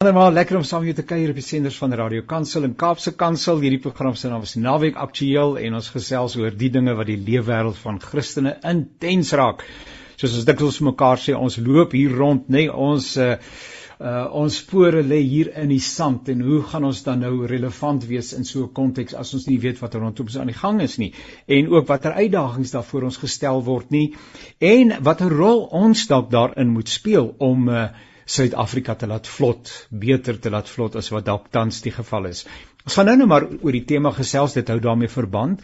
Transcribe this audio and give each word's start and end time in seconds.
Andermaal 0.00 0.32
lekker 0.32 0.56
om 0.56 0.62
saam 0.64 0.80
met 0.80 0.88
jou 0.88 0.96
te 0.96 1.04
kuier 1.10 1.28
op 1.28 1.36
die 1.36 1.42
senders 1.44 1.74
van 1.76 1.92
Radio 1.92 2.22
Kansel 2.24 2.64
en 2.64 2.72
Kaapse 2.82 3.10
Kansel. 3.20 3.58
Hierdie 3.60 3.82
program 3.84 4.14
se 4.16 4.30
naam 4.32 4.46
is 4.46 4.54
Naweek 4.56 4.96
Aktueel 4.96 5.58
en 5.60 5.76
ons 5.76 5.90
gesels 5.92 6.38
oor 6.40 6.56
die 6.62 6.70
dinge 6.72 6.94
wat 6.96 7.10
die 7.10 7.18
leefwêreld 7.20 7.76
van 7.82 7.98
Christene 8.00 8.54
intens 8.70 9.34
raak. 9.36 9.60
Soos 10.16 10.38
ons 10.40 10.48
dikwels 10.48 10.80
mekaar 10.88 11.20
sê, 11.20 11.36
ons 11.36 11.60
loop 11.60 11.92
hier 11.92 12.16
rond, 12.16 12.48
nê, 12.48 12.62
nee, 12.62 12.72
ons 12.86 13.10
uh, 13.20 13.36
uh 14.00 14.24
ons 14.40 14.58
spore 14.64 15.04
lê 15.04 15.20
hier 15.20 15.52
in 15.60 15.68
die 15.76 15.82
sand 15.84 16.32
en 16.32 16.40
hoe 16.48 16.64
gaan 16.72 16.88
ons 16.88 17.04
dan 17.04 17.20
nou 17.20 17.34
relevant 17.44 18.08
wees 18.08 18.32
in 18.32 18.48
so 18.48 18.64
'n 18.64 18.72
konteks 18.72 19.12
as 19.12 19.36
ons 19.36 19.50
nie 19.52 19.60
weet 19.60 19.84
wat 19.84 19.94
er 19.94 20.00
rondom 20.00 20.32
ons 20.32 20.38
aan 20.40 20.54
die 20.56 20.60
gang 20.64 20.80
is 20.80 20.96
nie 20.96 21.12
en 21.46 21.68
ook 21.68 21.92
watter 21.92 22.16
uitdagings 22.16 22.72
daar 22.72 22.88
voor 22.88 23.10
ons 23.12 23.20
gestel 23.20 23.60
word 23.64 23.90
nie 23.90 24.14
en 24.58 25.02
watter 25.04 25.28
rol 25.28 25.66
ons 25.84 26.06
dalk 26.06 26.30
daarin 26.30 26.72
moet 26.72 26.88
speel 26.88 27.34
om 27.36 27.68
uh 27.68 27.90
Suid-Afrika 28.30 28.94
te 28.94 29.08
laat 29.10 29.26
vlot, 29.26 29.70
beter 29.90 30.38
te 30.38 30.52
laat 30.54 30.68
vlot 30.70 30.98
as 31.00 31.10
wat 31.14 31.26
dalk 31.26 31.48
tans 31.50 31.80
die 31.82 31.94
geval 31.94 32.30
is. 32.30 32.44
Ons 32.84 32.96
gaan 32.96 33.06
nou 33.10 33.16
net 33.20 33.30
maar 33.30 33.44
oor 33.48 33.76
die 33.76 33.86
tema 33.88 34.10
gesels, 34.16 34.56
dit 34.58 34.68
hou 34.70 34.78
daarmee 34.80 35.10
verband. 35.10 35.58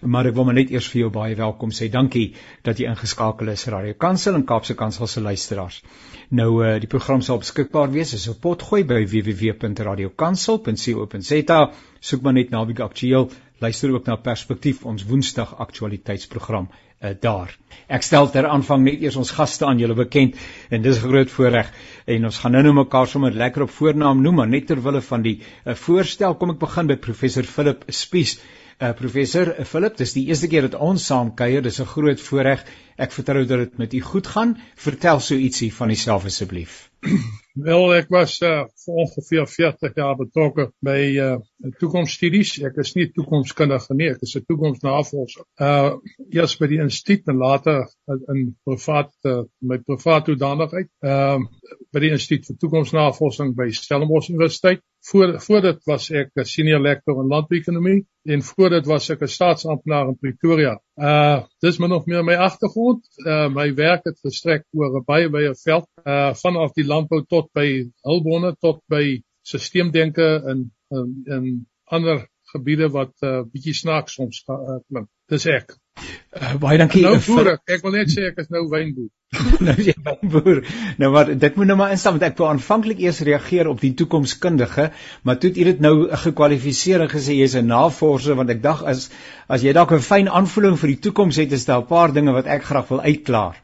Maar 0.00 0.26
ek 0.30 0.34
wil 0.36 0.44
maar 0.46 0.54
net 0.54 0.70
eers 0.70 0.86
vir 0.92 1.00
jou 1.00 1.10
baie 1.10 1.34
welkom 1.38 1.70
sê. 1.74 1.88
Dankie 1.90 2.34
dat 2.66 2.78
jy 2.78 2.86
ingeskakel 2.86 3.48
is 3.50 3.66
Radio 3.74 3.94
Kansel 3.98 4.34
en 4.38 4.44
Kaapse 4.46 4.74
Kansel 4.78 5.06
se 5.10 5.20
luisteraars. 5.20 5.82
Nou 6.30 6.62
uh, 6.62 6.78
die 6.78 6.86
program 6.90 7.20
sal 7.26 7.38
beskikbaar 7.42 7.90
wees 7.90 8.14
as 8.14 8.28
'n 8.30 8.38
potgooi 8.38 8.84
by 8.84 9.06
www.radiokansel.co.za. 9.14 11.60
Soek 12.00 12.22
maar 12.22 12.32
net 12.38 12.50
naweek 12.54 12.80
aktueel. 12.80 13.30
Luister 13.58 13.90
ook 13.90 14.06
na 14.06 14.16
Perspektief, 14.16 14.84
ons 14.84 15.04
Woensdag 15.04 15.58
aktualiteitsprogram 15.58 16.68
uh, 17.02 17.14
daar. 17.20 17.54
Ek 17.88 18.02
stel 18.02 18.30
ter 18.30 18.46
aanvang 18.48 18.84
net 18.84 19.02
eers 19.02 19.16
ons 19.16 19.30
gaste 19.36 19.66
aan 19.66 19.80
julle 19.80 19.96
bekend 19.98 20.36
en 20.70 20.82
dis 20.82 20.98
'n 20.98 21.08
groot 21.08 21.30
voorreg 21.30 21.72
en 22.06 22.24
ons 22.24 22.38
gaan 22.38 22.52
nou 22.52 22.62
nou 22.62 22.74
mekaar 22.82 23.08
sommer 23.08 23.32
lekker 23.32 23.62
op 23.62 23.70
voornaam 23.70 24.22
noem 24.22 24.34
maar 24.34 24.48
net 24.48 24.66
ter 24.66 24.82
wille 24.82 25.00
van 25.00 25.22
die 25.22 25.40
uh, 25.40 25.74
voorstel 25.74 26.34
kom 26.34 26.50
ek 26.50 26.58
begin 26.58 26.86
by 26.86 26.96
professor 26.96 27.44
Philip 27.44 27.84
Spies. 27.88 28.38
Uh, 28.80 28.92
professor 28.92 29.64
Philip, 29.64 29.96
dis 29.96 30.12
die 30.14 30.26
eerste 30.28 30.46
keer 30.46 30.62
dat 30.68 30.80
ons 30.80 31.06
saam 31.06 31.34
kuier, 31.34 31.62
dis 31.62 31.80
'n 31.80 31.92
groot 31.94 32.20
voorreg. 32.20 32.64
Ek 32.96 33.12
vertrou 33.12 33.44
dat 33.44 33.58
dit 33.58 33.78
met 33.78 33.92
u 33.94 34.00
goed 34.00 34.26
gaan. 34.26 34.56
Vertel 34.76 35.20
so 35.20 35.34
ietsie 35.34 35.74
van 35.74 35.90
uself 35.90 36.24
asseblief. 36.24 36.90
Wel, 37.58 37.94
ek 37.96 38.10
was 38.12 38.36
uh, 38.46 38.66
vir 38.84 38.98
ongeveer 39.02 39.46
40 39.50 39.96
jaar 39.98 40.16
betrokke 40.18 40.68
by 40.84 40.98
uh, 41.18 41.30
toekomsstudies. 41.80 42.52
Ek 42.68 42.76
is 42.82 42.92
nie 42.94 43.08
toekomskundige 43.14 43.96
nie, 43.98 44.10
ek 44.12 44.22
is 44.26 44.36
'n 44.38 44.44
toekomsnavorser. 44.46 45.46
Uh 45.58 45.96
eers 46.34 46.54
by 46.60 46.68
die 46.70 46.78
instituut 46.84 47.26
en 47.32 47.40
later 47.40 47.88
in 48.34 48.52
privaat 48.68 49.10
uh, 49.26 49.42
my 49.60 49.80
privaat 49.82 50.30
hoedanigheid. 50.30 50.90
Ehm 51.02 51.48
uh, 51.48 51.74
by 51.92 52.04
die 52.04 52.12
instituut 52.14 52.46
vir 52.46 52.60
toekomsnavorsing 52.62 53.54
by 53.56 53.70
Stellenbosch 53.72 54.30
Universiteit. 54.30 54.84
Voor 55.00 55.40
voor 55.40 55.60
dit 55.60 55.84
was 55.84 56.10
ek 56.10 56.30
'n 56.34 56.44
senior 56.44 56.80
lecturer 56.80 57.22
in 57.22 57.28
landbouekonomie 57.28 58.06
en 58.22 58.42
voor 58.42 58.70
dit 58.70 58.86
was 58.86 59.08
ek 59.10 59.22
'n 59.22 59.28
staatsamptenaar 59.28 60.08
in 60.08 60.18
Pretoria. 60.18 60.80
Uh 60.96 61.42
dis 61.60 61.78
min 61.78 61.92
of 61.92 62.06
meer 62.06 62.24
my 62.24 62.34
agtergrond. 62.34 63.06
Uh 63.26 63.48
my 63.48 63.74
werk 63.74 64.04
het 64.04 64.18
verstrek 64.20 64.64
oor 64.72 64.98
'n 64.98 65.04
baie 65.04 65.28
baie 65.30 65.54
veld 65.54 65.88
uh 66.04 66.34
vanaf 66.34 66.72
die 66.72 66.86
landbou 66.86 67.24
tot 67.26 67.52
by 67.52 67.90
hulpbronne 68.02 68.56
tot 68.60 68.82
by 68.86 69.22
stelseldenke 69.42 70.42
in 70.46 70.72
in, 70.90 71.22
in 71.26 71.66
ander 71.84 72.28
gebiede 72.52 72.88
wat 72.90 73.14
'n 73.20 73.26
uh, 73.26 73.42
bietjie 73.52 73.74
snaaks 73.74 74.14
soms 74.14 74.44
uh, 74.48 74.78
klink. 74.88 75.08
Dis 75.28 75.46
ek. 75.46 75.76
Uh, 76.38 76.56
baie 76.60 76.78
dankie. 76.78 77.02
Nou 77.02 77.16
boer, 77.24 77.54
ek 77.66 77.86
wil 77.86 77.94
net 77.96 78.10
sê 78.12 78.28
ek 78.28 78.42
is 78.42 78.50
nou 78.52 78.66
wynboer. 78.70 79.08
nou 79.66 79.74
jy 79.76 79.92
wynboer. 80.04 80.60
Nou 81.00 81.10
maar 81.12 81.30
dit 81.32 81.56
moet 81.58 81.68
nou 81.68 81.76
maar 81.80 81.92
instaan 81.92 82.16
want 82.16 82.26
ek 82.28 82.38
wou 82.40 82.48
aanvanklik 82.48 83.00
eers 83.02 83.20
reageer 83.26 83.68
op 83.68 83.80
die 83.80 83.94
toekomskundige, 83.98 84.90
maar 85.24 85.40
toe 85.40 85.50
het 85.50 85.58
jy 85.60 85.66
dit 85.70 85.82
nou 85.84 85.94
gekwalifiseer 86.24 87.04
en 87.04 87.10
gesê 87.12 87.36
jy's 87.36 87.56
'n 87.58 87.68
navorser 87.68 88.38
want 88.38 88.52
ek 88.54 88.62
dink 88.64 88.84
as 88.84 89.10
as 89.48 89.64
jy 89.64 89.72
dalk 89.76 89.92
'n 89.92 90.04
fyn 90.04 90.28
aanvoeling 90.28 90.78
vir 90.80 90.94
die 90.94 91.02
toekoms 91.08 91.40
het, 91.40 91.52
is 91.52 91.64
daar 91.64 91.82
'n 91.82 91.90
paar 91.90 92.12
dinge 92.12 92.32
wat 92.32 92.46
ek 92.46 92.64
graag 92.70 92.88
wil 92.88 93.00
uitklaar. 93.00 93.56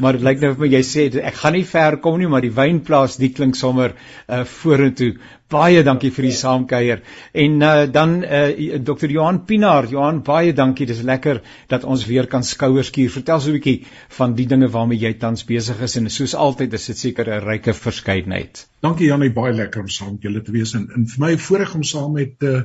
Maar 0.00 0.12
dit 0.12 0.22
lyk 0.22 0.40
nou 0.40 0.54
vir 0.54 0.66
my 0.66 0.72
jy 0.72 0.82
sê 0.82 1.02
ek 1.22 1.34
gaan 1.34 1.52
nie 1.52 1.64
ver 1.64 1.96
kom 1.98 2.18
nie, 2.18 2.28
maar 2.28 2.40
die 2.40 2.54
wynplaas 2.54 3.16
die 3.16 3.32
klink 3.32 3.54
sommer 3.54 3.94
uh 4.28 4.44
vorentoe. 4.44 5.18
Baie 5.52 5.82
dankie 5.84 6.08
vir 6.16 6.24
die 6.24 6.36
saamkuier. 6.36 7.00
En 7.44 7.56
uh 7.60 7.72
dan 7.92 8.14
uh 8.24 8.78
Dr. 8.88 9.10
Johan 9.12 9.42
Pinaar, 9.48 9.88
Johan, 9.90 10.22
baie 10.24 10.54
dankie. 10.56 10.86
Dis 10.88 11.02
lekker 11.04 11.42
dat 11.68 11.84
ons 11.84 12.06
weer 12.08 12.28
kan 12.34 12.44
skouers 12.44 12.88
skuur. 12.88 13.10
Vertel 13.16 13.40
so 13.40 13.50
'n 13.50 13.58
bietjie 13.58 13.84
van 14.18 14.34
die 14.38 14.46
dinge 14.46 14.70
waarmee 14.76 14.98
jy 15.02 15.12
tans 15.24 15.44
besig 15.44 15.82
is 15.88 15.96
en 16.00 16.10
soos 16.10 16.34
altyd 16.46 16.72
is 16.80 16.86
dit 16.86 16.98
seker 16.98 17.28
'n 17.28 17.44
ryke 17.44 17.74
verskeidenheid. 17.74 18.66
Dankie 18.80 19.06
Janie, 19.12 19.30
baie 19.30 19.52
lekker 19.52 19.80
om 19.80 19.88
saam 19.88 20.12
met 20.12 20.22
julle 20.22 20.42
te 20.42 20.52
wees 20.52 20.74
en, 20.74 20.88
en 20.96 21.06
vir 21.06 21.20
my 21.26 21.36
voorreg 21.36 21.74
om 21.74 21.82
saam 21.82 22.12
met 22.12 22.42
uh 22.42 22.62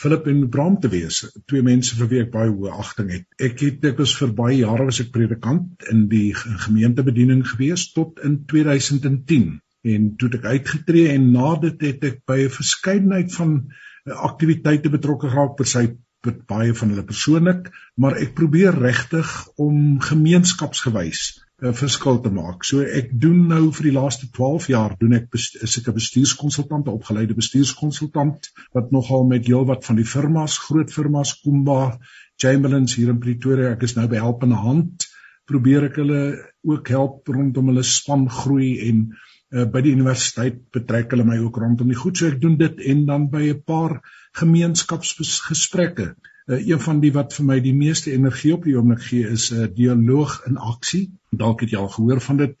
Philip 0.00 0.26
en 0.26 0.48
Bram 0.48 0.80
te 0.80 0.88
wees, 0.88 1.16
twee 1.46 1.62
mense 1.62 1.96
vir 1.96 2.08
wie 2.08 2.20
ek 2.22 2.30
baie 2.32 2.48
hoë 2.48 2.70
agting 2.72 3.10
het. 3.12 3.26
Ek 3.38 3.60
het 3.60 3.84
ek 3.84 3.98
was 3.98 4.14
vir 4.16 4.32
baie 4.32 4.56
jare 4.62 4.86
was 4.88 5.00
ek 5.00 5.10
predikant 5.12 5.90
in 5.92 6.06
die 6.08 6.30
gemeentebediening 6.34 7.42
gewees 7.50 7.90
tot 7.92 8.22
in 8.24 8.46
2010 8.48 9.58
en 9.82 10.14
toe 10.20 10.28
ek 10.36 10.44
uitgetree 10.44 11.08
en 11.14 11.30
na 11.32 11.54
dit 11.62 11.82
het 11.88 12.04
ek 12.04 12.22
by 12.26 12.38
'n 12.44 12.56
verskeidenheid 12.58 13.34
van 13.34 13.56
eh, 13.60 14.12
aktiwiteite 14.12 14.90
betrokke 14.90 15.28
geraak 15.28 15.56
per 15.56 15.66
sy 15.66 15.86
baie 16.22 16.74
van 16.76 16.90
hulle 16.92 17.04
persoonlik, 17.08 17.70
maar 17.96 18.18
ek 18.20 18.34
probeer 18.36 18.76
regtig 18.76 19.28
om 19.56 20.00
gemeenskapsgewys 20.04 21.40
'n 21.62 21.72
verskil 21.76 22.20
te 22.20 22.30
maak. 22.32 22.64
So 22.64 22.80
ek 22.80 23.10
doen 23.20 23.48
nou 23.48 23.70
vir 23.72 23.88
die 23.88 23.96
laaste 23.96 24.28
12 24.32 24.68
jaar 24.72 24.96
doen 25.00 25.12
ek 25.12 25.28
is 25.34 25.76
ek 25.78 25.88
'n 25.88 25.96
bestuurskonsultant, 25.96 26.86
'n 26.86 26.98
opgeleide 26.98 27.34
bestuurskonsultant 27.34 28.50
wat 28.72 28.90
nogal 28.90 29.24
met 29.24 29.46
heelwat 29.46 29.84
van 29.84 29.96
die 29.96 30.04
firmas, 30.04 30.58
groot 30.58 30.92
firmas 30.92 31.40
Kumba, 31.42 31.98
Chamberlains 32.36 32.94
hier 32.94 33.08
in 33.08 33.18
Pretoria, 33.20 33.72
ek 33.72 33.82
is 33.82 33.96
nou 33.96 34.06
by 34.08 34.16
Helpende 34.16 34.56
Hand, 34.56 35.06
probeer 35.44 35.84
ek 35.84 35.96
hulle 35.96 36.22
ook 36.64 36.88
help 36.88 37.28
rondom 37.28 37.66
hulle 37.72 37.82
span 37.82 38.28
groei 38.28 38.78
en 38.88 39.10
uh, 39.50 39.66
by 39.66 39.82
die 39.84 39.94
universiteit 39.96 40.60
betrek 40.74 41.14
hulle 41.14 41.26
my 41.26 41.38
ook 41.42 41.58
rondom 41.62 41.90
die 41.90 41.98
goed. 41.98 42.18
So 42.18 42.30
ek 42.30 42.40
doen 42.42 42.56
dit 42.60 42.80
en 42.92 43.06
dan 43.08 43.28
by 43.32 43.50
'n 43.50 43.62
paar 43.66 44.00
gemeenskapsgesprekke 44.38 46.14
uh, 46.46 46.60
een 46.66 46.80
van 46.80 47.00
die 47.00 47.12
wat 47.12 47.34
vir 47.34 47.46
my 47.46 47.58
die 47.60 47.74
meeste 47.74 48.12
energie 48.12 48.54
op 48.54 48.64
die 48.64 48.76
oomblik 48.78 49.02
gee 49.02 49.26
is 49.28 49.50
'n 49.50 49.62
uh, 49.62 49.68
dialoog 49.74 50.40
in 50.46 50.56
aksie. 50.56 51.10
Dalk 51.30 51.60
het 51.60 51.70
jy 51.70 51.78
al 51.78 51.88
gehoor 51.88 52.20
van 52.20 52.36
dit. 52.36 52.56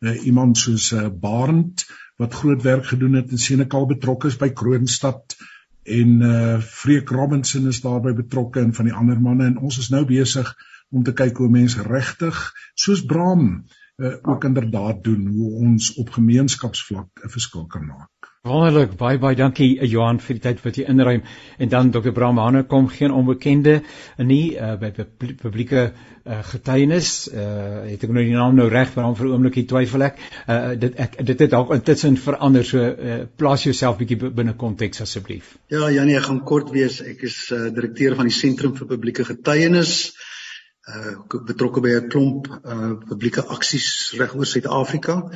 Uh, 0.00 0.26
iemand 0.26 0.58
soos 0.58 0.92
uh, 0.92 1.08
Barend 1.08 1.86
wat 2.16 2.34
groot 2.34 2.62
werk 2.62 2.86
gedoen 2.86 3.14
het 3.14 3.30
in 3.30 3.38
Senekal 3.38 3.86
betrokke 3.86 4.28
is 4.28 4.36
by 4.36 4.50
Kroonstad 4.50 5.36
en 5.84 6.20
uh 6.22 6.60
Freek 6.60 7.10
Robinson 7.10 7.66
is 7.66 7.80
daarbey 7.80 8.14
betrokke 8.14 8.60
en 8.60 8.74
van 8.74 8.84
die 8.84 8.94
ander 8.94 9.20
manne 9.20 9.44
en 9.44 9.58
ons 9.58 9.78
is 9.78 9.90
nou 9.90 10.04
besig 10.04 10.54
om 10.90 11.02
te 11.02 11.12
kyk 11.12 11.36
hoe 11.36 11.48
mense 11.50 11.82
regtig 11.82 12.52
soos 12.74 13.04
Bram 13.04 13.42
uh, 13.44 13.83
ook 14.22 14.44
inderdaad 14.44 15.04
doen 15.04 15.26
hoe 15.26 15.50
ons 15.52 15.94
op 15.94 16.10
gemeenskapsvlak 16.10 17.08
'n 17.22 17.28
verskil 17.28 17.66
kan 17.66 17.86
maak. 17.86 18.32
Wonderlik, 18.44 18.96
baie 19.00 19.18
baie 19.18 19.36
dankie 19.36 19.78
eh, 19.78 19.86
Johan 19.88 20.18
vir 20.20 20.34
die 20.36 20.42
tyd 20.44 20.58
wat 20.60 20.76
jy 20.76 20.84
inruim. 20.84 21.22
En 21.58 21.68
dan 21.68 21.90
Dr. 21.90 22.10
Brahmane 22.12 22.64
kom 22.68 22.88
geen 22.88 23.12
onbekende 23.12 23.78
nie 24.18 24.56
uh, 24.56 24.74
by 24.76 24.90
publieke 25.40 25.92
uh, 25.92 26.42
getuienis. 26.50 27.28
Uh, 27.32 27.86
het 27.88 28.04
ek 28.04 28.12
nou 28.12 28.24
die 28.26 28.34
naam 28.34 28.58
nou 28.58 28.68
reg, 28.68 28.92
maar 28.96 29.16
vir 29.16 29.28
'n 29.28 29.32
oomblik 29.32 29.68
twyfel 29.68 30.02
ek. 30.02 30.20
Uh, 30.46 30.74
dit 30.76 31.00
ek 31.00 31.16
dit 31.24 31.38
het 31.38 31.50
dalk 31.50 31.72
intussen 31.72 32.16
verander. 32.16 32.64
So 32.64 32.84
uh, 32.84 33.24
plaas 33.36 33.64
jouself 33.64 33.96
bietjie 33.96 34.20
binne 34.28 34.52
konteks 34.52 35.00
asseblief. 35.00 35.56
Ja, 35.72 35.88
Janie, 35.90 36.16
ek 36.16 36.28
gaan 36.28 36.44
kort 36.44 36.70
wees. 36.70 37.00
Ek 37.00 37.22
is 37.22 37.50
uh, 37.50 37.70
direkteur 37.72 38.14
van 38.14 38.28
die 38.28 38.38
Sentrum 38.42 38.76
vir 38.76 38.86
Publieke 38.86 39.24
Getuienis. 39.24 40.12
Uh 40.12 40.33
betrokke 41.48 41.80
by 41.80 41.96
'n 41.96 42.08
klomp 42.12 42.48
uh 42.48 42.94
publieke 43.08 43.44
aksies 43.56 44.14
reg 44.18 44.34
oor 44.34 44.46
Suid-Afrika. 44.46 45.30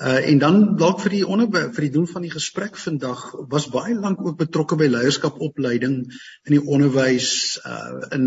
Uh 0.00 0.20
en 0.30 0.38
dan 0.38 0.76
dalk 0.76 1.00
vir 1.00 1.10
die 1.10 1.26
onderwerp 1.26 1.74
vir 1.76 1.88
die 1.88 1.92
doel 1.92 2.06
van 2.08 2.22
die 2.22 2.32
gesprek 2.32 2.76
vandag 2.76 3.24
was 3.52 3.68
baie 3.68 3.94
lank 3.94 4.20
ook 4.24 4.38
betrokke 4.38 4.76
by 4.76 4.88
leierskapopleiding 4.88 5.96
in 6.44 6.54
die 6.56 6.62
onderwys 6.64 7.60
uh 7.64 8.08
in 8.16 8.26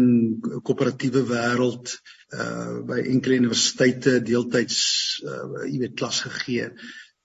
koöperatiewe 0.61 1.23
wêreld 1.29 1.95
uh 2.33 2.81
by 2.89 2.99
enkele 3.05 3.41
universiteite 3.41 4.19
deeltyds 4.21 4.79
uh 5.25 5.65
jy 5.65 5.79
weet 5.85 5.97
klas 5.97 6.21
gegee 6.25 6.69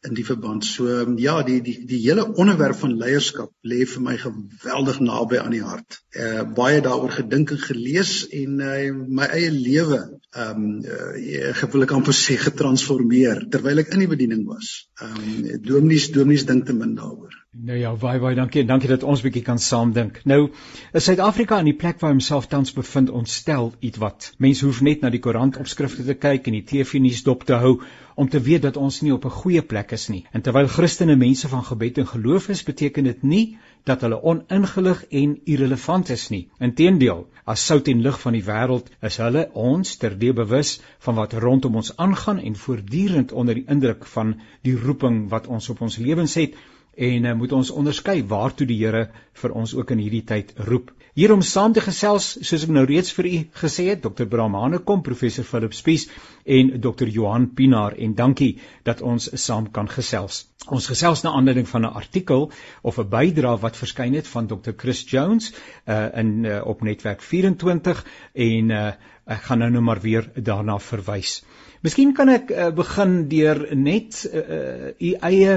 in 0.07 0.15
die 0.15 0.25
verband. 0.25 0.65
So 0.65 0.87
um, 0.87 1.17
ja, 1.19 1.43
die 1.43 1.59
die 1.63 1.87
die 1.87 1.99
hele 2.05 2.27
onderwerp 2.35 2.79
van 2.83 2.95
leierskap 3.01 3.51
lê 3.67 3.85
vir 3.93 4.05
my 4.05 4.15
geweldig 4.21 5.01
naby 5.03 5.41
aan 5.43 5.57
die 5.57 5.65
hart. 5.65 5.99
Uh 6.15 6.45
baie 6.59 6.81
daaroor 6.85 7.15
gedink 7.17 7.55
en 7.55 7.63
gelees 7.65 8.13
en 8.43 8.61
uh 8.61 8.93
my 9.21 9.31
eie 9.39 9.51
lewe 9.55 10.01
ehm 10.37 10.63
um, 10.63 10.71
uh, 10.85 11.53
gevoel 11.63 11.89
ek 11.89 11.97
amper 11.97 12.17
sê 12.17 12.39
getransformeer 12.39 13.47
terwyl 13.51 13.83
ek 13.83 13.95
in 13.97 14.05
die 14.05 14.13
bediening 14.15 14.47
was. 14.47 14.73
Ehm 15.03 15.19
um, 15.19 15.61
dominees 15.67 16.11
dominees 16.15 16.47
dink 16.51 16.67
te 16.69 16.77
min 16.77 16.95
daaroor. 16.99 17.38
Nou 17.57 17.79
ja, 17.81 17.91
baie 17.97 18.21
baie 18.23 18.37
dankie 18.37 18.61
en 18.61 18.69
dankie 18.69 18.91
dat 18.91 19.03
ons 19.11 19.23
bietjie 19.25 19.41
kan 19.43 19.59
saamdink. 19.59 20.19
Nou, 20.31 20.51
is 20.95 21.07
Suid-Afrika 21.09 21.57
in 21.59 21.67
die 21.71 21.79
plek 21.81 21.99
waar 22.03 22.13
homself 22.13 22.47
tans 22.53 22.75
bevind 22.77 23.11
ontstel 23.11 23.73
ietwat. 23.89 24.29
Mense 24.45 24.67
hoef 24.67 24.79
net 24.87 25.03
na 25.03 25.11
die 25.11 25.21
koerantopskrifte 25.25 26.05
te 26.07 26.15
kyk 26.15 26.47
en 26.47 26.59
die 26.59 26.63
TV-nuus 26.69 27.25
dop 27.27 27.43
te 27.49 27.59
hou 27.59 27.73
om 28.21 28.31
te 28.31 28.43
weet 28.45 28.63
dat 28.69 28.79
ons 28.79 29.01
nie 29.03 29.15
op 29.17 29.27
'n 29.27 29.35
goeie 29.41 29.65
plek 29.73 29.97
is 29.99 30.07
nie. 30.13 30.23
En 30.33 30.45
terwyl 30.47 30.71
Christene 30.77 31.17
mense 31.17 31.49
van 31.49 31.65
gebed 31.65 31.99
en 31.99 32.07
geloof 32.13 32.49
is, 32.49 32.63
beteken 32.63 33.11
dit 33.11 33.23
nie 33.23 33.59
dat 33.85 34.01
hulle 34.01 34.23
oningelig 34.23 35.05
en 35.11 35.41
irrelevant 35.45 36.09
is 36.11 36.29
nie. 36.29 36.49
Inteendeel, 36.61 37.27
as 37.45 37.67
sout 37.67 37.89
en 37.89 38.03
lig 38.03 38.21
van 38.21 38.33
die 38.33 38.45
wêreld 38.45 38.91
is 39.01 39.17
hulle 39.17 39.49
ons 39.53 39.97
terdee 39.97 40.33
bewus 40.33 40.81
van 40.99 41.15
wat 41.15 41.33
rondom 41.33 41.77
ons 41.77 41.97
aangaan 41.97 42.39
en 42.39 42.57
voortdurend 42.57 43.33
onder 43.33 43.55
die 43.55 43.67
indruk 43.67 44.07
van 44.07 44.41
die 44.63 44.77
roeping 44.77 45.29
wat 45.29 45.47
ons 45.47 45.69
op 45.69 45.81
ons 45.81 45.97
lewens 45.97 46.35
het 46.35 46.55
en 46.99 47.25
uh, 47.25 47.35
moet 47.39 47.53
ons 47.55 47.71
onderskei 47.71 48.23
waartoe 48.27 48.67
die 48.67 48.79
Here 48.81 49.09
vir 49.39 49.55
ons 49.55 49.75
ook 49.75 49.93
in 49.95 50.01
hierdie 50.03 50.25
tyd 50.27 50.55
roep. 50.67 50.91
Hier 51.19 51.33
om 51.35 51.41
saam 51.43 51.73
te 51.75 51.83
gesels, 51.83 52.27
soos 52.47 52.65
ek 52.67 52.71
nou 52.71 52.85
reeds 52.87 53.11
vir 53.17 53.27
u 53.27 53.39
gesê 53.61 53.89
het, 53.89 54.05
Dr. 54.05 54.27
Brahmane 54.31 54.79
kom, 54.87 55.01
professor 55.07 55.47
Philip 55.47 55.75
Spies 55.75 56.05
en 56.47 56.71
Dr. 56.85 57.11
Johan 57.11 57.49
Pinaar 57.59 57.97
en 57.99 58.15
dankie 58.19 58.61
dat 58.87 59.03
ons 59.03 59.27
saam 59.43 59.67
kan 59.75 59.91
gesels. 59.91 60.45
Ons 60.71 60.87
gesels 60.91 61.25
na 61.25 61.33
aanleiding 61.35 61.67
van 61.71 61.87
'n 61.87 61.99
artikel 62.03 62.51
of 62.83 62.99
'n 62.99 63.09
bydrae 63.15 63.59
wat 63.67 63.77
verskyn 63.77 64.15
het 64.15 64.29
van 64.29 64.47
Dr. 64.47 64.77
Chris 64.77 65.03
Jones 65.11 65.53
uh, 65.87 66.07
in 66.15 66.45
uh, 66.45 66.61
op 66.67 66.83
netwerk 66.83 67.23
24 67.23 68.05
en 68.35 68.71
uh, 68.71 68.93
ek 69.27 69.43
gaan 69.43 69.59
nou 69.59 69.71
nou 69.71 69.83
maar 69.83 70.01
weer 70.01 70.31
daarna 70.35 70.79
verwys. 70.79 71.43
Miskien 71.87 72.11
kan 72.15 72.31
ek 72.33 72.51
uh, 72.51 72.69
begin 72.75 73.29
deur 73.31 73.61
net 73.79 74.25
uh, 74.27 74.91
u 74.99 75.11
eie 75.31 75.53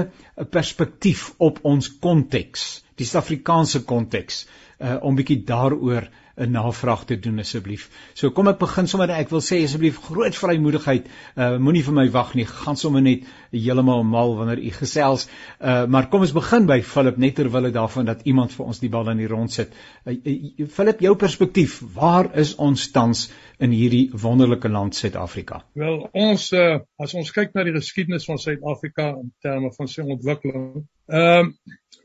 perspektief 0.54 1.32
op 1.42 1.58
ons 1.66 1.88
konteks, 2.04 2.66
die 2.94 3.06
Suid-Afrikaanse 3.08 3.82
konteks, 3.88 4.44
uh, 4.78 5.00
om 5.02 5.18
bietjie 5.18 5.40
daaroor 5.48 6.06
'n 6.42 6.50
navraag 6.54 7.04
te 7.04 7.18
doen 7.20 7.42
asseblief. 7.42 7.90
So 8.14 8.30
kom 8.30 8.48
ek 8.48 8.58
begin 8.58 8.86
sommer 8.88 9.10
ek 9.10 9.28
wil 9.34 9.42
sê 9.44 9.58
asseblief 9.64 9.98
groot 10.06 10.36
vrymoedigheid. 10.36 11.10
Uh 11.36 11.58
moenie 11.58 11.82
vir 11.84 11.94
my 11.98 12.06
wag 12.10 12.34
nie. 12.34 12.46
Gaan 12.46 12.76
sommer 12.76 13.02
net 13.02 13.26
heeltemal 13.52 14.02
mal 14.04 14.36
wanneer 14.36 14.62
u 14.62 14.70
gesels. 14.76 15.28
Uh 15.60 15.84
maar 15.92 16.08
kom 16.08 16.24
ons 16.24 16.34
begin 16.36 16.66
by 16.66 16.80
Philip 16.82 17.18
net 17.20 17.36
terwyl 17.38 17.68
dit 17.68 17.76
daarvan 17.76 18.08
dat 18.08 18.24
iemand 18.28 18.52
vir 18.56 18.66
ons 18.66 18.80
die 18.80 18.90
bal 18.92 19.10
in 19.12 19.22
die 19.22 19.30
rond 19.30 19.52
sit. 19.52 19.74
Uh, 20.04 20.14
uh, 20.14 20.66
Philip, 20.68 21.00
jou 21.04 21.14
perspektief, 21.16 21.80
waar 21.94 22.30
is 22.38 22.54
ons 22.56 22.88
tans 22.94 23.28
in 23.62 23.74
hierdie 23.76 24.08
wonderlike 24.22 24.68
land 24.68 24.96
Suid-Afrika? 24.96 25.62
Wel, 25.78 26.00
ons 26.12 26.48
uh 26.56 26.80
as 27.02 27.14
ons 27.18 27.30
kyk 27.34 27.54
na 27.54 27.66
die 27.68 27.76
geskiedenis 27.76 28.26
van 28.28 28.40
Suid-Afrika 28.40 29.12
in 29.20 29.30
terme 29.42 29.72
van 29.76 29.90
sy 29.90 30.04
ontwikkeling, 30.06 30.84
ehm 31.12 31.52
um, 31.52 31.54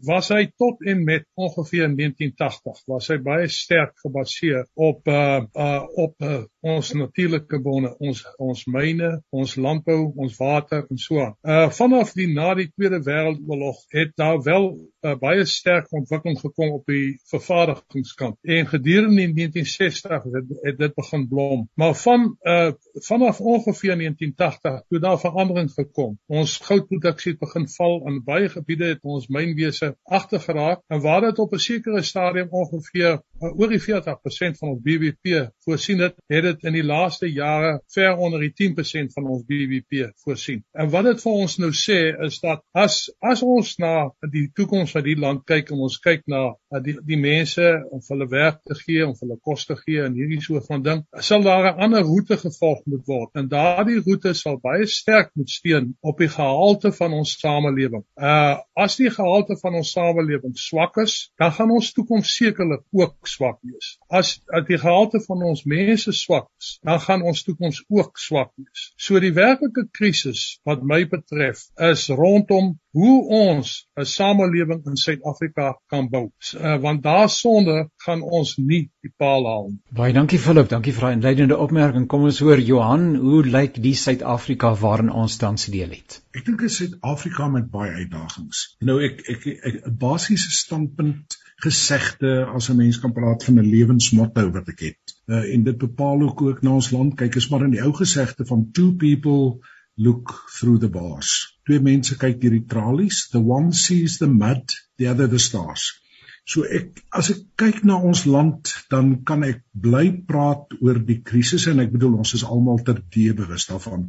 was 0.06 0.30
hy 0.30 0.44
tot 0.62 0.82
en 0.86 1.04
met 1.04 1.26
ongeveer 1.34 1.88
1980 1.96 2.82
was 2.92 3.08
hy 3.10 3.18
baie 3.24 3.48
sterk 3.50 3.96
gebaseer 4.04 4.68
op 4.74 5.08
uh, 5.08 5.42
uh 5.54 5.84
op 6.06 6.22
uh, 6.22 6.44
ons 6.68 6.92
natuurlike 6.94 7.60
bronne, 7.64 7.94
ons 8.04 8.24
ons 8.44 8.64
myne, 8.74 9.12
ons 9.32 9.56
landbou, 9.56 10.12
ons 10.16 10.38
water 10.40 10.86
en 10.90 11.02
so 11.02 11.22
aan. 11.24 11.36
Uh 11.44 11.70
vanaf 11.78 12.14
die 12.18 12.28
na 12.34 12.54
die 12.58 12.70
Tweede 12.74 13.00
Wêreldoorlog 13.06 13.84
het 13.96 14.14
daar 14.20 14.42
wel 14.44 14.70
uh, 15.08 15.16
baie 15.22 15.46
sterk 15.46 15.92
ontwikkeling 15.96 16.40
gekom 16.40 16.74
op 16.80 16.86
die 16.92 17.18
vervaardigingskant. 17.32 18.38
En 18.42 18.68
gedurende 18.68 19.28
die 19.28 19.34
1960 19.34 20.28
het, 20.34 20.54
het 20.66 20.80
dit 20.82 20.96
begin 20.96 21.28
blom. 21.28 21.68
Maar 21.74 21.96
van 21.96 22.28
uh 22.44 22.72
vanaf 23.08 23.40
ongeveer 23.40 23.96
1980 23.98 24.82
toe 24.90 25.00
daar 25.00 25.20
verandering 25.20 25.70
gekom. 25.72 26.18
Ons 26.28 26.58
goudproduksie 26.66 27.32
het 27.32 27.40
begin 27.40 27.68
val 27.78 28.02
in 28.10 28.22
baie 28.26 28.50
gebiede 28.50 28.92
het 28.94 29.04
ons 29.04 29.28
mynwese 29.28 29.94
agtergeraak 30.04 30.82
en 30.88 31.02
waar 31.02 31.22
dit 31.22 31.40
op 31.40 31.54
'n 31.54 31.64
sekere 31.70 32.02
stadium 32.02 32.48
ongeveer 32.50 33.22
oor 33.40 33.70
die 33.70 33.82
40% 33.82 34.58
van 34.60 34.72
ons 34.72 34.82
BBP 34.84 35.48
voorsien 35.66 36.02
het, 36.02 36.16
het 36.32 36.46
dit 36.46 36.64
in 36.70 36.78
die 36.78 36.86
laaste 36.86 37.30
jare 37.30 37.78
ver 37.94 38.18
onder 38.18 38.42
die 38.42 38.54
10% 38.54 39.14
van 39.14 39.28
ons 39.30 39.44
BBP 39.48 40.10
voorsien. 40.24 40.64
En 40.74 40.90
wat 40.94 41.10
dit 41.10 41.22
vir 41.22 41.40
ons 41.44 41.58
nou 41.62 41.72
sê 41.76 42.00
is 42.26 42.40
dat 42.44 42.64
as 42.74 43.00
as 43.22 43.44
ons 43.46 43.74
na 43.82 44.10
die 44.34 44.48
toekoms 44.58 44.94
van 44.96 45.06
die 45.06 45.18
land 45.20 45.46
kyk 45.50 45.72
en 45.74 45.84
ons 45.86 46.00
kyk 46.04 46.26
na 46.32 46.44
die 46.84 46.98
die 47.08 47.20
mense 47.22 47.66
om 47.94 48.02
hulle 48.10 48.28
werk 48.32 48.62
te 48.66 48.78
gee, 48.82 49.06
om 49.06 49.16
hulle 49.20 49.38
kos 49.44 49.68
te 49.70 49.78
gee 49.84 50.04
en 50.06 50.18
hierdie 50.18 50.42
soort 50.44 50.68
van 50.72 50.84
ding, 50.84 51.04
sal 51.22 51.46
daar 51.46 51.72
'n 51.72 51.84
ander 51.88 52.06
roete 52.08 52.38
gevolg 52.38 52.82
moet 52.86 53.06
word. 53.06 53.30
En 53.36 53.48
daardie 53.48 54.02
roete 54.02 54.34
sal 54.34 54.60
baie 54.64 54.88
sterk 54.88 55.32
moet 55.36 55.50
steun 55.50 55.96
op 56.02 56.18
die 56.18 56.30
gehalte 56.30 56.92
van 56.92 57.14
ons 57.14 57.38
samelewing. 57.40 58.04
Uh 58.16 58.58
as 58.78 58.96
die 58.98 59.10
gehalte 59.10 59.58
van 59.62 59.76
ons 59.76 59.92
samelewing 59.92 60.56
swak 60.58 60.98
is, 60.98 61.32
dan 61.38 61.52
gaan 61.52 61.72
ons 61.72 61.94
toekoms 61.94 62.36
sekerlik 62.36 62.84
ook 62.92 63.27
swak 63.28 63.60
wees. 63.62 63.98
As, 64.10 64.40
as 64.54 64.66
die 64.68 64.80
gehalte 64.82 65.22
van 65.26 65.44
ons 65.52 65.64
mense 65.70 66.12
swak 66.12 66.50
is, 66.62 66.78
dan 66.84 67.00
gaan 67.04 67.26
ons 67.28 67.44
toekoms 67.44 67.84
ook 67.88 68.18
swak 68.22 68.52
wees. 68.56 68.92
So 68.98 69.20
die 69.24 69.34
werklike 69.36 69.88
krisis 69.92 70.60
wat 70.68 70.84
my 70.84 71.04
betref 71.10 71.68
is 71.92 72.08
rondom 72.10 72.76
hoe 72.98 73.18
ons 73.30 73.88
'n 74.00 74.06
samelewing 74.06 74.86
in 74.90 74.98
Suid-Afrika 74.98 75.68
kan 75.88 76.10
bou. 76.10 76.32
Uh, 76.56 76.78
want 76.82 77.04
daarsonder 77.04 77.90
gaan 78.06 78.22
ons 78.22 78.56
nie 78.58 78.90
die 79.06 79.14
paal 79.18 79.46
haal 79.46 79.68
nie. 79.70 79.80
Baie 80.00 80.14
dankie 80.14 80.40
Philip, 80.40 80.70
dankie 80.70 80.94
vir 80.94 81.02
daai 81.08 81.18
inleidende 81.18 81.58
opmerking. 81.58 82.08
Kom 82.08 82.26
ons 82.30 82.40
hoor 82.40 82.60
Johan, 82.60 83.16
hoe 83.16 83.44
lyk 83.46 83.78
die 83.84 83.94
Suid-Afrika 83.96 84.74
waarin 84.82 85.12
ons 85.12 85.38
tans 85.38 85.66
deel 85.66 85.94
het? 85.94 86.22
Ek 86.34 86.46
dink 86.46 86.60
dit 86.60 86.72
is 86.72 86.80
Suid-Afrika 86.82 87.48
met 87.48 87.70
baie 87.72 87.92
uitdagings. 87.92 88.64
Nou 88.82 88.98
ek 89.04 89.22
ek 89.36 89.46
'n 89.52 89.98
basiese 89.98 90.52
standpunt 90.52 91.38
gesegde 91.66 92.46
as 92.46 92.70
'n 92.70 92.76
mens 92.78 93.00
kan 93.00 93.14
praat 93.14 93.44
van 93.44 93.60
'n 93.60 93.70
lewensmotto 93.70 94.50
wat 94.52 94.68
ek 94.70 94.80
het. 94.80 95.16
Uh, 95.26 95.54
en 95.54 95.64
dit 95.64 95.78
bepaal 95.78 96.22
ook 96.22 96.42
ook 96.42 96.62
na 96.62 96.72
ons 96.72 96.92
land 96.92 97.16
kyk 97.16 97.36
is 97.36 97.50
maar 97.50 97.64
in 97.66 97.72
die 97.72 97.84
ou 97.84 97.94
gesegde 97.94 98.46
van 98.46 98.70
two 98.72 98.94
people 98.96 99.60
look 99.96 100.50
through 100.60 100.80
the 100.80 100.90
bars. 100.90 101.60
Twee 101.66 101.80
mense 101.80 102.18
kyk 102.18 102.42
deur 102.42 102.52
die 102.52 102.66
tralies. 102.66 103.30
The 103.32 103.42
one 103.42 103.74
sees 103.74 104.18
the 104.18 104.28
mud, 104.28 104.76
the 104.98 105.10
other 105.10 105.28
the 105.28 105.40
stars. 105.40 106.02
So 106.48 106.64
ek 106.64 107.02
as 107.12 107.28
ek 107.34 107.40
kyk 107.60 107.82
na 107.84 107.98
ons 108.00 108.24
land, 108.26 108.70
dan 108.94 109.24
kan 109.28 109.44
ek 109.44 109.66
bly 109.74 110.06
praat 110.30 110.78
oor 110.80 111.00
die 111.10 111.20
krisis 111.20 111.66
en 111.68 111.82
ek 111.84 111.92
bedoel 111.92 112.22
ons 112.22 112.32
is 112.38 112.46
almal 112.48 112.80
ter 112.88 113.02
dee 113.16 113.34
bewus 113.36 113.66
daarvan. 113.68 114.06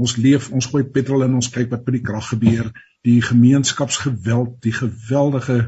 Ons 0.00 0.16
leef, 0.16 0.48
ons 0.56 0.70
gooi 0.72 0.86
petrol 0.94 1.26
in, 1.26 1.34
ons 1.36 1.50
kyk 1.52 1.68
wat 1.74 1.84
by 1.84 1.98
die 1.98 2.04
krag 2.06 2.30
gebeur, 2.30 2.70
die 3.04 3.18
gemeenskapsgeweld, 3.26 4.56
die 4.64 4.72
geweldige 4.72 5.58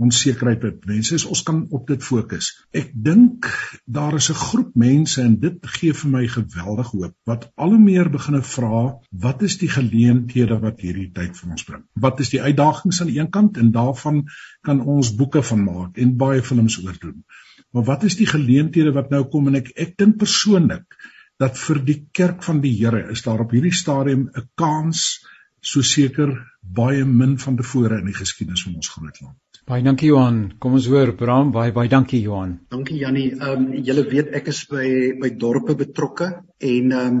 onsekerheid 0.00 0.62
wat 0.64 0.86
mense 0.88 1.14
is 1.14 1.24
ons 1.28 1.42
kan 1.42 1.66
op 1.70 1.86
dit 1.86 2.02
fokus. 2.02 2.48
Ek 2.72 2.90
dink 2.94 3.46
daar 3.84 4.14
is 4.16 4.30
'n 4.30 4.40
groep 4.40 4.74
mense 4.74 5.22
en 5.22 5.38
dit 5.40 5.58
gee 5.76 5.92
vir 5.92 6.10
my 6.10 6.26
geweldig 6.26 6.90
hoop 6.90 7.14
wat 7.26 7.50
al 7.56 7.74
hoe 7.74 7.78
meer 7.78 8.10
begine 8.10 8.42
vra 8.42 8.98
wat 9.10 9.42
is 9.42 9.58
die 9.58 9.68
geleenthede 9.68 10.58
wat 10.60 10.80
hierdie 10.80 11.10
tyd 11.12 11.36
vir 11.36 11.50
ons 11.50 11.64
bring? 11.64 11.84
Wat 11.94 12.20
is 12.20 12.30
die 12.30 12.42
uitdagings 12.42 13.00
aan 13.00 13.12
die 13.12 13.18
een 13.18 13.30
kant 13.30 13.56
en 13.56 13.72
daarvan 13.72 14.24
kan 14.62 14.80
ons 14.80 15.14
boeke 15.14 15.42
van 15.42 15.64
maak 15.64 15.98
en 15.98 16.16
baie 16.16 16.42
films 16.42 16.78
oor 16.84 16.96
doen. 17.00 17.24
Maar 17.72 17.84
wat 17.84 18.04
is 18.04 18.16
die 18.16 18.26
geleenthede 18.26 18.92
wat 18.92 19.10
nou 19.10 19.24
kom 19.32 19.48
en 19.48 19.60
ek 19.60 19.72
ek 19.76 19.96
dink 19.98 20.18
persoonlik 20.18 20.96
dat 21.42 21.58
vir 21.58 21.84
die 21.84 21.98
kerk 22.12 22.42
van 22.46 22.60
die 22.60 22.72
Here 22.78 23.10
is 23.10 23.22
daar 23.26 23.40
op 23.44 23.50
hierdie 23.50 23.74
stadium 23.74 24.28
'n 24.28 24.48
kans 24.54 25.24
so 25.60 25.82
seker 25.82 26.34
baie 26.60 27.04
min 27.04 27.38
van 27.38 27.56
tevore 27.56 27.98
in 27.98 28.06
die 28.10 28.18
geskiedenis 28.18 28.62
van 28.66 28.74
ons 28.74 28.88
groot 28.88 29.20
land. 29.20 29.51
Baie 29.62 29.82
dankie 29.86 30.08
Johan. 30.10 30.38
Kom 30.58 30.74
ons 30.74 30.88
hoor 30.90 31.12
Bram, 31.14 31.52
baie 31.54 31.70
baie 31.74 31.90
dankie 31.90 32.18
Johan. 32.24 32.56
Dankie 32.74 32.98
Jannie. 32.98 33.28
Ehm 33.36 33.66
um, 33.68 33.82
julle 33.86 34.02
weet 34.10 34.32
ek 34.34 34.48
is 34.50 34.64
by 34.70 34.86
by 35.22 35.30
dorpe 35.38 35.76
betrokke 35.78 36.28
en 36.58 36.94
ehm 36.98 37.18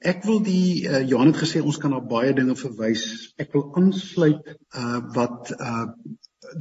ek 0.00 0.22
wil 0.24 0.38
die 0.46 0.86
uh, 0.86 1.00
Johan 1.02 1.32
het 1.32 1.40
gesê 1.42 1.60
ons 1.60 1.80
kan 1.82 1.90
na 1.90 1.98
baie 2.12 2.30
dinge 2.36 2.54
verwys. 2.60 3.02
Ek 3.42 3.50
wil 3.56 3.66
aansluit 3.80 4.52
uh 4.54 5.00
wat 5.16 5.50
uh 5.58 5.88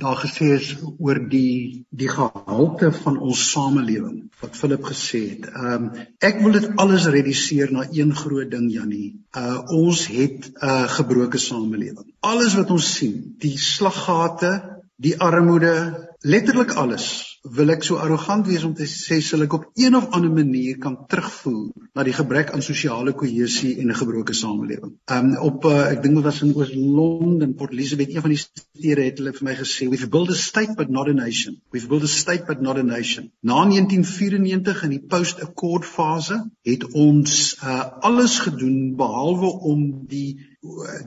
daar 0.02 0.18
gesê 0.22 0.48
is 0.54 0.72
oor 0.98 1.18
die 1.30 1.86
die 2.02 2.10
gehalte 2.10 2.92
van 2.94 3.16
ons 3.18 3.46
samelewing 3.52 4.18
wat 4.42 4.58
Philip 4.58 4.84
gesê 4.90 5.22
het. 5.36 5.46
Ehm 5.52 5.78
um, 5.78 5.88
ek 6.32 6.42
wil 6.42 6.58
dit 6.58 6.68
alles 6.86 7.06
reduseer 7.20 7.70
na 7.78 7.86
een 7.86 8.18
groot 8.24 8.50
ding 8.50 8.66
Jannie. 8.74 9.14
Uh 9.38 9.62
ons 9.78 10.08
het 10.10 10.50
'n 10.50 10.74
uh, 10.74 10.90
gebroke 10.98 11.38
samelewing. 11.38 12.10
Alles 12.34 12.58
wat 12.58 12.74
ons 12.80 12.92
sien, 12.98 13.36
die 13.46 13.58
slaggate 13.70 14.79
die 15.00 15.20
armoede, 15.20 16.09
letterlik 16.22 16.72
alles. 16.76 17.40
Wil 17.56 17.72
ek 17.72 17.86
so 17.88 17.96
arrogant 18.04 18.44
wees 18.50 18.66
om 18.68 18.74
te 18.76 18.84
sê 18.92 19.22
sal 19.24 19.46
ek 19.46 19.54
op 19.56 19.68
een 19.80 19.96
of 19.96 20.10
ander 20.16 20.32
manier 20.34 20.76
kan 20.84 20.98
terugvoer 21.08 21.70
na 21.96 22.04
die 22.04 22.16
gebrek 22.16 22.52
aan 22.52 22.64
sosiale 22.66 23.14
kohesie 23.16 23.78
en 23.80 23.88
'n 23.88 23.96
gebroke 23.96 24.36
samelewing. 24.36 24.98
Um 25.08 25.30
op 25.38 25.66
uh, 25.66 25.88
ek 25.94 26.04
dink 26.04 26.16
dit 26.20 26.24
was 26.24 26.42
in 26.42 26.52
Oos-London, 26.56 27.56
Port 27.56 27.72
Elizabeth, 27.72 28.12
een 28.12 28.22
van 28.22 28.36
die 28.36 28.42
stede 28.42 29.08
het 29.08 29.18
hulle 29.18 29.34
vir 29.34 29.48
my 29.48 29.56
gesê, 29.56 29.88
we've 29.88 30.10
built 30.10 30.30
a 30.30 30.36
state 30.36 30.76
but 30.76 30.90
not 30.90 31.08
a 31.08 31.14
nation. 31.14 31.62
We've 31.72 31.88
built 31.88 32.04
a 32.04 32.12
state 32.12 32.46
but 32.46 32.62
not 32.62 32.78
a 32.78 32.84
nation. 32.84 33.32
Na 33.40 33.64
1994 33.64 34.84
in 34.84 34.90
die 34.90 35.06
post-accord 35.08 35.86
fase 35.86 36.44
het 36.68 36.84
ons 36.92 37.56
uh, 37.64 37.86
alles 38.02 38.40
gedoen 38.40 38.96
behalwe 38.96 39.48
om 39.48 40.06
die 40.08 40.40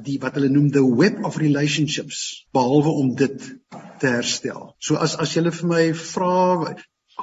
die 0.01 0.17
wat 0.19 0.39
hulle 0.39 0.49
noem 0.49 0.71
the 0.73 0.81
web 0.81 1.25
of 1.29 1.37
relationships 1.37 2.47
behalwe 2.57 2.89
om 2.89 3.15
dit 3.15 3.53
te 4.03 4.11
herstel. 4.17 4.73
So 4.83 4.99
as 5.01 5.15
as 5.23 5.37
jy 5.37 5.47
vir 5.49 5.69
my 5.71 5.85
vra 6.07 6.35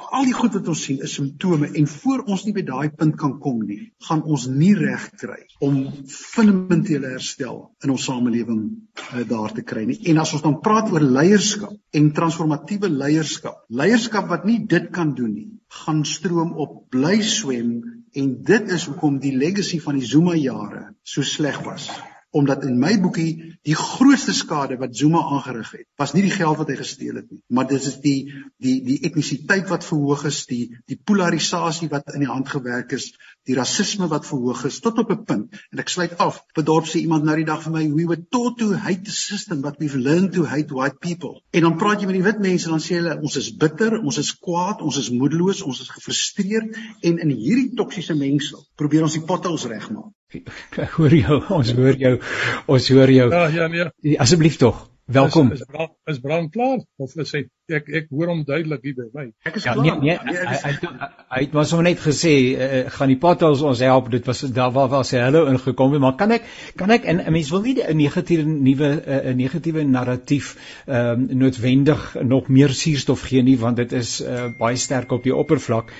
al 0.00 0.26
die 0.26 0.34
goed 0.34 0.54
wat 0.54 0.68
ons 0.70 0.82
sien 0.86 1.00
is 1.04 1.14
simptome 1.18 1.68
en 1.76 1.86
voor 1.90 2.22
ons 2.30 2.44
nie 2.46 2.54
by 2.56 2.62
daai 2.66 2.90
punt 2.96 3.16
kan 3.20 3.36
kom 3.42 3.60
nie, 3.66 3.90
gaan 4.06 4.22
ons 4.22 4.46
nie 4.48 4.72
reg 4.78 5.08
kry 5.20 5.38
om 5.66 5.80
fundamentele 6.08 7.10
herstel 7.16 7.58
in 7.84 7.92
ons 7.94 8.06
samelewing 8.08 8.62
uh, 8.70 9.24
daar 9.28 9.54
te 9.56 9.64
kry 9.66 9.84
nie. 9.88 9.98
En 10.12 10.22
as 10.22 10.34
ons 10.36 10.44
dan 10.46 10.60
praat 10.64 10.92
oor 10.94 11.04
leierskap 11.04 11.74
en 11.98 12.12
transformatiewe 12.16 12.90
leierskap, 12.92 13.64
leierskap 13.82 14.30
wat 14.30 14.46
nie 14.48 14.60
dit 14.70 14.88
kan 14.94 15.14
doen 15.18 15.34
nie, 15.34 15.50
gaan 15.84 16.04
stroom 16.08 16.54
op 16.62 16.84
bly 16.94 17.18
swem 17.26 17.74
en 18.14 18.30
dit 18.46 18.72
is 18.74 18.86
hoekom 18.90 19.20
die 19.22 19.36
legacy 19.36 19.82
van 19.82 19.98
die 19.98 20.06
Zuma 20.06 20.38
jare 20.38 20.88
so 21.06 21.26
sleg 21.26 21.60
was 21.66 21.90
omdat 22.30 22.64
in 22.64 22.78
my 22.78 22.92
boekie 23.02 23.58
die 23.66 23.74
grootste 23.74 24.32
skade 24.36 24.76
wat 24.78 24.96
Zuma 24.96 25.22
aangerig 25.34 25.70
het, 25.74 25.86
was 25.98 26.12
nie 26.14 26.22
die 26.22 26.34
geld 26.34 26.60
wat 26.60 26.70
hy 26.70 26.76
gesteel 26.78 27.18
het 27.18 27.30
nie, 27.30 27.40
maar 27.50 27.66
dit 27.70 27.82
is 27.90 27.98
die 28.04 28.18
die 28.62 28.76
die 28.86 28.98
etnisiteit 29.08 29.68
wat 29.72 29.86
verhoog 29.86 30.24
is, 30.30 30.44
die 30.46 30.76
die 30.90 30.98
polarisasie 30.98 31.90
wat 31.90 32.14
in 32.14 32.24
die 32.26 32.30
hand 32.30 32.48
gewerk 32.48 32.94
is, 32.94 33.10
die 33.48 33.56
rasisme 33.56 34.08
wat 34.10 34.26
verhoog 34.28 34.64
is 34.68 34.80
tot 34.84 34.98
op 34.98 35.10
'n 35.10 35.24
punt. 35.24 35.60
En 35.72 35.78
ek 35.78 35.88
sluit 35.88 36.18
af. 36.18 36.40
Op 36.50 36.58
'n 36.58 36.64
dorp 36.64 36.86
sê 36.86 37.00
iemand 37.00 37.24
nou 37.24 37.36
die 37.36 37.44
dag 37.44 37.62
vir 37.62 37.72
my, 37.72 37.92
"We 37.92 38.06
were 38.06 38.26
taught 38.30 38.58
to 38.58 38.72
hate 38.72 39.02
the 39.02 39.10
system, 39.10 39.60
but 39.60 39.78
we've 39.78 39.96
learned 39.98 40.32
to 40.32 40.44
hate 40.44 40.74
white 40.74 40.98
people." 40.98 41.42
En 41.50 41.60
dan 41.60 41.76
praat 41.76 42.00
jy 42.00 42.06
met 42.06 42.14
die 42.14 42.22
wit 42.22 42.38
mense 42.38 42.64
en 42.64 42.70
dan 42.70 42.80
sê 42.80 42.94
hulle, 42.94 43.20
"Ons 43.20 43.36
is 43.36 43.56
bitter, 43.56 43.98
ons 44.00 44.18
is 44.18 44.38
kwaad, 44.38 44.80
ons 44.80 44.98
is 44.98 45.10
moedeloos, 45.10 45.62
ons 45.62 45.80
is 45.80 45.88
gefrustreerd 45.88 46.76
en 47.00 47.18
in 47.18 47.30
hierdie 47.30 47.74
toksiese 47.74 48.14
mengsel 48.14 48.66
probeer 48.74 49.02
ons 49.02 49.12
die 49.12 49.24
potholes 49.24 49.64
regmaak." 49.64 50.12
Ek 50.76 50.90
hoor 50.90 51.14
jou, 51.14 51.42
ons 51.48 51.72
hoor 51.72 51.96
jou. 51.96 52.20
Ons 52.66 52.88
hoor 52.88 53.10
jou. 53.10 53.30
Ja, 53.30 53.46
ja, 53.46 53.66
nee. 53.66 54.18
Asseblief 54.18 54.56
tog. 54.56 54.89
Welkom. 55.10 55.52
Is, 55.52 55.60
is 55.60 55.66
brand 55.66 55.90
is 56.04 56.18
brand 56.20 56.50
klaar 56.52 56.78
of 56.96 57.14
is 57.18 57.32
hy 57.34 57.40
ek 57.74 57.88
ek 58.00 58.06
hoor 58.14 58.30
hom 58.30 58.42
duidelik 58.46 58.84
hier 58.86 58.94
by 58.94 59.06
my. 59.14 59.24
Ek 59.46 59.56
is 59.58 59.66
ja, 59.66 59.74
klaar. 59.74 59.98
Nee, 60.02 60.16
nee, 60.22 60.34
nee 60.36 60.44
hy 60.46 60.72
hy 60.78 61.08
hy 61.34 61.40
het 61.44 61.56
mos 61.56 61.72
net 61.86 62.02
gesê 62.04 62.34
uh, 62.54 62.68
gaan 62.94 63.10
die 63.10 63.18
potholes 63.22 63.64
ons 63.66 63.82
help. 63.82 64.10
Dit 64.14 64.28
was 64.30 64.44
daar 64.54 64.70
waar 64.76 64.90
was 64.92 65.10
hy 65.14 65.22
hallo 65.24 65.46
ingekom, 65.50 65.96
maar 66.02 66.14
kan 66.20 66.34
ek 66.36 66.46
kan 66.78 66.94
ek 66.94 67.08
en 67.10 67.22
'n 67.24 67.34
mens 67.34 67.50
wil 67.50 67.66
nie 67.66 67.76
'n 67.82 67.96
negatiewe 67.98 68.46
nuwe 68.50 68.90
'n 68.94 69.02
uh, 69.18 69.34
negatiewe 69.42 69.84
narratief 69.84 70.54
ehm 70.86 71.26
um, 71.26 71.38
noodwendig 71.42 72.14
nog 72.22 72.48
meer 72.48 72.70
suurstof 72.70 73.26
gee 73.26 73.42
nie 73.42 73.58
want 73.58 73.76
dit 73.82 73.92
is 73.92 74.20
uh, 74.20 74.50
baie 74.58 74.76
sterk 74.76 75.12
op 75.12 75.26
die 75.26 75.34
oppervlak. 75.34 75.90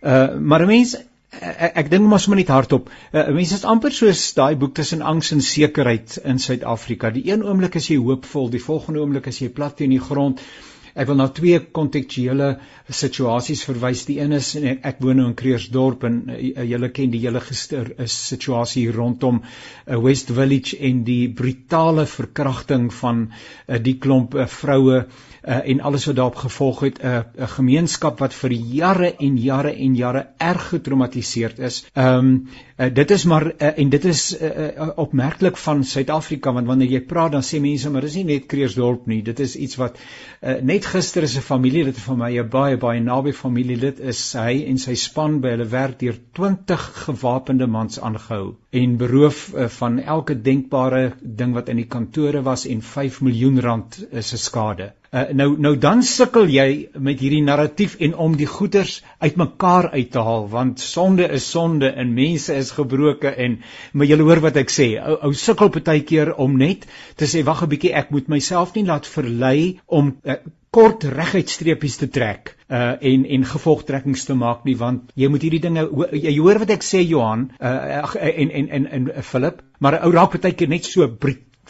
Uh 0.00 0.36
maar 0.36 0.66
mense 0.66 1.09
ek, 1.38 1.76
ek 1.84 1.90
dink 1.92 2.08
maar 2.10 2.22
sommer 2.22 2.40
net 2.40 2.50
hardop. 2.52 2.90
Uh, 3.12 3.28
mense 3.36 3.60
is 3.60 3.66
amper 3.68 3.94
soos 3.94 4.22
daai 4.36 4.56
boek 4.58 4.74
tussen 4.78 5.04
angs 5.06 5.32
en 5.36 5.44
sekerheid 5.44 6.18
in 6.24 6.42
Suid-Afrika. 6.42 7.12
Die 7.14 7.28
een 7.30 7.44
oomblik 7.46 7.78
is 7.80 7.90
jy 7.90 8.00
hoopvol, 8.02 8.50
die 8.50 8.62
volgende 8.64 9.04
oomblik 9.04 9.30
is 9.30 9.40
jy 9.42 9.50
plat 9.54 9.78
teen 9.78 9.94
die 9.94 10.02
grond. 10.02 10.42
Ek 10.90 11.06
wil 11.06 11.20
na 11.20 11.28
twee 11.30 11.60
kontekstuele 11.70 12.48
situasies 12.90 13.62
verwys. 13.62 14.02
Die 14.08 14.18
een 14.18 14.34
is 14.34 14.48
ek, 14.58 14.80
ek 14.90 14.98
woon 15.04 15.20
nou 15.20 15.28
in 15.30 15.36
Kreersdorp 15.38 16.02
en 16.08 16.16
uh, 16.34 16.64
julle 16.66 16.90
ken 16.90 17.14
die 17.14 17.22
hele 17.22 17.42
gister 17.44 17.92
is 18.02 18.16
situasie 18.32 18.88
rondom 18.96 19.38
uh, 19.44 20.00
West 20.02 20.34
Village 20.34 20.80
en 20.90 21.04
die 21.06 21.28
brutale 21.30 22.08
verkrachting 22.10 22.90
van 22.98 23.28
uh, 23.30 23.78
die 23.78 24.00
klomp 24.02 24.34
uh, 24.34 24.50
vroue 24.50 25.04
uh, 25.04 25.28
en 25.42 25.80
alles 25.80 26.04
wat 26.04 26.16
daarop 26.16 26.36
gevolg 26.36 26.80
het 26.80 26.98
'n 27.02 27.06
uh, 27.06 27.20
'n 27.36 27.48
gemeenskap 27.48 28.18
wat 28.18 28.34
vir 28.34 28.52
jare 28.52 29.14
en 29.16 29.36
jare 29.38 29.72
en 29.72 29.94
jare 29.96 30.26
erg 30.36 30.68
getraumatiseerd 30.68 31.58
is. 31.58 31.86
Ehm 31.94 32.18
um, 32.18 32.48
uh, 32.78 32.94
dit 32.94 33.10
is 33.10 33.24
maar 33.24 33.46
uh, 33.46 33.78
en 33.78 33.88
dit 33.88 34.04
is 34.04 34.40
uh, 34.40 34.48
uh, 34.48 34.88
opmerklik 34.96 35.56
van 35.56 35.84
Suid-Afrika 35.84 36.52
want 36.52 36.66
wanneer 36.66 36.88
jy 36.88 37.00
praat 37.00 37.32
dan 37.32 37.42
sê 37.42 37.60
mense 37.60 37.90
maar 37.90 38.00
dis 38.00 38.14
nie 38.14 38.24
net 38.24 38.46
Kreersdorp 38.46 39.06
nie. 39.06 39.22
Dit 39.22 39.40
is 39.40 39.56
iets 39.56 39.76
wat 39.76 39.98
uh, 39.98 40.54
net 40.62 40.86
gister 40.86 41.22
is 41.22 41.36
'n 41.36 41.40
familie 41.40 41.84
dit 41.84 41.98
vir 41.98 42.16
my 42.16 42.30
'n 42.38 42.48
baie 42.48 42.76
baie 42.76 43.00
naby 43.00 43.32
familie 43.32 43.76
dit 43.76 44.00
is 44.00 44.32
hy 44.32 44.64
en 44.66 44.78
sy 44.78 44.94
span 44.94 45.40
by 45.40 45.48
hulle 45.48 45.68
werk 45.68 45.98
deur 45.98 46.18
20 46.32 46.86
gewapende 47.04 47.66
mans 47.66 48.00
aangehou 48.00 48.56
en 48.70 48.96
beroof 48.96 49.54
uh, 49.54 49.68
van 49.68 49.98
elke 49.98 50.40
denkbare 50.42 51.12
ding 51.22 51.54
wat 51.54 51.68
in 51.68 51.76
die 51.76 51.90
kantore 51.96 52.42
was 52.42 52.66
en 52.66 52.82
5 52.82 53.20
miljoen 53.20 53.60
rand 53.60 54.06
is 54.10 54.32
'n 54.32 54.36
skade. 54.36 54.92
Uh, 55.10 55.24
nou 55.34 55.56
nou 55.58 55.72
dan 55.74 56.04
sukkel 56.06 56.46
jy 56.54 56.66
met 57.02 57.18
hierdie 57.18 57.42
narratief 57.42 57.96
en 57.98 58.12
om 58.14 58.36
die 58.38 58.46
goeders 58.46 59.00
uitmekaar 59.18 59.88
uit 59.90 60.12
te 60.14 60.22
haal 60.22 60.44
want 60.52 60.78
sonde 60.78 61.26
is 61.34 61.48
sonde 61.50 61.90
en 61.98 62.12
mense 62.14 62.54
is 62.54 62.70
gebroke 62.76 63.32
en 63.46 63.56
maar 63.90 64.06
jy 64.06 64.20
hoor 64.20 64.38
wat 64.44 64.60
ek 64.62 64.70
sê 64.70 64.86
ou, 65.02 65.16
ou 65.26 65.32
sukkel 65.34 65.72
baie 65.74 66.04
keer 66.06 66.30
om 66.44 66.54
net 66.60 66.86
te 67.18 67.26
sê 67.26 67.42
wag 67.42 67.64
'n 67.66 67.70
bietjie 67.74 67.92
ek 68.02 68.14
moet 68.14 68.30
myself 68.30 68.76
nie 68.78 68.86
laat 68.86 69.10
verlei 69.16 69.80
om 69.86 70.14
uh, 70.22 70.38
kort 70.70 71.02
reguit 71.02 71.50
streepies 71.50 71.98
te 71.98 72.06
trek 72.06 72.54
uh 72.70 72.94
en 73.02 73.26
en 73.26 73.50
gevolgtrekkings 73.56 74.24
te 74.30 74.38
maak 74.38 74.62
nie 74.64 74.78
want 74.78 75.10
jy 75.18 75.26
moet 75.26 75.42
hierdie 75.42 75.64
dinge 75.66 75.88
jy 76.14 76.38
hoor 76.38 76.62
wat 76.62 76.70
ek 76.78 76.86
sê 76.86 77.02
Johan 77.02 77.48
uh 77.58 78.14
en 78.14 78.50
en 78.62 78.70
en 78.78 78.86
en 78.86 79.12
Philip 79.22 79.58
maar 79.80 80.04
ou 80.04 80.14
raak 80.14 80.38
baie 80.38 80.54
keer 80.54 80.70
net 80.70 80.86
so 80.86 81.10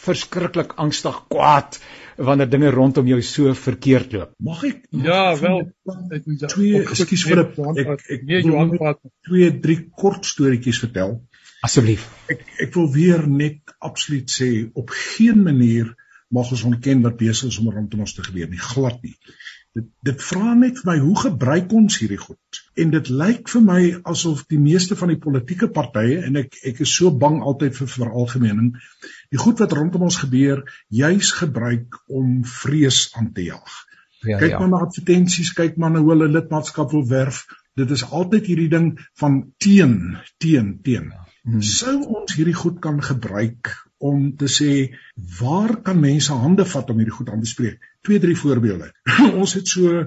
verskriklik 0.01 0.77
angstig 0.77 1.17
kwaad 1.33 1.81
wanneer 2.27 2.49
dinge 2.49 2.69
rondom 2.73 3.07
jou 3.07 3.19
so 3.25 3.53
verkeerd 3.57 4.13
loop. 4.15 4.33
Mag 4.43 4.63
ek 4.67 4.83
Ja, 4.91 5.23
wel. 5.39 5.63
Ek 6.11 6.25
moet 6.27 6.45
twee 6.51 6.81
ekskuus 6.81 7.25
vir 7.29 7.43
ek 7.45 8.05
ek 8.17 8.25
nee 8.27 8.41
Johan 8.45 8.73
praat 8.75 9.01
twee 9.27 9.51
drie 9.63 9.79
kort 10.03 10.27
storieetjies 10.27 10.81
vertel. 10.83 11.19
Asseblief. 11.65 12.07
Ek 12.31 12.45
ek 12.67 12.73
wil 12.77 12.87
weer 12.93 13.27
net 13.29 13.75
absoluut 13.79 14.31
sê 14.33 14.51
op 14.73 14.93
geen 14.93 15.43
manier 15.45 15.91
mag 16.31 16.51
ons 16.55 16.63
ontken 16.67 17.03
wat 17.03 17.17
besig 17.19 17.51
is 17.51 17.59
om 17.59 17.69
rondom 17.73 18.05
ons 18.05 18.13
te 18.15 18.23
gebeur 18.23 18.49
nie, 18.49 18.61
glad 18.71 19.01
nie. 19.03 19.15
Dit 19.77 19.85
dit 20.03 20.23
vra 20.27 20.53
net 20.59 20.79
vir 20.81 20.89
my 20.89 20.97
hoe 20.99 21.13
gebruik 21.19 21.73
ons 21.79 21.97
hierdie 22.01 22.19
goed? 22.19 22.57
En 22.83 22.89
dit 22.91 23.11
lyk 23.21 23.51
vir 23.53 23.61
my 23.63 23.81
asof 24.13 24.41
die 24.51 24.59
meeste 24.59 24.97
van 24.99 25.13
die 25.13 25.19
politieke 25.25 25.69
partye 25.71 26.17
en 26.27 26.39
ek 26.41 26.57
ek 26.67 26.81
is 26.85 26.95
so 26.97 27.11
bang 27.23 27.39
altyd 27.39 27.77
vir 27.77 27.91
veralgemening, 27.93 28.73
die 29.31 29.39
goed 29.39 29.63
wat 29.63 29.75
rondom 29.77 30.03
ons 30.09 30.19
gebeur, 30.23 30.65
juis 31.03 31.31
gebruik 31.37 32.01
om 32.11 32.41
vrees 32.57 33.05
aan 33.15 33.31
te 33.37 33.47
jaag. 33.47 33.77
Ja, 34.27 34.37
kyk 34.37 34.57
ja. 34.57 34.59
maar 34.59 34.73
na 34.73 34.81
advertensies, 34.85 35.53
kyk 35.57 35.79
maar 35.81 35.95
na 35.95 36.03
hoe 36.03 36.11
hulle 36.13 36.27
lidmaatskap 36.29 36.91
wil 36.93 37.07
werf. 37.09 37.45
Dit 37.79 37.93
is 37.95 38.03
altyd 38.11 38.51
hierdie 38.51 38.69
ding 38.69 38.91
van 39.23 39.39
teen, 39.63 39.95
teen, 40.43 40.75
teen. 40.83 41.13
Hmm. 41.47 41.63
Sou 41.65 41.95
ons 42.19 42.35
hierdie 42.35 42.57
goed 42.57 42.83
kan 42.83 42.99
gebruik 43.01 43.71
om 44.01 44.35
te 44.37 44.49
sê 44.49 44.73
waar 45.39 45.75
kan 45.85 45.99
mense 45.99 46.33
hande 46.33 46.65
vat 46.65 46.89
om 46.89 46.99
hierdie 47.01 47.15
goed 47.15 47.29
aan 47.29 47.43
te 47.43 47.49
spreek? 47.49 47.79
Twee 48.01 48.19
drie 48.19 48.35
voorbeelde. 48.37 48.87
ons 49.41 49.53
het 49.53 49.67
so 49.69 49.99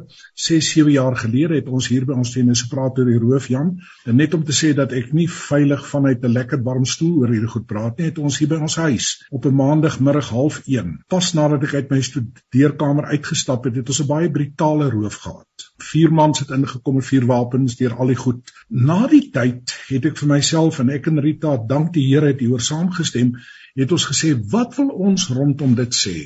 6 0.46 0.70
7 0.72 0.92
jaar 0.96 1.16
gelede 1.16 1.60
het 1.60 1.68
ons 1.70 1.86
hier 1.92 2.06
by 2.08 2.16
ons 2.18 2.32
tennis 2.34 2.64
gepraat 2.66 2.98
oor 2.98 3.10
die 3.10 3.20
roof 3.22 3.46
Jan 3.52 3.70
en 4.10 4.18
net 4.18 4.34
om 4.34 4.42
te 4.44 4.56
sê 4.56 4.72
dat 4.74 4.92
ek 4.98 5.12
nie 5.14 5.28
veilig 5.30 5.84
vanuit 5.86 6.24
'n 6.24 6.32
lekker 6.34 6.62
warm 6.66 6.84
stoel 6.84 7.20
oor 7.22 7.34
hierdie 7.34 7.52
goed 7.54 7.66
praat 7.70 7.98
nie, 7.98 8.10
het 8.10 8.18
ons 8.18 8.38
hier 8.38 8.50
by 8.50 8.58
ons 8.66 8.76
huis 8.76 9.06
op 9.30 9.46
'n 9.46 9.54
maandagmiddag 9.54 10.32
0.30 10.34 10.98
pas 11.08 11.32
nadat 11.38 11.68
ek 11.68 11.74
uit 11.74 11.90
my 11.90 12.00
studeerkamer 12.00 13.04
uitgestap 13.14 13.64
het, 13.64 13.76
het 13.76 13.88
ons 13.88 14.02
'n 14.02 14.10
baie 14.10 14.30
brutale 14.30 14.90
roof 14.90 15.14
gehad. 15.14 15.70
Vier 15.78 16.12
mans 16.12 16.38
het 16.38 16.50
ingekom 16.50 16.94
met 16.94 17.06
vier 17.06 17.26
wapens 17.26 17.76
deur 17.76 17.94
al 17.94 18.06
die 18.06 18.18
goed. 18.18 18.50
Na 18.68 19.06
die 19.06 19.30
tyd 19.30 19.74
het 19.88 20.04
ek 20.04 20.16
vir 20.18 20.28
myself 20.28 20.80
en 20.80 20.90
ek 20.90 21.06
en 21.06 21.20
Rita, 21.20 21.56
dank 21.56 21.92
die 21.92 22.06
Here 22.08 22.26
het 22.26 22.40
hieroor 22.40 22.60
saamgestem 22.60 23.36
het 23.74 23.92
ons 23.92 24.06
gesê 24.10 24.32
wat 24.54 24.76
wil 24.78 24.90
ons 25.08 25.28
rondom 25.28 25.74
dit 25.74 25.94
sê? 25.94 26.16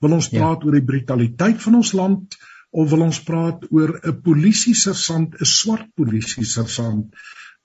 Wil 0.00 0.16
ons 0.18 0.28
ja. 0.30 0.38
praat 0.38 0.62
ja. 0.62 0.68
oor 0.68 0.78
die 0.78 0.88
brutaliteit 0.90 1.62
van 1.62 1.80
ons 1.80 1.92
land 1.92 2.36
of 2.76 2.90
wil 2.90 3.06
ons 3.06 3.22
praat 3.24 3.64
oor 3.70 3.96
'n 4.02 4.20
polisie 4.22 4.74
sersant, 4.74 5.34
'n 5.40 5.44
swart 5.44 5.88
polisie 5.94 6.44
sersant 6.44 7.14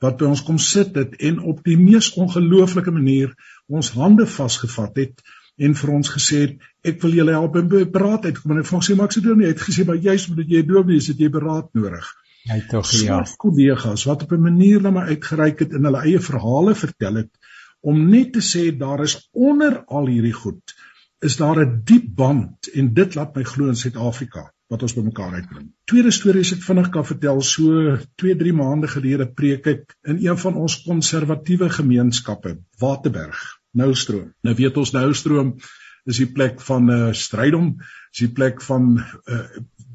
wat 0.02 0.18
by 0.18 0.26
ons 0.26 0.42
kom 0.42 0.58
sit 0.58 0.96
het 0.98 1.14
en 1.20 1.40
op 1.40 1.62
die 1.64 1.78
mees 1.78 2.10
ongelooflike 2.18 2.92
manier 2.92 3.36
ons 3.70 3.92
hande 3.98 4.26
vasgevat 4.26 4.98
het 4.98 5.22
en 5.62 5.76
vir 5.78 5.92
ons 5.94 6.10
gesê 6.10 6.40
het 6.46 6.56
ek 6.92 7.02
wil 7.04 7.14
julle 7.20 7.36
help 7.38 7.60
in 7.60 7.70
beraad 7.70 8.26
uitkom 8.26 8.56
en 8.56 8.64
ek 8.64 8.70
vra 8.72 8.82
sê 8.82 8.98
maar 8.98 9.12
ek 9.12 9.18
sê 9.18 9.36
nie 9.36 9.52
het 9.52 9.62
gesê 9.62 9.86
maar 9.86 10.02
juist 10.02 10.32
omdat 10.32 10.50
jy 10.50 10.64
dominee 10.66 11.04
is 11.04 11.12
het 11.12 11.22
jy 11.22 11.30
beraad 11.30 11.70
nodig. 11.78 12.08
Hy 12.50 12.60
tog 12.72 12.90
ja. 12.98 13.20
kollegas 13.38 14.08
wat 14.10 14.24
op 14.26 14.32
'n 14.34 14.42
manier 14.42 14.82
na 14.82 14.92
my 14.92 15.04
uitgereik 15.14 15.60
het 15.60 15.74
en 15.78 15.86
hulle 15.86 16.02
eie 16.02 16.20
verhale 16.20 16.74
vertel 16.76 17.22
het 17.22 17.30
om 17.82 18.08
net 18.10 18.34
te 18.34 18.44
sê 18.46 18.70
daar 18.78 19.04
is 19.04 19.18
onder 19.32 19.84
al 19.88 20.08
hierdie 20.08 20.36
goed 20.38 20.76
is 21.22 21.38
daar 21.38 21.60
'n 21.62 21.82
diep 21.86 22.08
band 22.16 22.70
en 22.74 22.94
dit 22.94 23.16
laat 23.16 23.36
my 23.36 23.44
glo 23.44 23.68
in 23.68 23.76
Suid-Afrika 23.76 24.52
wat 24.72 24.82
ons 24.82 24.94
bymekaar 24.96 25.34
uitbring. 25.34 25.68
Tweede 25.86 26.12
storie 26.12 26.42
is 26.42 26.54
ek 26.56 26.64
vinnig 26.64 26.90
kan 26.90 27.06
vertel 27.06 27.42
so 27.42 27.98
2-3 28.24 28.54
maande 28.56 28.88
gelede 28.88 29.28
preek 29.28 29.68
ek 29.68 29.96
in 30.08 30.22
een 30.26 30.38
van 30.38 30.56
ons 30.56 30.82
konservatiewe 30.84 31.70
gemeenskappe, 31.70 32.58
Waterberg, 32.80 33.42
Noustroom. 33.72 34.34
Nou 34.42 34.56
weet 34.56 34.78
ons 34.78 34.94
Noustroom 34.96 35.58
is 36.06 36.18
die 36.18 36.32
plek 36.32 36.62
van 36.62 36.86
'n 36.86 37.10
uh, 37.10 37.14
strydom, 37.14 37.76
is 38.14 38.20
die 38.20 38.34
plek 38.34 38.62
van 38.62 38.98
uh, 38.98 39.44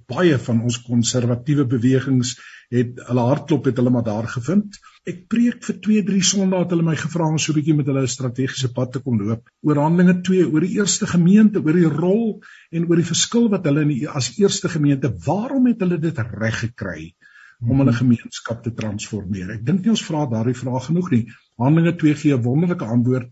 baie 0.06 0.38
van 0.38 0.60
ons 0.62 0.82
konservatiewe 0.82 1.64
bewegings 1.66 2.36
het 2.70 3.00
hulle 3.08 3.24
hartklop 3.30 3.64
het 3.64 3.76
hulle 3.76 3.90
maar 3.90 4.06
daar 4.06 4.28
gevind 4.28 4.78
Ek 5.06 5.20
preek 5.30 5.60
vir 5.62 5.76
2, 5.82 6.00
3 6.08 6.20
Sondae 6.26 6.64
het 6.64 6.72
hulle 6.74 6.84
my 6.86 6.96
gevra 6.98 7.28
om 7.30 7.36
so 7.38 7.52
'n 7.52 7.56
bietjie 7.60 7.74
met 7.78 7.86
hulle 7.86 8.08
strategiese 8.10 8.72
pad 8.74 8.92
te 8.92 9.00
kom 9.04 9.20
loop. 9.20 9.44
Oor 9.62 9.78
Handelinge 9.78 10.16
2, 10.28 10.46
oor 10.50 10.64
die 10.66 10.78
eerste 10.80 11.06
gemeente, 11.06 11.62
oor 11.62 11.78
die 11.78 11.92
rol 11.92 12.24
en 12.72 12.88
oor 12.88 12.98
die 12.98 13.10
verskil 13.10 13.46
wat 13.52 13.68
hulle 13.70 13.84
in 13.86 13.92
die, 13.94 14.08
as 14.08 14.32
eerste 14.42 14.68
gemeente, 14.68 15.12
waarom 15.28 15.68
het 15.70 15.84
hulle 15.84 16.00
dit 16.02 16.18
reg 16.18 16.58
gekry 16.64 17.14
om 17.62 17.84
hulle 17.84 17.94
gemeenskap 17.94 18.64
te 18.64 18.74
transformeer? 18.74 19.54
Ek 19.54 19.62
dink 19.68 19.84
nie 19.84 19.94
ons 19.94 20.02
vra 20.08 20.26
daardie 20.26 20.58
vraag 20.58 20.90
genoeg 20.90 21.12
nie. 21.14 21.22
Handelinge 21.56 21.94
2 22.02 22.18
gee 22.24 22.34
'n 22.34 22.42
wonderlike 22.42 22.90
antwoord 22.96 23.30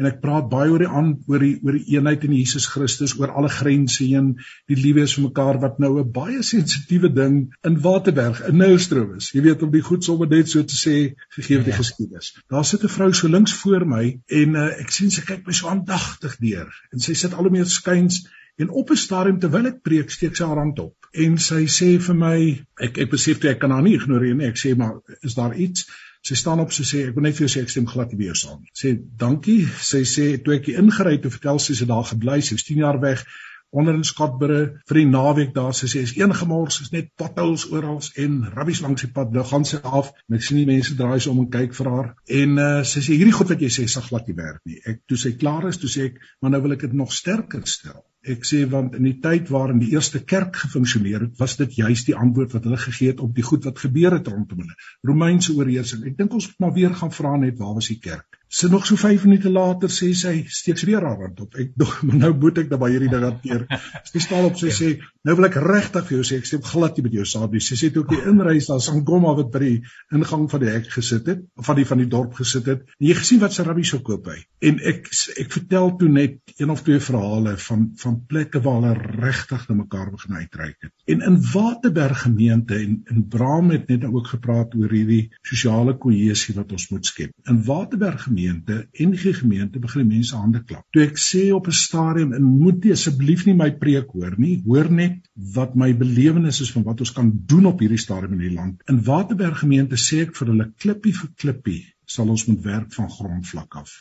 en 0.00 0.08
ek 0.08 0.20
praat 0.22 0.48
baie 0.52 0.70
oor 0.72 0.82
die 0.82 0.88
aan 0.88 1.10
oor 1.28 1.42
die 1.44 1.52
oor 1.60 1.76
die 1.76 1.96
eenheid 1.96 2.24
in 2.28 2.34
Jesus 2.36 2.66
Christus 2.72 3.14
oor 3.18 3.32
alle 3.36 3.50
grense 3.52 4.04
heen 4.04 4.32
die 4.70 4.78
liefde 4.78 5.04
vir 5.14 5.24
mekaar 5.26 5.60
wat 5.64 5.80
nou 5.84 5.92
'n 6.00 6.12
baie 6.16 6.42
sensitiewe 6.48 7.10
ding 7.12 7.36
in 7.70 7.80
Waterberg 7.86 8.40
in 8.48 8.58
Nylstroom 8.62 9.16
is 9.20 9.32
jy 9.36 9.44
weet 9.48 9.62
om 9.62 9.72
die 9.74 9.84
goed 9.88 10.04
sommer 10.04 10.30
net 10.32 10.48
so 10.48 10.62
te 10.62 10.78
sê 10.78 10.96
gegee 11.36 11.58
die 11.58 11.74
ja. 11.74 11.80
geskiedenis 11.80 12.32
daar 12.48 12.64
sit 12.64 12.84
'n 12.84 12.94
vrou 12.96 13.12
so 13.12 13.28
links 13.28 13.52
voor 13.62 13.84
my 13.86 14.04
en 14.42 14.56
uh, 14.56 14.68
ek 14.84 14.90
sien 14.90 15.10
sy 15.10 15.26
kyk 15.28 15.46
my 15.46 15.52
so 15.52 15.68
aandagtig 15.68 16.38
deur 16.40 16.72
en 16.92 17.00
sy 17.00 17.14
sit 17.14 17.34
al 17.34 17.44
hoe 17.48 17.56
meer 17.58 17.66
skuins 17.66 18.24
en 18.56 18.70
op 18.70 18.90
'n 18.90 18.96
stadium 18.96 19.38
terwyl 19.40 19.66
ek 19.66 19.82
preek 19.82 20.10
steek 20.10 20.36
sy 20.36 20.44
haar 20.44 20.62
hand 20.64 20.78
op 20.78 20.96
en 21.12 21.36
sy 21.38 21.66
sê 21.68 21.98
vir 22.06 22.16
my 22.16 22.38
ek 22.80 22.98
ek 23.04 23.10
besef 23.10 23.40
toe 23.40 23.50
ek 23.50 23.60
kan 23.60 23.70
haar 23.70 23.84
nie 23.84 23.96
ignoreer 23.98 24.34
nie 24.34 24.48
ek 24.48 24.60
sê 24.60 24.74
maar 24.76 25.00
is 25.22 25.34
daar 25.34 25.54
iets 25.56 25.86
Sy 26.22 26.38
staan 26.38 26.62
op 26.62 26.74
sy 26.74 26.84
sê 26.86 27.06
ek 27.08 27.16
wil 27.16 27.26
net 27.26 27.38
vir 27.38 27.48
jou 27.48 27.52
sê 27.54 27.62
ek 27.66 27.72
stem 27.72 27.88
glad 27.90 28.12
nie 28.12 28.20
weer 28.24 28.38
saam 28.38 28.60
nie. 28.60 28.70
Sê 28.78 28.94
dankie. 29.18 29.62
Sy 29.82 30.04
sê 30.06 30.26
toe 30.42 30.54
ek 30.58 30.68
hier 30.70 30.82
ingery 30.82 31.16
het, 31.16 31.26
vertel 31.38 31.58
sy 31.62 31.74
sy 31.78 31.88
daar 31.90 32.06
gebly, 32.06 32.38
sy 32.46 32.58
is 32.60 32.68
10 32.68 32.84
jaar 32.84 33.00
weg 33.02 33.24
onder 33.72 33.94
in 33.96 34.04
Skatbure 34.04 34.58
vir 34.88 34.98
die 35.00 35.08
naweek 35.08 35.54
daar 35.56 35.72
sy 35.76 35.88
sê 35.88 36.02
is 36.04 36.12
een 36.18 36.34
gemors 36.36 36.78
is 36.84 36.90
net 36.92 37.08
potholes 37.16 37.64
oral 37.72 38.00
en 38.24 38.34
rabbies 38.52 38.82
langs 38.84 39.04
die 39.06 39.10
pad 39.16 39.32
nou 39.32 39.44
gaan 39.48 39.64
sy 39.68 39.80
af 39.80 40.10
en 40.12 40.36
ek 40.36 40.44
sien 40.44 40.60
die 40.60 40.68
mense 40.68 40.96
draai 40.98 41.16
so 41.24 41.32
om 41.32 41.40
en 41.44 41.48
kyk 41.54 41.72
vir 41.78 41.90
haar 41.94 42.10
en 42.40 42.60
uh, 42.60 42.68
sy 42.92 43.00
sê 43.06 43.16
hierdie 43.16 43.36
goed 43.38 43.52
wat 43.54 43.64
jy 43.64 43.70
sê 43.72 43.86
sag 43.88 44.10
glad 44.10 44.28
nie 44.28 44.36
werk 44.36 44.60
nie 44.68 44.76
ek 44.92 45.00
toe 45.08 45.20
sy 45.24 45.32
klaar 45.40 45.64
is 45.70 45.80
toe 45.80 45.88
sê 45.94 46.10
ek 46.10 46.20
maar 46.20 46.52
nou 46.52 46.60
wil 46.66 46.76
ek 46.76 46.84
dit 46.84 46.98
nog 47.00 47.16
sterker 47.16 47.64
stel 47.76 48.02
Ek 48.22 48.44
sê 48.46 48.60
want 48.70 48.94
in 48.94 49.06
die 49.08 49.16
tyd 49.22 49.48
waarin 49.50 49.80
die 49.82 49.90
eerste 49.96 50.20
kerk 50.32 50.60
gefunksioneer 50.62 51.24
het, 51.26 51.32
was 51.40 51.56
dit 51.58 51.74
juist 51.80 52.06
die 52.06 52.14
antwoord 52.14 52.52
wat 52.54 52.68
hulle 52.68 52.78
gegee 52.78 53.10
het 53.10 53.22
op 53.24 53.32
die 53.34 53.46
goed 53.46 53.64
wat 53.66 53.82
gebeur 53.82 54.14
het 54.14 54.30
rondom 54.30 54.62
hulle. 54.62 54.76
Romeinse 55.10 55.56
oorheersing. 55.56 56.04
Ek 56.06 56.20
dink 56.20 56.36
ons 56.38 56.46
moet 56.52 56.62
maar 56.62 56.76
weer 56.76 56.94
gaan 56.94 57.10
vra 57.10 57.34
net 57.42 57.58
waar 57.58 57.74
was 57.80 57.90
die 57.90 57.98
kerk? 57.98 58.38
Sy 58.52 58.68
nog 58.68 58.84
so 58.84 59.00
5 59.00 59.22
minute 59.24 59.48
later 59.48 59.88
sê 59.88 60.10
sy 60.12 60.32
steeks 60.52 60.82
weer 60.84 61.00
haar 61.06 61.22
hand 61.24 61.38
op. 61.40 61.54
Ek 61.56 61.70
dog 61.82 61.94
nou 62.04 62.30
moet 62.36 62.58
ek 62.60 62.68
dan 62.68 62.82
by 62.82 62.90
hierdie 62.92 63.08
ding 63.08 63.24
hanteer. 63.24 63.64
Sy 64.10 64.20
staan 64.20 64.50
op 64.50 64.58
sy 64.60 64.68
ja. 64.68 64.74
sê 64.76 64.90
nou 65.24 65.36
wil 65.38 65.48
ek 65.48 65.56
regtig 65.64 66.04
vir 66.10 66.16
jou 66.18 66.26
sê 66.28 66.40
ek 66.42 66.50
stem 66.50 66.64
glad 66.66 66.98
nie 66.98 67.06
met 67.06 67.16
jou 67.16 67.24
saam 67.32 67.48
nie. 67.48 67.62
Sy 67.64 67.78
sê 67.80 67.90
toe 67.94 68.04
ek 68.04 68.12
die 68.12 68.20
inreis 68.28 68.68
daar 68.68 68.82
sang 68.84 69.00
Gomma 69.08 69.32
wat 69.38 69.48
by 69.54 69.62
die 69.64 69.78
ingang 70.12 70.44
van 70.52 70.62
die 70.62 70.70
hek 70.74 70.90
gesit 70.92 71.30
het, 71.32 71.46
van 71.64 71.80
die 71.80 71.86
van 71.88 72.02
die 72.04 72.08
dorp 72.12 72.36
gesit 72.42 72.68
het. 72.68 72.84
En 73.00 73.08
jy 73.08 73.16
gesien 73.22 73.40
wat 73.40 73.56
sy 73.56 73.64
rabbi 73.64 73.86
sou 73.88 74.02
koop 74.04 74.28
hy. 74.28 74.36
En 74.68 74.82
ek 74.92 75.08
ek 75.40 75.56
vertel 75.56 75.96
toe 76.02 76.12
net 76.12 76.54
een 76.58 76.76
of 76.76 76.84
twee 76.84 77.00
verhale 77.00 77.56
van 77.70 77.88
van 78.04 78.11
plekke 78.26 78.60
waar 78.64 78.80
hulle 78.80 78.92
regtig 79.22 79.68
na 79.68 79.76
mekaar 79.78 80.10
begin 80.10 80.36
uitreik 80.36 80.76
het. 80.86 80.92
En 81.12 81.24
in 81.28 81.38
Waterberg 81.52 82.22
gemeente 82.22 82.74
en 82.74 83.00
in 83.04 83.26
Braam 83.28 83.70
het 83.70 83.88
net 83.88 84.04
ook 84.04 84.26
gepraat 84.34 84.74
oor 84.78 84.92
hierdie 84.92 85.30
sosiale 85.42 85.96
kohesie 85.98 86.54
wat 86.56 86.72
ons 86.72 86.88
moet 86.90 87.06
skep. 87.06 87.32
In 87.50 87.62
Waterberg 87.66 88.26
gemeente 88.28 88.86
en 88.92 89.14
die 89.14 89.34
gemeente 89.34 89.78
begin 89.82 90.06
mense 90.08 90.36
hande 90.36 90.62
klap. 90.64 90.84
Toe 90.90 91.04
ek 91.06 91.18
sê 91.18 91.44
op 91.54 91.66
'n 91.66 91.78
stadium 91.82 92.32
en 92.32 92.42
moet 92.42 92.84
jy 92.84 92.92
asseblief 92.92 93.46
nie 93.46 93.54
my 93.54 93.70
preek 93.70 94.10
hoor 94.12 94.34
nie, 94.38 94.62
hoor 94.66 94.90
net 94.90 95.18
wat 95.54 95.74
my 95.74 95.92
belewenis 95.96 96.60
is 96.60 96.72
van 96.72 96.82
wat 96.82 97.00
ons 97.00 97.12
kan 97.12 97.32
doen 97.46 97.66
op 97.66 97.80
hierdie 97.80 97.98
stadium 97.98 98.32
in 98.32 98.46
die 98.48 98.54
land. 98.54 98.82
In 98.88 99.02
Waterberg 99.04 99.58
gemeente 99.58 99.96
sê 99.96 100.22
ek 100.26 100.36
vir 100.36 100.52
hulle 100.54 100.72
klippie 100.76 101.14
vir 101.14 101.30
klippie 101.36 101.91
sal 102.06 102.28
ons 102.28 102.46
moet 102.46 102.64
werk 102.64 102.94
van 102.94 103.10
grondvlak 103.10 103.76
af. 103.76 103.92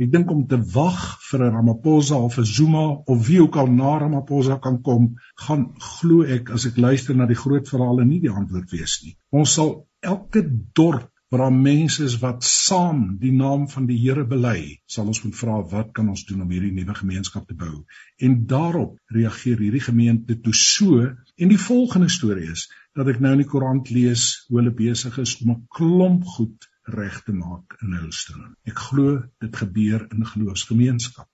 Ek 0.00 0.08
dink 0.12 0.30
om 0.32 0.46
te 0.48 0.56
wag 0.74 1.00
vir 1.28 1.44
'n 1.44 1.54
Ramaphosa 1.54 2.16
of 2.16 2.38
'n 2.38 2.44
Zuma 2.44 2.86
of 3.12 3.26
wie 3.26 3.42
ook 3.42 3.56
al 3.56 3.66
na 3.66 3.98
Ramaphosa 3.98 4.56
kan 4.58 4.80
kom, 4.82 5.14
gaan 5.46 5.74
glo 5.78 6.22
ek 6.22 6.50
as 6.50 6.66
ek 6.66 6.76
luister 6.76 7.14
na 7.16 7.26
die 7.26 7.42
groot 7.44 7.68
verhale 7.68 8.04
nie 8.04 8.20
die 8.20 8.30
antwoord 8.30 8.70
wees 8.70 9.02
nie. 9.04 9.16
Ons 9.30 9.54
sal 9.54 9.86
elke 10.00 10.42
dorp 10.72 11.10
waar 11.30 11.40
daar 11.40 11.52
mense 11.52 12.04
is 12.04 12.16
wat 12.18 12.44
saam 12.44 13.02
die 13.20 13.32
naam 13.32 13.68
van 13.70 13.84
die 13.86 13.98
Here 13.98 14.24
bely, 14.26 14.80
sal 14.86 15.06
ons 15.06 15.20
moet 15.22 15.36
vra 15.38 15.60
wat 15.72 15.92
kan 15.94 16.08
ons 16.10 16.24
doen 16.26 16.40
om 16.42 16.50
hierdie 16.50 16.72
nuwe 16.74 16.94
gemeenskap 16.94 17.46
te 17.46 17.54
bou? 17.54 17.84
En 18.18 18.34
daarop 18.50 18.96
reageer 19.14 19.62
hierdie 19.62 19.84
gemeente 19.84 20.40
toe 20.40 20.54
so 20.54 21.04
en 21.04 21.52
die 21.52 21.60
volgende 21.68 22.08
storie 22.10 22.48
is 22.50 22.66
dat 22.98 23.12
ek 23.12 23.20
nou 23.22 23.36
in 23.36 23.44
die 23.44 23.50
koerant 23.52 23.92
lees 23.94 24.24
hoe 24.48 24.58
hulle 24.58 24.74
besig 24.74 25.20
is 25.22 25.36
om 25.44 25.54
'n 25.54 25.62
klomp 25.78 26.26
goed 26.34 26.69
reg 26.94 27.20
te 27.26 27.32
maak 27.36 27.76
in 27.84 27.96
Hulstone. 27.98 28.52
Ek 28.68 28.78
glo 28.88 29.18
dit 29.42 29.60
gebeur 29.62 30.06
in 30.10 30.24
geloofsgemeenskap. 30.26 31.28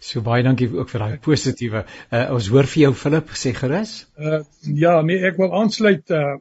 So 0.00 0.22
baie 0.26 0.44
dankie 0.46 0.68
ook 0.72 0.90
vir 0.92 1.04
daai 1.04 1.18
positiewe. 1.24 1.84
Uh, 2.10 2.26
ons 2.36 2.50
hoor 2.52 2.68
vir 2.70 2.86
jou 2.86 2.92
Philip 3.02 3.34
sê 3.36 3.52
gerus. 3.56 3.94
Uh, 4.18 4.40
ja, 4.62 4.98
nee, 5.06 5.20
ek 5.26 5.40
wil 5.40 5.54
aansluit 5.60 6.14
uh, 6.14 6.36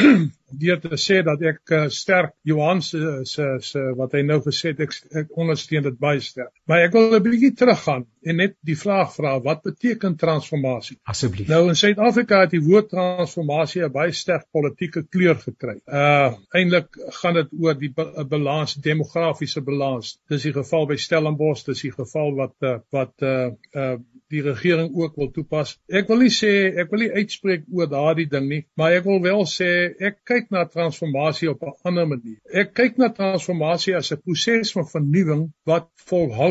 deur 0.64 0.80
te 0.82 0.98
sê 1.00 1.20
dat 1.26 1.42
ek 1.42 1.74
uh, 1.74 1.84
sterk 1.90 2.34
Johan 2.46 2.82
se 2.82 3.22
se 3.28 3.48
se 3.64 3.84
wat 3.98 4.14
hy 4.14 4.22
nou 4.26 4.40
gesê 4.44 4.74
het 4.74 4.84
ek, 4.86 4.94
ek 5.24 5.38
ondersteun 5.40 5.86
dit 5.88 5.98
baie 6.00 6.22
sterk. 6.24 6.52
Maar 6.64 6.86
ek 6.86 6.94
wil 6.96 7.12
'n 7.12 7.22
bietjie 7.22 7.52
teruggaan 7.52 8.06
en 8.24 8.36
net 8.40 8.54
die 8.64 8.76
vraag 8.78 9.10
vra 9.12 9.34
wat 9.44 9.62
beteken 9.62 10.14
transformasie? 10.16 10.96
Asseblief. 11.12 11.48
Nou 11.48 11.68
in 11.68 11.76
Suid-Afrika 11.76 12.40
het 12.40 12.54
die 12.54 12.62
woord 12.64 12.88
transformasie 12.88 13.82
'n 13.84 13.92
baie 13.92 14.12
sterk 14.12 14.46
politieke 14.50 15.02
kleur 15.04 15.36
gekry. 15.36 15.76
Uh 15.84 16.32
eintlik 16.56 16.88
gaan 17.20 17.34
dit 17.34 17.52
oor 17.60 17.76
die 17.78 17.92
balans, 18.28 18.74
demografiese 18.74 19.60
balans. 19.60 20.18
Dis 20.28 20.42
die 20.42 20.52
geval 20.52 20.86
by 20.86 20.96
Stellenbosch, 20.96 21.66
dis 21.66 21.82
die 21.82 21.92
geval 21.92 22.34
wat 22.34 22.56
uh, 22.62 22.78
wat 22.90 23.12
uh 23.22 23.50
uh 23.74 23.96
die 24.32 24.42
regering 24.42 24.90
ook 24.96 25.16
wil 25.16 25.30
toepas. 25.30 25.76
Ek 25.88 26.08
wil 26.08 26.24
nie 26.24 26.32
sê 26.32 26.50
ek 26.80 26.90
wil 26.90 27.04
nie 27.04 27.12
uitspreek 27.12 27.66
oor 27.70 27.90
daardie 27.90 28.26
ding 28.30 28.48
nie, 28.48 28.62
maar 28.74 28.96
ek 28.96 29.04
wil 29.04 29.20
wel 29.22 29.44
sê 29.50 29.68
ek 30.00 30.22
kyk 30.24 30.50
na 30.54 30.64
transformasie 30.64 31.50
op 31.52 31.62
'n 31.62 31.76
ander 31.84 32.08
manier. 32.08 32.40
Ek 32.50 32.72
kyk 32.74 32.98
na 32.98 33.12
transformasie 33.12 33.96
as 33.96 34.12
'n 34.12 34.22
proses 34.24 34.72
van 34.72 34.88
vernuwing 34.88 35.52
wat 35.66 35.90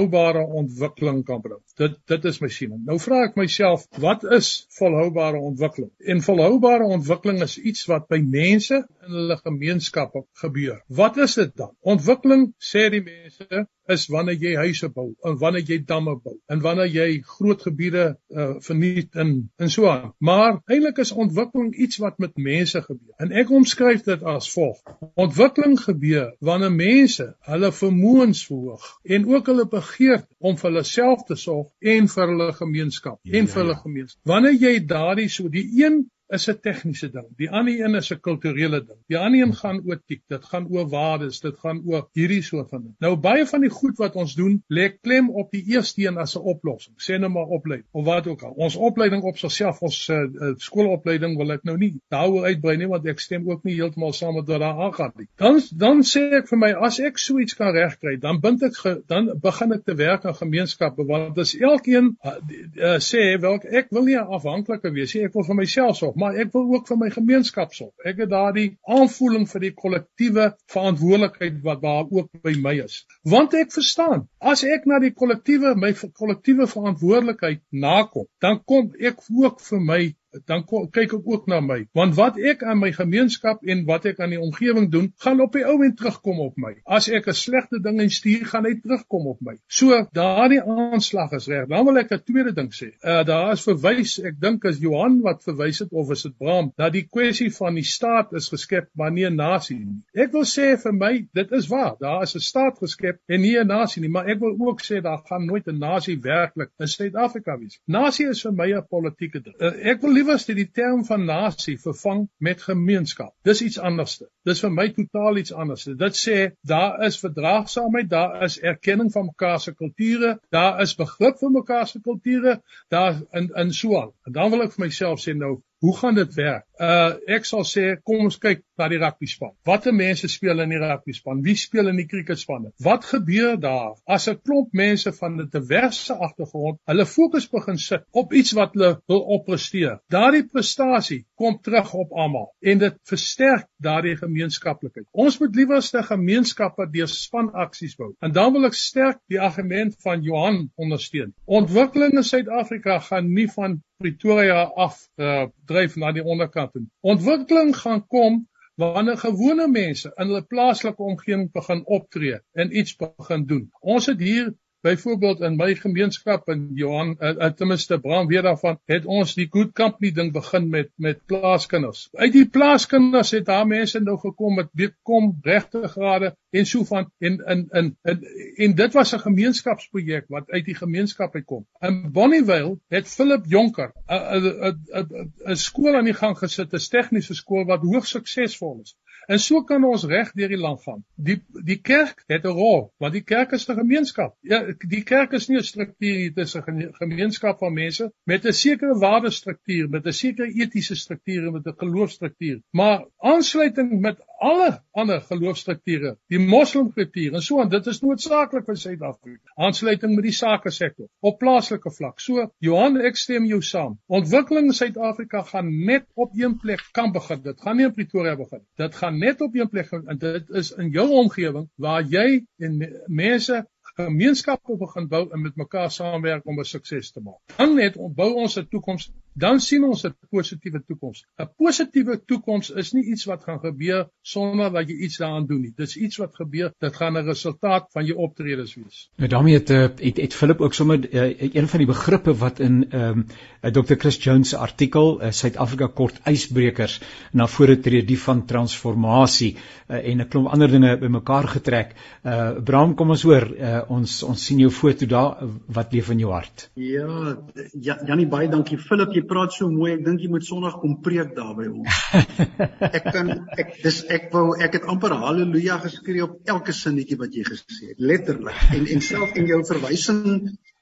volhoubare 0.04 0.46
ontwikkeling 0.46 1.24
kan 1.26 1.42
bring. 1.42 1.60
Dit 1.78 1.96
dit 2.08 2.26
is 2.26 2.40
my 2.42 2.50
siening. 2.52 2.82
Nou 2.86 2.98
vra 3.00 3.24
ek 3.28 3.38
myself, 3.40 3.86
wat 4.04 4.24
is 4.24 4.66
volhoubare 4.78 5.40
ontwikkeling? 5.40 5.92
En 6.00 6.22
volhoubare 6.22 6.84
ontwikkeling 6.84 7.42
is 7.42 7.58
iets 7.58 7.86
wat 7.88 8.08
by 8.12 8.20
mense 8.20 8.76
in 8.76 9.18
hulle 9.18 9.38
gemeenskappe 9.40 10.26
gebeur. 10.42 10.82
Wat 10.88 11.18
is 11.18 11.36
dit 11.40 11.56
dan? 11.56 11.72
Ontwikkeling 11.82 12.52
sê 12.60 12.90
die 12.92 13.04
mense 13.04 13.66
is 13.92 14.06
wanneer 14.08 14.40
jy 14.40 14.54
huise 14.56 14.90
bou 14.94 15.10
en 15.28 15.38
wanneer 15.42 15.66
jy 15.68 15.80
damme 15.88 16.16
bou 16.24 16.36
en 16.52 16.62
wanneer 16.64 16.92
jy 16.92 17.08
groot 17.28 17.62
gebiede 17.66 18.06
uh, 18.32 18.54
verniet 18.64 19.16
en 19.20 19.34
en 19.58 19.72
so 19.72 19.88
aan. 19.90 20.14
Maar 20.20 20.62
eintlik 20.72 21.02
is 21.04 21.12
ontwikkeling 21.12 21.74
iets 21.76 22.00
wat 22.04 22.20
met 22.20 22.38
mense 22.38 22.82
gebeur. 22.82 23.14
En 23.18 23.32
ek 23.32 23.52
omskryf 23.52 24.04
dit 24.08 24.24
as 24.24 24.50
volg: 24.54 24.80
Ontwikkeling 25.20 25.78
gebeur 25.80 26.32
wanneer 26.40 26.72
mense 26.72 27.28
hulle 27.50 27.72
vermoëns 27.72 28.46
verhoog 28.48 28.88
en 29.04 29.28
ook 29.34 29.52
hulle 29.52 29.68
begeerte 29.70 30.30
om 30.40 30.58
vir 30.58 30.70
hulle 30.72 30.86
self 30.88 31.28
te 31.28 31.36
sorg 31.40 31.72
en 31.96 32.10
vir 32.16 32.34
hulle 32.34 32.50
gemeenskap 32.58 33.20
ja, 33.22 33.38
en 33.40 33.48
vir 33.48 33.60
ja, 33.60 33.66
hulle 33.66 33.78
ja. 33.78 33.84
gemeenskap. 33.86 34.22
Wanneer 34.34 34.60
jy 34.60 34.74
daardie 34.88 35.30
so 35.32 35.52
die 35.52 35.68
een 35.84 36.04
is 36.28 36.48
'n 36.50 36.60
tegniese 36.62 37.10
ding. 37.12 37.28
Die 37.38 37.50
ander 37.50 37.80
een 37.80 37.96
is 37.96 38.12
'n 38.12 38.20
kulturele 38.20 38.80
ding. 38.86 39.00
Die 39.08 39.18
ander 39.18 39.42
een 39.42 39.56
gaan 39.56 39.82
oor 39.86 40.00
etiek, 40.00 40.22
dit 40.28 40.46
gaan 40.46 40.68
oor 40.70 40.88
waardes, 40.90 41.40
dit 41.40 41.58
gaan 41.60 41.82
oor 41.86 42.08
hierdie 42.14 42.42
soort 42.42 42.70
van 42.70 42.82
ding. 42.82 42.96
Nou 43.00 43.16
baie 43.16 43.46
van 43.46 43.62
die 43.62 43.70
goed 43.70 43.98
wat 43.98 44.16
ons 44.16 44.36
doen, 44.36 44.64
lê 44.68 44.90
klem 45.02 45.30
op 45.30 45.52
die 45.52 45.64
eerste 45.66 46.02
een 46.02 46.18
as 46.18 46.36
'n 46.36 46.40
oplossing. 46.40 46.96
Sê 46.98 47.20
nou 47.20 47.32
maar 47.32 47.46
opleiding 47.46 47.88
of 47.92 48.06
wat 48.06 48.28
ook 48.28 48.42
al. 48.42 48.52
Ons 48.52 48.76
opleiding 48.76 49.24
op 49.24 49.38
sigself, 49.38 49.82
ons 49.82 50.10
uh, 50.10 50.18
uh, 50.18 50.54
skoolopleiding 50.58 51.38
wil 51.38 51.52
ek 51.52 51.64
nou 51.64 51.78
nie 51.78 51.94
daaroor 52.10 52.46
uitbrei 52.46 52.78
nie 52.78 52.88
want 52.88 53.06
ek 53.06 53.20
stem 53.20 53.50
ook 53.50 53.64
nie 53.64 53.76
heeltemal 53.76 54.14
saam 54.14 54.34
met 54.34 54.48
wat 54.48 54.60
daar 54.60 54.80
aangaan 54.80 55.12
nie. 55.16 55.28
Dan 55.36 55.62
dan 55.78 56.04
sê 56.04 56.34
ek 56.40 56.48
vir 56.48 56.58
my 56.58 56.72
as 56.72 57.00
ek 57.00 57.18
so 57.18 57.40
iets 57.40 57.54
kan 57.54 57.74
regkry, 57.74 58.18
dan 58.20 58.40
bind 58.40 58.64
ek 58.64 58.76
ge, 58.76 59.04
dan 59.08 59.40
begin 59.42 59.74
ek 59.74 59.86
te 59.86 59.96
werk 59.96 60.26
aan 60.26 60.36
gemeenskappe 60.36 61.06
want 61.06 61.38
as 61.38 61.56
elkeen 61.56 62.18
uh, 62.24 62.36
uh, 62.78 62.98
sê 63.00 63.40
welk 63.40 63.66
ek 63.66 63.88
wil 63.92 64.04
nie 64.04 64.18
afhanklike 64.18 64.92
wees 64.94 65.14
nie, 65.14 65.26
ek 65.26 65.34
wil 65.34 65.44
vir 65.44 65.56
myself 65.56 65.98
sorg 65.98 66.13
maar 66.20 66.38
ek 66.40 66.52
wil 66.56 66.70
ook 66.76 66.88
vir 66.90 67.00
my 67.02 67.10
gemeenskap 67.14 67.74
sorg. 67.74 67.94
Ek 68.06 68.22
het 68.24 68.32
daardie 68.32 68.68
aanvoeling 68.98 69.46
vir 69.52 69.66
die 69.68 69.74
kollektiewe 69.84 70.50
verantwoordelikheid 70.74 71.62
wat 71.68 71.84
daar 71.84 72.10
ook 72.10 72.32
by 72.46 72.56
my 72.64 72.76
is. 72.86 73.04
Want 73.36 73.56
ek 73.60 73.74
verstaan, 73.76 74.28
as 74.40 74.66
ek 74.68 74.88
na 74.90 75.00
die 75.04 75.14
kollektiewe 75.14 75.76
my 75.80 75.94
kollektiewe 75.94 76.68
verantwoordelikheid 76.72 77.64
nakom, 77.72 78.28
dan 78.44 78.62
kom 78.66 78.92
ek 79.00 79.24
ook 79.30 79.62
vir 79.70 79.88
my 79.92 80.02
dan 80.46 80.64
kyk 80.66 81.14
ek 81.20 81.28
ook 81.28 81.48
na 81.48 81.60
my. 81.60 81.84
Want 81.94 82.16
wat 82.16 82.38
ek 82.38 82.64
aan 82.64 82.80
my 82.80 82.92
gemeenskap 82.92 83.64
en 83.64 83.86
wat 83.86 84.06
ek 84.06 84.20
aan 84.20 84.34
die 84.36 84.42
omgewing 84.42 84.90
doen, 84.92 85.12
gaan 85.24 85.42
op 85.42 85.54
die 85.54 85.66
ou 85.66 85.78
en 85.86 85.96
terugkom 85.96 86.40
op 86.40 86.58
my. 86.58 86.74
As 86.86 87.10
ek 87.10 87.28
'n 87.28 87.34
slegte 87.34 87.80
ding 87.80 88.02
instuur, 88.02 88.46
gaan 88.46 88.66
hy 88.66 88.76
terugkom 88.82 89.28
op 89.28 89.42
my. 89.42 89.58
So 89.68 90.08
daardie 90.14 90.62
aanslag 90.62 91.32
is 91.32 91.48
reg. 91.48 91.68
Dan 91.68 91.86
wil 91.86 91.98
ek 91.98 92.12
'n 92.12 92.24
tweede 92.26 92.54
ding 92.54 92.72
sê. 92.74 92.94
Uh 93.04 93.24
daar 93.24 93.54
is 93.54 93.64
verwys, 93.64 94.20
ek 94.20 94.40
dink 94.40 94.66
as 94.66 94.80
Johan 94.80 95.22
wat 95.22 95.44
verwys 95.44 95.80
het 95.80 95.92
of 95.92 96.12
is 96.12 96.24
dit 96.24 96.38
Bram, 96.38 96.72
dat 96.78 96.94
die 96.94 97.08
kwessie 97.08 97.52
van 97.54 97.76
die 97.76 97.84
staat 97.84 98.34
is 98.34 98.50
geskep, 98.50 98.90
maar 98.96 99.12
nie 99.12 99.26
'n 99.26 99.36
nasie 99.36 99.80
nie. 99.80 100.02
Ek 100.14 100.32
wil 100.32 100.46
sê 100.46 100.78
vir 100.78 100.94
my, 100.94 101.28
dit 101.34 101.52
is 101.52 101.68
waar. 101.68 101.96
Daar 102.00 102.24
is 102.24 102.36
'n 102.36 102.40
staat 102.40 102.78
geskep 102.78 103.20
en 103.28 103.42
nie 103.42 103.58
'n 103.58 103.68
nasie 103.68 104.02
nie, 104.02 104.10
maar 104.10 104.28
ek 104.28 104.40
wil 104.40 104.56
ook 104.60 104.82
sê 104.82 105.02
daar 105.02 105.22
gaan 105.30 105.46
nooit 105.46 105.68
'n 105.68 105.80
nasie 105.80 106.20
werklik 106.22 106.70
in 106.80 106.88
Suid-Afrika 106.88 107.58
wees. 107.60 107.80
Nasie 107.88 108.28
is 108.30 108.42
vir 108.42 108.52
my 108.52 108.72
'n 108.74 108.88
politieke 108.90 109.42
ding. 109.44 109.56
Uh, 109.60 109.74
ek 109.92 110.02
wil 110.02 110.14
liewer 110.24 110.40
sê 110.40 110.54
die 110.56 110.70
term 110.72 111.04
van 111.08 111.26
nasie 111.28 111.76
vervang 111.80 112.24
met 112.48 112.62
gemeenskap. 112.64 113.34
Dis 113.48 113.62
iets 113.66 113.80
anderste. 113.90 114.30
Dis 114.48 114.62
vir 114.64 114.72
my 114.72 114.86
totaal 114.96 115.40
iets 115.42 115.54
anderste. 115.64 115.96
Dit 116.00 116.20
sê 116.20 116.38
daar 116.72 117.04
is 117.08 117.20
verdraagsaamheid, 117.20 118.10
daar 118.12 118.40
is 118.48 118.60
erkenning 118.60 119.12
van 119.12 119.28
mekaar 119.32 119.60
se 119.60 119.74
kulture, 119.76 120.38
daar 120.56 120.82
is 120.86 120.96
begrip 121.00 121.40
vir 121.42 121.54
mekaar 121.58 121.88
se 121.92 122.00
kulture, 122.08 122.60
daar 122.94 123.20
in 123.34 123.52
in 123.66 123.76
so 123.76 124.00
aan. 124.00 124.14
En 124.28 124.38
dan 124.40 124.52
wil 124.56 124.64
ek 124.68 124.78
vir 124.78 124.86
myself 124.86 125.24
sê 125.24 125.36
nou, 125.36 125.58
hoe 125.84 125.98
gaan 125.98 126.16
dit 126.16 126.34
werk? 126.34 126.64
Uh 126.80 127.36
ek 127.36 127.46
sal 127.46 127.66
sê 127.68 127.84
kom 128.08 128.24
ons 128.24 128.38
kyk 128.42 128.62
na 128.80 128.88
die 128.92 129.00
rugby 129.02 129.28
span. 129.28 129.52
Watter 129.68 129.94
mense 129.96 130.30
speel 130.32 130.64
in 130.64 130.72
die 130.72 130.80
rugby 130.80 131.12
span? 131.16 131.42
Wie 131.44 131.56
speel 131.60 131.92
in 131.92 132.00
die 132.00 132.08
cricket 132.08 132.40
spanne? 132.40 132.72
Wat 132.88 133.04
gebeur 133.10 133.58
daar 133.60 133.92
as 134.16 134.30
'n 134.32 134.40
klomp 134.40 134.72
mense 134.72 135.12
van 135.20 135.36
'n 135.42 135.50
diverse 135.52 136.14
agtergrond 136.14 136.80
hulle 136.88 137.06
fokus 137.06 137.50
begin 137.50 137.78
sit 137.78 138.08
op 138.12 138.34
iets 138.34 138.56
wat 138.60 138.74
hulle 138.74 139.02
wil 139.08 139.22
oppresteer? 139.38 140.00
Daardie 140.08 140.46
prestasie 140.48 141.26
kom 141.36 141.60
terug 141.62 141.94
op 141.94 142.12
almal 142.12 142.54
en 142.62 142.78
dit 142.78 142.96
versterk 143.04 143.68
daardie 143.78 144.16
gemeenskaplikheid. 144.18 145.08
Ons 145.12 145.40
moet 145.40 145.56
liewerste 145.56 146.04
gemeenskappe 146.04 146.88
deur 146.92 147.08
spanaksies 147.08 147.96
bou. 147.96 148.14
En 148.22 148.32
dan 148.32 148.54
wil 148.54 148.66
ek 148.66 148.74
sterk 148.74 149.20
die 149.28 149.42
argument 149.42 149.96
van 150.00 150.22
Johan 150.22 150.72
ondersteun. 150.76 151.34
Ontwikkeling 151.46 152.14
in 152.14 152.24
Suid-Afrika 152.24 153.00
gaan 153.00 153.34
nie 153.34 153.52
van 153.52 153.82
Pretoria 154.04 154.64
af 154.76 154.98
uh, 155.16 155.46
dryf 155.70 155.96
na 155.96 156.12
die 156.12 156.24
onderkant 156.24 156.74
toe. 156.74 156.84
Ontwikkeling 157.14 157.72
gaan 157.78 158.02
kom 158.08 158.42
wanneer 158.76 159.18
gewone 159.22 159.68
mense 159.72 160.12
in 160.16 160.28
hulle 160.28 160.44
plaaslike 160.50 161.04
omgewing 161.04 161.52
begin 161.54 161.86
optree 161.86 162.40
en 162.52 162.76
iets 162.78 162.98
begin 163.00 163.46
doen. 163.48 163.70
Ons 163.80 164.10
het 164.12 164.20
hier 164.20 164.52
Byvoorbeeld 164.84 165.40
in 165.40 165.56
my 165.56 165.76
gemeenskap 165.80 166.50
in 166.52 166.64
Johan 166.76 167.16
uh, 167.20 167.30
uh, 167.30 167.52
ten 167.56 167.68
minste 167.68 168.00
Bram 168.00 168.28
weer 168.28 168.42
daarvan 168.44 168.80
het 168.92 169.06
ons 169.06 169.34
die 169.38 169.46
good 169.50 169.72
company 169.72 170.12
ding 170.12 170.34
begin 170.36 170.68
met 170.70 170.90
met 170.96 171.22
plaaskinders. 171.26 172.10
Uit 172.12 172.34
die 172.34 172.50
plaaskinders 172.50 173.32
het 173.32 173.46
daar 173.48 173.68
mense 173.68 174.02
nou 174.04 174.18
gekom 174.20 174.60
met 174.60 174.74
bekom 174.76 175.30
regte 175.42 175.88
grade 175.88 176.34
en 176.52 176.68
so 176.68 176.84
van 176.90 177.08
en 177.20 177.40
in 177.54 177.68
in 177.72 177.96
en, 178.02 178.20
en 178.66 178.76
dit 178.76 178.94
was 179.00 179.14
'n 179.16 179.24
gemeenskapsprojek 179.24 180.26
wat 180.28 180.52
uit 180.52 180.66
die 180.66 180.76
gemeenskap 180.76 181.36
uitkom. 181.36 181.66
In 181.80 182.12
Bonnievale 182.12 182.78
het 182.88 183.08
Philip 183.08 183.46
Jonker 183.46 183.94
'n 184.08 184.52
'n 184.68 185.32
'n 185.48 185.56
skool 185.56 185.96
aan 185.96 186.12
die 186.12 186.20
gang 186.20 186.38
gesit, 186.38 186.74
'n 186.74 186.90
tegniese 186.90 187.34
skool 187.34 187.66
wat 187.66 187.82
hoogs 187.82 188.10
suksesvol 188.10 188.80
is. 188.82 188.98
En 189.28 189.40
so 189.40 189.64
kan 189.64 189.84
ons 189.84 190.04
reg 190.06 190.32
deur 190.32 190.50
die 190.50 190.58
land 190.58 190.82
gaan. 190.84 191.04
Die 191.16 191.42
die 191.64 191.82
kerk 191.82 192.24
het 192.28 192.46
'n 192.46 192.56
rol, 192.58 192.92
want 192.98 193.14
die 193.14 193.24
kerk 193.24 193.52
is 193.52 193.70
'n 193.70 193.76
gemeenskap. 193.76 194.36
Ja, 194.42 194.64
die 194.88 195.04
kerk 195.04 195.32
is 195.34 195.48
nie 195.48 195.58
'n 195.58 195.64
struktuur 195.64 196.14
nie, 196.18 196.32
dit 196.34 196.46
is 196.46 196.56
'n 196.56 196.94
gemeenskap 197.00 197.60
van 197.60 197.74
mense 197.74 198.12
met 198.26 198.46
'n 198.46 198.54
sekere 198.54 198.98
waardestruktuur, 199.00 199.90
met 199.90 200.06
'n 200.06 200.12
sekere 200.12 200.52
etiese 200.64 200.96
struktuur 200.96 201.48
en 201.48 201.54
met 201.54 201.68
'n 201.68 201.78
geloofstruktuur. 201.78 202.62
Maar 202.72 203.06
aansluiting 203.18 204.00
met 204.02 204.18
alle 204.44 204.70
ander 204.92 205.22
geloofstrukture, 205.24 206.16
die 206.32 206.40
moslimkultuur 206.42 207.38
en 207.38 207.46
so 207.46 207.62
aan, 207.62 207.72
dit 207.72 207.88
is 207.92 208.02
noodsaaklik 208.04 208.68
vir 208.68 208.80
Suid-Afrika. 208.82 209.54
Aansluiting 209.68 210.16
met 210.16 210.28
die 210.28 210.36
sake 210.36 210.72
sektor 210.76 211.08
op 211.24 211.40
plaaslike 211.42 211.92
vlak. 211.98 212.20
So 212.24 212.48
Johan, 212.64 213.00
ek 213.10 213.20
stem 213.20 213.48
jou 213.50 213.62
saam. 213.64 213.98
Ontwikkeling 214.08 214.72
in 214.72 214.78
Suid-Afrika 214.78 215.44
gaan 215.50 215.72
net 215.88 216.08
op 216.14 216.36
een 216.38 216.58
plek 216.62 216.84
kan 216.98 217.14
begin. 217.16 217.44
Dit 217.44 217.62
gaan 217.64 217.80
nie 217.80 217.88
in 217.88 217.96
Pretoria 217.96 218.36
begin. 218.40 218.64
Dit 218.80 218.98
gaan 219.00 219.20
net 219.20 219.42
op 219.42 219.56
een 219.56 219.70
plek 219.70 219.92
en 219.94 220.20
dit 220.20 220.50
is 220.62 220.72
in 220.80 220.90
jou 220.94 221.10
omgewing 221.24 221.70
waar 221.76 222.04
jy 222.08 222.44
en 222.64 222.80
mense 223.08 223.64
gemeenskappe 223.98 224.78
begin 224.78 225.08
bou 225.08 225.28
en 225.32 225.42
met 225.42 225.56
mekaar 225.56 225.92
saamwerk 225.92 226.48
om 226.48 226.60
'n 226.60 226.66
sukses 226.66 227.12
te 227.12 227.22
maak. 227.22 227.40
Dan 227.58 227.76
net 227.76 227.98
ontbou 227.98 228.34
ons 228.34 228.58
'n 228.58 228.68
toekoms, 228.70 229.12
dan 229.34 229.60
sien 229.60 229.84
ons 229.84 230.06
'n 230.06 230.16
positiewe 230.30 230.84
toekoms. 230.88 231.26
'n 231.40 231.50
Positiewe 231.58 232.22
toekoms 232.26 232.70
is 232.70 232.94
nie 232.94 233.04
iets 233.04 233.26
wat 233.26 233.44
gaan 233.44 233.60
gebeur 233.60 234.10
sonder 234.22 234.72
dat 234.72 234.90
jy 234.90 234.96
iets 234.96 235.18
daaraan 235.18 235.46
doen 235.46 235.62
nie. 235.62 235.74
Dis 235.76 235.96
iets 235.98 236.18
wat 236.18 236.36
gebeur, 236.36 236.74
dit 236.80 236.96
gaan 236.96 237.18
'n 237.18 237.26
resultaat 237.26 237.92
van 237.92 238.06
jou 238.06 238.18
optredes 238.18 238.76
wees. 238.76 239.10
Nou 239.18 239.30
daarmee 239.30 239.54
het 239.54 239.70
eh, 239.70 239.82
het, 239.82 240.18
het 240.18 240.34
Philip 240.34 240.62
ook 240.62 240.74
sommer 240.74 241.14
uh, 241.14 241.54
een 241.54 241.68
van 241.68 241.78
die 241.78 241.88
begrippe 241.88 242.34
wat 242.34 242.60
in 242.60 242.90
ehm 242.90 243.26
um, 243.62 243.72
Dr. 243.72 243.94
Chris 243.94 244.24
Jones 244.24 244.50
se 244.50 244.58
artikel 244.58 245.22
uh, 245.22 245.32
Suid-Afrika 245.32 245.88
kort 245.88 246.20
ysbrekers 246.26 247.02
na 247.32 247.48
vore 247.48 247.80
tree 247.80 248.04
die 248.04 248.20
van 248.20 248.46
transformasie 248.46 249.56
uh, 249.88 250.08
en 250.10 250.22
'n 250.22 250.28
klomp 250.28 250.48
ander 250.48 250.72
dinge 250.72 250.98
bymekaar 250.98 251.48
getrek. 251.48 251.96
Uh 252.24 252.52
Bram, 252.64 252.96
kom 252.96 253.10
ons 253.10 253.24
hoor. 253.24 253.48
Uh, 253.56 253.83
ons 253.92 254.16
ons 254.28 254.46
sien 254.48 254.60
jou 254.62 254.70
foto 254.74 255.08
daar 255.10 255.44
wat 255.76 255.94
leef 255.96 256.10
in 256.14 256.22
jou 256.24 256.32
hart. 256.34 256.68
Ja, 256.80 257.36
ja 257.74 257.98
Janie 258.08 258.28
baie 258.30 258.50
dankie 258.52 258.78
Philip, 258.82 259.14
jy 259.16 259.24
praat 259.30 259.56
so 259.56 259.70
mooi. 259.72 259.94
Ek 259.98 260.04
dink 260.06 260.24
jy 260.24 260.30
moet 260.32 260.48
Sondag 260.48 260.80
kom 260.82 260.98
preek 261.06 261.36
daar 261.38 261.54
by 261.58 261.70
ons. 261.72 262.02
ek 262.98 263.10
kan 263.10 263.34
ek 263.60 263.78
dis 263.84 264.04
ek 264.14 264.30
wou 264.34 264.54
ek 264.56 264.80
het 264.80 264.90
amper 264.92 265.16
haleluja 265.24 265.80
geskree 265.84 266.26
op 266.26 266.54
elke 266.56 266.76
sinnetjie 266.76 267.20
wat 267.22 267.36
jy 267.36 267.46
gesê 267.48 267.94
het, 267.94 268.00
letterlik. 268.00 268.60
En 268.76 268.88
en 268.96 269.04
self 269.04 269.36
in 269.40 269.50
jou 269.50 269.62
verwysing 269.70 270.24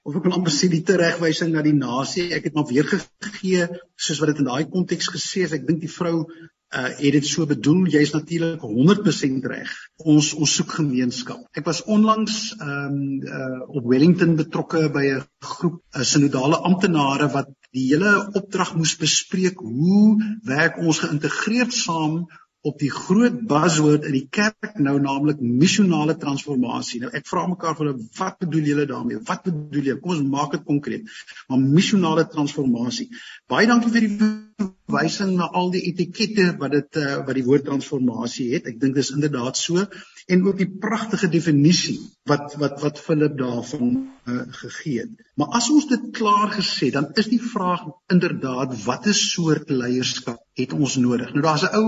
of 0.01 0.15
ek 0.17 0.25
wil 0.25 0.39
amper 0.39 0.53
sê 0.53 0.69
die 0.71 0.81
teregwysing 0.85 1.51
na 1.53 1.61
die 1.65 1.75
nasie, 1.77 2.31
ek 2.33 2.49
het 2.49 2.57
maar 2.57 2.65
weer 2.69 2.87
gegee 2.89 3.67
soos 4.01 4.21
wat 4.21 4.33
dit 4.33 4.41
in 4.41 4.49
daai 4.49 4.65
konteks 4.71 5.11
gesê 5.13 5.45
is. 5.45 5.53
Ek 5.57 5.67
dink 5.67 5.83
die 5.83 5.91
vrou 5.91 6.25
uh 6.71 6.87
het 6.87 7.15
dit 7.17 7.25
so 7.27 7.45
bedoel? 7.45 7.87
Jy 7.91 8.01
is 8.05 8.13
natuurlik 8.15 8.61
100% 8.63 9.47
reg. 9.51 9.71
Ons 9.97 10.31
ons 10.33 10.53
soek 10.55 10.77
gemeenskap. 10.79 11.41
Ek 11.57 11.65
was 11.67 11.83
onlangs 11.83 12.53
um 12.63 12.99
uh 13.27 13.59
op 13.67 13.89
Wellington 13.91 14.37
betrokke 14.39 14.87
by 14.93 15.03
'n 15.17 15.25
groep 15.39 15.81
uh, 15.95 16.03
sinodale 16.03 16.61
amptenare 16.71 17.27
wat 17.33 17.51
die 17.75 17.87
hele 17.91 18.13
opdrag 18.33 18.75
moes 18.75 18.95
bespreek 18.99 19.59
hoe 19.59 20.15
werk 20.47 20.79
ons 20.79 20.99
geïntegreerd 21.03 21.73
saam 21.73 22.25
op 22.61 22.77
die 22.77 22.91
groot 22.93 23.39
buzzword 23.49 24.05
in 24.05 24.13
die 24.13 24.27
kerk 24.29 24.75
nou 24.77 24.93
naamlik 25.01 25.39
missionale 25.41 26.13
transformasie. 26.21 26.99
Nou 27.01 27.09
ek 27.17 27.25
vra 27.29 27.47
mekaar 27.49 27.77
hulle 27.79 27.95
wat 28.19 28.37
bedoel 28.43 28.69
julle 28.69 28.85
daarmee? 28.89 29.21
Wat 29.25 29.47
bedoel 29.47 29.89
jy? 29.89 29.95
Kom 30.01 30.13
ons 30.13 30.27
maak 30.29 30.53
dit 30.53 30.67
konkreet. 30.67 31.09
Maar 31.49 31.63
missionale 31.63 32.27
transformasie. 32.29 33.09
Baie 33.49 33.69
dankie 33.69 33.93
vir 33.95 34.05
die 34.05 34.29
verwysing 34.61 35.33
na 35.39 35.49
al 35.57 35.73
die 35.73 35.81
etikette 35.89 36.51
wat 36.61 36.75
dit 36.75 37.01
uh, 37.01 37.21
wat 37.25 37.33
die 37.37 37.45
woord 37.47 37.65
transformasie 37.65 38.51
het. 38.53 38.69
Ek 38.69 38.77
dink 38.81 38.97
dis 38.99 39.09
inderdaad 39.15 39.57
so 39.57 39.87
en 40.31 40.43
ook 40.47 40.57
die 40.61 40.69
pragtige 40.83 41.27
definisie 41.31 41.97
wat 42.29 42.53
wat 42.61 42.79
wat 42.83 42.99
Philip 42.99 43.33
daarvan 43.39 43.89
uh, 43.91 44.41
gegee 44.61 45.01
het. 45.03 45.23
Maar 45.35 45.57
as 45.59 45.69
ons 45.73 45.87
dit 45.89 46.05
klaar 46.15 46.53
gesê, 46.53 46.91
dan 46.93 47.09
is 47.19 47.27
die 47.31 47.41
vraag 47.41 47.83
inderdaad 48.13 48.77
watter 48.85 49.15
soort 49.17 49.73
leierskap 49.73 50.39
het 50.59 50.75
ons 50.77 50.95
nodig? 51.03 51.33
Nou 51.33 51.43
daar's 51.43 51.65
'n 51.67 51.75
ou 51.79 51.87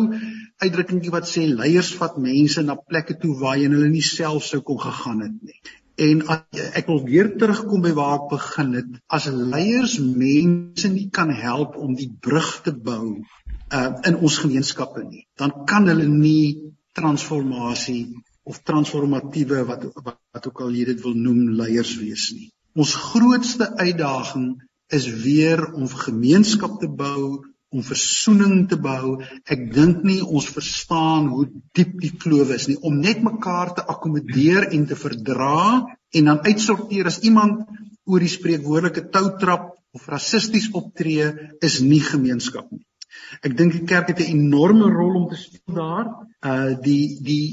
uitdrukkingie 0.65 1.13
wat 1.13 1.29
sê 1.29 1.45
leiers 1.47 1.93
vat 1.99 2.17
mense 2.17 2.61
na 2.61 2.75
plekke 2.75 3.15
toe 3.21 3.37
waarheen 3.39 3.77
hulle 3.77 3.93
nie 3.93 4.03
self 4.09 4.43
sou 4.49 4.61
kon 4.61 4.79
gegaan 4.79 5.21
het 5.21 5.39
nie. 5.41 5.59
En 5.95 6.23
ek 6.73 6.87
wil 6.87 7.03
weer 7.05 7.37
terugkom 7.37 7.81
by 7.81 7.93
waar 7.93 8.15
ek 8.19 8.29
begin 8.29 8.73
het. 8.73 8.91
As 9.07 9.29
leiers 9.29 9.99
mense 9.99 10.89
nie 10.89 11.09
kan 11.09 11.29
help 11.29 11.75
om 11.77 11.95
die 11.95 12.09
brug 12.19 12.61
te 12.65 12.73
bou 12.73 13.05
uh, 13.13 13.91
in 14.03 14.15
ons 14.15 14.37
gemeenskappe 14.37 15.03
nie, 15.03 15.27
dan 15.37 15.53
kan 15.69 15.87
hulle 15.87 16.07
nie 16.09 16.73
transformasie 16.97 18.07
of 18.43 18.59
transformatiewe 18.67 19.63
wat 19.69 19.87
wat 20.33 20.47
ook 20.47 20.61
al 20.65 20.75
jy 20.75 20.85
dit 20.91 21.01
wil 21.05 21.15
noem 21.15 21.55
leiers 21.59 21.95
wees 22.01 22.29
nie. 22.35 22.49
Ons 22.75 22.95
grootste 22.95 23.69
uitdaging 23.77 24.61
is 24.93 25.07
weer 25.23 25.63
om 25.73 25.87
gemeenskap 25.87 26.79
te 26.81 26.89
bou 26.89 27.43
om 27.73 27.81
versoening 27.81 28.67
te 28.69 28.77
bou. 28.77 29.17
Ek 29.49 29.65
dink 29.73 30.03
nie 30.05 30.19
ons 30.21 30.45
verstaan 30.53 31.31
hoe 31.33 31.47
diep 31.77 31.95
die 32.03 32.13
kloof 32.21 32.53
is 32.53 32.67
nie 32.69 32.77
om 32.85 32.99
net 33.01 33.23
mekaar 33.25 33.73
te 33.77 33.85
akkommodeer 33.95 34.69
en 34.69 34.85
te 34.89 34.97
verdra 34.99 35.81
en 36.13 36.29
dan 36.29 36.43
uitsorteer 36.45 37.09
as 37.09 37.23
iemand 37.25 37.65
oor 38.05 38.21
die 38.21 38.31
spreekwoordelike 38.31 39.07
toutrap 39.13 39.71
of 39.93 40.07
rassisties 40.09 40.69
optree 40.77 41.31
is 41.65 41.79
nie 41.81 42.01
gemeenskap 42.03 42.69
nie. 42.71 42.83
Ek 43.45 43.55
dink 43.57 43.75
die 43.75 43.85
kerk 43.89 44.09
het 44.11 44.21
'n 44.21 44.37
enorme 44.37 44.89
rol 44.93 45.23
om 45.23 45.27
te 45.29 45.37
speel 45.37 45.75
daar. 45.75 46.07
Uh 46.41 46.73
die 46.81 47.17
die 47.21 47.45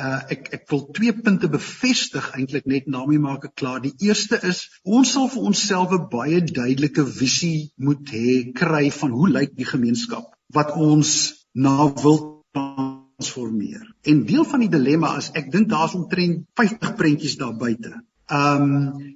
uh, 0.00 0.20
ek 0.34 0.48
ek 0.56 0.64
wil 0.70 0.82
twee 0.96 1.12
punte 1.12 1.48
bevestig 1.52 2.28
eintlik 2.36 2.66
net 2.70 2.88
na 2.88 3.04
my 3.06 3.18
maak 3.22 3.46
ek 3.48 3.56
klaar. 3.60 3.80
Die 3.84 3.94
eerste 4.08 4.38
is 4.48 4.64
ons 4.84 5.12
sal 5.16 5.28
vir 5.32 5.48
onsself 5.50 5.92
'n 5.92 6.08
baie 6.12 6.40
duidelike 6.40 7.04
visie 7.06 7.72
moet 7.76 8.12
hê 8.12 8.52
kry 8.54 8.90
van 8.90 9.10
hoe 9.10 9.28
lyk 9.28 9.56
die 9.56 9.68
gemeenskap 9.68 10.32
wat 10.52 10.72
ons 10.76 11.34
na 11.54 11.92
wil 12.04 12.44
transformeer. 12.52 13.84
En 14.04 14.24
deel 14.26 14.44
van 14.44 14.60
die 14.64 14.72
dilemma 14.72 15.16
is 15.18 15.30
ek 15.34 15.52
dink 15.52 15.68
daar's 15.68 15.94
omtrent 15.94 16.46
50 16.56 16.96
prentjies 16.96 17.36
daar 17.36 17.56
buite. 17.56 17.92
Ehm 18.26 18.62
um, 18.62 19.10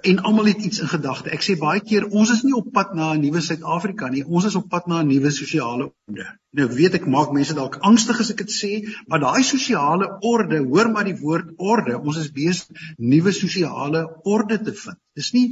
en 0.00 0.18
almal 0.22 0.44
het 0.44 0.64
iets 0.64 0.80
in 0.80 0.88
gedagte. 0.88 1.30
Ek 1.32 1.44
sê 1.44 1.54
baie 1.58 1.80
keer 1.80 2.04
ons 2.10 2.30
is 2.34 2.42
nie 2.44 2.54
op 2.56 2.66
pad 2.72 2.94
na 2.94 3.12
'n 3.14 3.20
nuwe 3.20 3.40
Suid-Afrika 3.40 4.08
nie. 4.12 4.24
Ons 4.24 4.44
is 4.50 4.56
op 4.60 4.68
pad 4.68 4.86
na 4.86 5.00
'n 5.02 5.08
nuwe 5.08 5.30
sosiale 5.30 5.84
orde. 5.84 6.26
Nou 6.50 6.68
weet 6.68 6.94
ek 6.94 7.06
maak 7.06 7.32
mense 7.32 7.54
dalk 7.54 7.78
angstig 7.80 8.20
as 8.20 8.30
ek 8.30 8.42
dit 8.44 8.52
sê, 8.52 8.72
maar 9.06 9.20
daai 9.20 9.42
sosiale 9.42 10.18
orde, 10.20 10.58
hoor 10.58 10.90
maar 10.90 11.04
die 11.04 11.16
woord 11.20 11.54
orde. 11.56 11.98
Ons 11.98 12.18
is 12.18 12.32
besig 12.32 12.68
nuwe 12.98 13.32
sosiale 13.32 14.20
orde 14.22 14.60
te 14.60 14.72
vind. 14.72 14.98
Dis 15.14 15.32
nie 15.32 15.46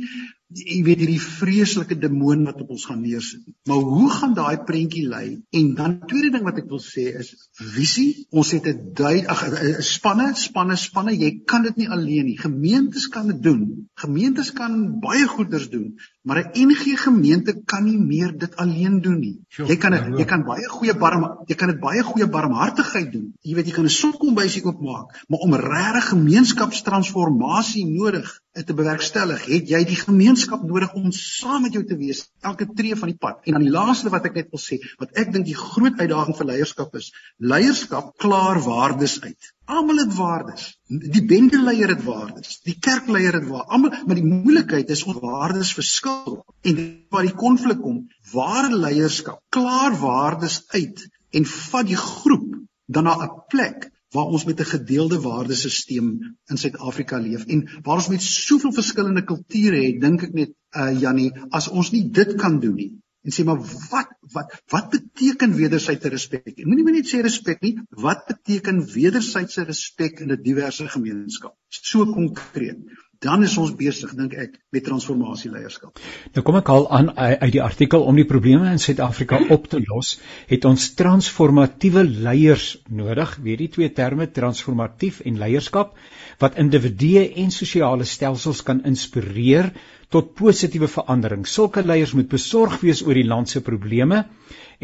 jy 0.58 0.78
weet 0.86 1.02
hierdie 1.02 1.20
vreeslike 1.22 1.96
demoon 2.00 2.44
wat 2.48 2.60
op 2.64 2.72
ons 2.74 2.84
gaan 2.88 3.00
neersit. 3.02 3.42
Maar 3.68 3.82
hoe 3.96 4.08
gaan 4.10 4.34
daai 4.36 4.56
prentjie 4.68 5.04
lei? 5.08 5.26
En 5.50 5.74
dan 5.78 5.98
tweede 6.10 6.32
ding 6.36 6.44
wat 6.46 6.60
ek 6.62 6.68
wil 6.70 6.82
sê 6.82 7.08
is 7.20 7.32
visie. 7.74 8.26
Ons 8.30 8.52
het 8.56 8.66
'n 8.66 8.92
dui 8.98 9.24
ag 9.26 9.42
spanne, 9.86 10.32
spanne, 10.34 10.76
spanne. 10.76 11.16
Jy 11.16 11.42
kan 11.46 11.62
dit 11.62 11.76
nie 11.76 11.88
alleen 11.88 12.26
nie. 12.26 12.38
Gemeentes 12.38 13.08
kan 13.08 13.26
dit 13.26 13.42
doen. 13.42 13.88
Gemeentes 13.94 14.52
kan 14.52 15.00
baie 15.00 15.26
goeders 15.26 15.68
doen, 15.70 15.94
maar 16.22 16.38
'n 16.42 16.68
NG 16.68 16.98
gemeente 17.04 17.52
kan 17.64 17.84
nie 17.84 17.98
meer 17.98 18.38
dit 18.38 18.56
alleen 18.56 19.00
doen 19.00 19.18
nie. 19.18 19.38
Jy 19.56 19.76
kan 19.76 19.90
dit 19.90 20.18
jy 20.18 20.24
kan 20.24 20.44
baie 20.46 20.68
goeie 20.68 20.94
barm 20.94 21.24
jy 21.46 21.54
kan 21.54 21.68
dit 21.68 21.80
baie 21.80 22.02
goeie 22.02 22.28
barmhartigheid 22.28 23.12
doen. 23.12 23.32
Jy 23.42 23.54
weet 23.54 23.66
jy 23.66 23.74
kan 23.78 23.84
'n 23.84 23.96
sokkombuisie 23.96 24.64
oopmaak, 24.64 25.24
maar 25.28 25.42
om 25.46 25.54
regtig 25.54 26.08
gemeenskapstransformasie 26.08 27.86
nodig 27.86 28.40
te 28.52 28.74
bewerkstellig, 28.74 29.44
het 29.48 29.68
jy 29.68 29.84
die 29.88 29.96
gemeenskap 29.96 30.62
nodig 30.62 30.92
om 30.94 31.10
saam 31.12 31.62
met 31.62 31.72
jou 31.72 31.84
te 31.84 31.96
wees 31.96 32.30
elke 32.40 32.68
tree 32.74 32.96
van 32.96 33.08
die 33.08 33.18
pad. 33.18 33.40
En 33.44 33.52
dan 33.52 33.62
die 33.62 33.72
laaste 33.72 34.10
wat 34.12 34.24
ek 34.28 34.34
net 34.34 34.50
wil 34.50 34.60
sê, 34.60 34.78
wat 34.98 35.16
ek 35.16 35.32
dink 35.32 35.46
die 35.46 35.56
groot 35.56 35.98
uitdaging 35.98 36.36
vir 36.36 36.46
leierskap 36.46 36.94
is, 37.00 37.12
leierskap 37.38 38.12
klaar 38.18 38.60
waardes 38.60 39.20
uit. 39.22 39.52
Almal 39.72 40.02
het 40.02 40.14
waardes. 40.16 40.64
Die 40.86 41.24
bendeleier 41.28 41.92
het 41.94 42.02
waardes, 42.04 42.58
die 42.66 42.76
kerkleier 42.86 43.38
het 43.38 43.46
waardes. 43.48 43.72
Almal, 43.76 43.94
maar 44.06 44.18
die 44.18 44.28
moeilikheid 44.28 44.90
is 44.92 45.04
om 45.08 45.20
waardes 45.22 45.72
verskil. 45.78 46.42
En 46.68 46.82
waar 47.14 47.28
die 47.28 47.38
konflik 47.44 47.80
kom, 47.80 48.02
ware 48.32 48.76
leierskap 48.84 49.40
klaar 49.56 49.96
waardes 50.00 50.62
uit 50.76 51.06
en 51.32 51.48
vat 51.48 51.88
die 51.88 51.98
groep 51.98 52.50
dan 52.92 53.08
na 53.08 53.16
'n 53.24 53.44
plek 53.48 53.88
waar 54.12 54.32
ons 54.36 54.44
met 54.44 54.60
'n 54.60 54.72
gedeelde 54.74 55.20
waardesisteem 55.20 56.08
in 56.50 56.58
Suid-Afrika 56.58 57.18
leef 57.18 57.44
en 57.44 57.68
waar 57.82 57.96
ons 57.96 58.08
met 58.08 58.22
soveel 58.22 58.72
verskillende 58.72 59.24
kulture 59.24 59.80
het, 59.86 60.00
dink 60.00 60.22
ek 60.22 60.32
net 60.32 60.52
uh 60.76 61.00
Jannie, 61.00 61.32
as 61.50 61.68
ons 61.68 61.90
nie 61.92 62.10
dit 62.10 62.34
kan 62.34 62.60
doen 62.60 62.74
nie 62.74 62.92
en 63.22 63.34
sê 63.34 63.44
maar 63.46 63.60
wat 63.90 64.10
wat 64.34 64.56
wat 64.74 64.90
beteken 64.96 65.54
wederwysige 65.58 66.12
respek? 66.14 66.52
Moenie 66.64 66.98
net 66.98 67.10
sê 67.10 67.22
respek 67.22 67.62
nie, 67.62 67.76
wat 68.06 68.26
beteken 68.28 68.82
wederwysige 68.94 69.66
respek 69.70 70.20
in 70.20 70.32
'n 70.32 70.42
diverse 70.42 70.88
gemeenskap? 70.88 71.56
So 71.68 72.06
konkreet 72.06 72.82
dan 73.22 73.44
is 73.46 73.54
ons 73.60 73.70
besig 73.78 74.12
dink 74.18 74.34
ek 74.34 74.56
met 74.74 74.84
transformasie 74.86 75.50
leierskap. 75.52 76.00
Nou 76.34 76.42
kom 76.46 76.58
ek 76.58 76.70
al 76.74 76.88
aan 76.90 77.12
uit 77.14 77.52
die 77.54 77.62
artikel 77.62 78.02
om 78.08 78.18
die 78.18 78.26
probleme 78.28 78.70
in 78.72 78.82
Suid-Afrika 78.82 79.38
op 79.54 79.68
te 79.70 79.78
los, 79.84 80.16
het 80.50 80.66
ons 80.68 80.88
transformatiewe 80.98 82.02
leiers 82.26 82.72
nodig, 82.90 83.36
weet 83.44 83.62
die 83.62 83.70
twee 83.76 83.92
terme 83.94 84.26
transformatief 84.34 85.22
en 85.28 85.38
leierskap 85.38 85.94
wat 86.42 86.58
individue 86.58 87.28
en 87.38 87.54
sosiale 87.54 88.06
stelsels 88.08 88.64
kan 88.66 88.82
inspireer 88.88 89.70
tot 90.12 90.34
positiewe 90.38 90.88
verandering. 90.92 91.46
Sulke 91.48 91.82
leiers 91.86 92.12
moet 92.16 92.28
besorg 92.28 92.80
wees 92.84 93.02
oor 93.06 93.16
die 93.16 93.28
land 93.28 93.48
se 93.48 93.62
probleme 93.64 94.24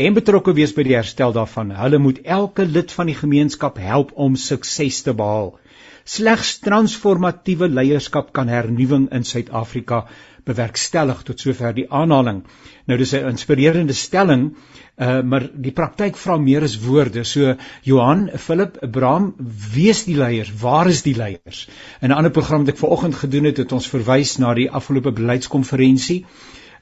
en 0.06 0.16
betrokke 0.16 0.54
wees 0.56 0.72
by 0.76 0.86
die 0.86 0.96
herstel 0.96 1.34
daarvan. 1.36 1.74
Hulle 1.76 1.98
moet 2.02 2.22
elke 2.24 2.64
lid 2.64 2.92
van 2.96 3.10
die 3.10 3.18
gemeenskap 3.18 3.78
help 3.82 4.14
om 4.14 4.36
sukses 4.40 5.02
te 5.04 5.14
behaal. 5.20 5.52
Slegs 6.08 6.54
transformatiewe 6.64 7.68
leierskap 7.68 8.32
kan 8.32 8.48
hernuwing 8.48 9.10
in 9.12 9.26
Suid-Afrika 9.28 10.06
bewerkstellig 10.48 11.20
tot 11.28 11.42
sover 11.44 11.74
die 11.76 11.84
aanhaling. 11.92 12.38
Nou 12.88 12.96
dis 12.96 13.12
'n 13.12 13.28
inspirerende 13.28 13.92
stelling, 13.92 14.44
uh, 14.96 15.20
maar 15.22 15.48
die 15.52 15.72
praktyk 15.72 16.16
vra 16.16 16.38
meer 16.38 16.62
as 16.62 16.78
woorde. 16.80 17.24
So 17.24 17.56
Johan, 17.82 18.30
Philip, 18.36 18.78
Abraham, 18.82 19.34
wees 19.74 20.04
die 20.04 20.16
leiers. 20.16 20.52
Waar 20.62 20.88
is 20.88 21.02
die 21.02 21.16
leiers? 21.16 21.68
In 22.00 22.08
'n 22.08 22.16
ander 22.16 22.30
program 22.30 22.64
wat 22.64 22.74
ek 22.74 22.84
vanoggend 22.84 23.14
gedoen 23.14 23.44
het, 23.44 23.56
het 23.56 23.72
ons 23.72 23.88
verwys 23.88 24.38
na 24.38 24.54
die 24.54 24.70
afgelope 24.70 25.12
beleidskonferensie 25.12 26.24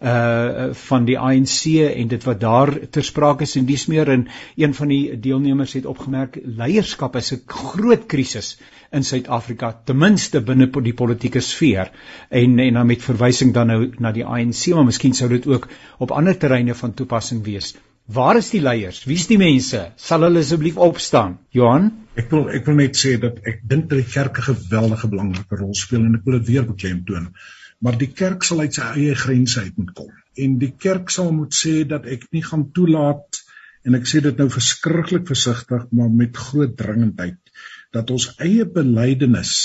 uh 0.01 0.75
van 0.77 1.05
die 1.05 1.19
ANC 1.19 1.65
en 1.89 2.09
dit 2.09 2.25
wat 2.25 2.41
daar 2.41 2.71
ter 2.91 3.05
sprake 3.05 3.43
is 3.43 3.57
en 3.57 3.67
dis 3.67 3.87
meer 3.87 4.09
in 4.09 4.29
een 4.57 4.75
van 4.75 4.89
die 4.89 5.21
deelnemers 5.21 5.73
het 5.73 5.87
opgemerk 5.87 6.39
leierskap 6.45 7.17
is 7.17 7.33
'n 7.33 7.43
groot 7.47 8.07
krisis 8.07 8.59
in 8.93 9.05
Suid-Afrika 9.05 9.73
ten 9.85 9.99
minste 9.99 10.41
binne 10.41 10.69
die 10.71 10.95
politieke 10.95 11.41
sfeer 11.41 11.91
en 12.31 12.59
en 12.59 12.81
dan 12.81 12.87
met 12.87 13.03
verwysing 13.03 13.53
dan 13.55 13.67
nou 13.73 13.81
na 13.99 14.13
die 14.13 14.25
ANC 14.25 14.67
maar 14.75 14.89
miskien 14.89 15.15
sou 15.15 15.29
dit 15.29 15.47
ook 15.47 15.69
op 15.99 16.11
ander 16.11 16.39
terreine 16.39 16.75
van 16.75 16.95
toepassing 16.95 17.45
wees. 17.45 17.75
Waar 18.07 18.37
is 18.37 18.51
die 18.51 18.61
leiers? 18.63 19.05
Wie 19.05 19.17
is 19.19 19.27
die 19.27 19.39
mense? 19.39 19.93
Sal 19.97 20.23
hulle 20.23 20.39
asseblief 20.45 20.77
opstaan? 20.77 21.39
Johan, 21.51 21.91
ek 22.15 22.31
wil 22.31 22.51
ek 22.55 22.67
wil 22.67 22.79
net 22.79 22.97
sê 22.97 23.17
dat 23.21 23.41
ek 23.43 23.63
dink 23.67 23.89
dat 23.91 23.99
die 23.99 24.13
kerk 24.13 24.39
'n 24.39 24.49
geweldige 24.55 25.09
belangrike 25.09 25.57
rol 25.57 25.75
speel 25.75 26.05
en 26.05 26.15
ek 26.15 26.25
wil 26.25 26.39
dit 26.39 26.49
weer 26.53 26.67
beklemtoon 26.67 27.33
maar 27.85 27.97
die 28.01 28.13
kerk 28.21 28.45
sal 28.47 28.63
uit 28.65 28.77
sy 28.79 28.85
eie 28.97 29.17
grense 29.23 29.61
uit 29.61 29.77
moet 29.81 29.93
kom 29.99 30.13
en 30.45 30.57
die 30.61 30.73
kerk 30.85 31.13
sal 31.13 31.33
moet 31.33 31.57
sê 31.57 31.75
dat 31.89 32.07
ek 32.17 32.29
nie 32.37 32.45
gaan 32.47 32.65
toelaat 32.77 33.43
en 33.87 33.99
ek 33.99 34.09
sê 34.11 34.23
dit 34.25 34.41
nou 34.41 34.49
verskriklik 34.53 35.27
versigtig 35.29 35.85
maar 35.99 36.13
met 36.23 36.41
groot 36.49 36.73
dringendheid 36.79 37.46
dat 37.97 38.13
ons 38.15 38.31
eie 38.45 38.69
belydenis 38.79 39.57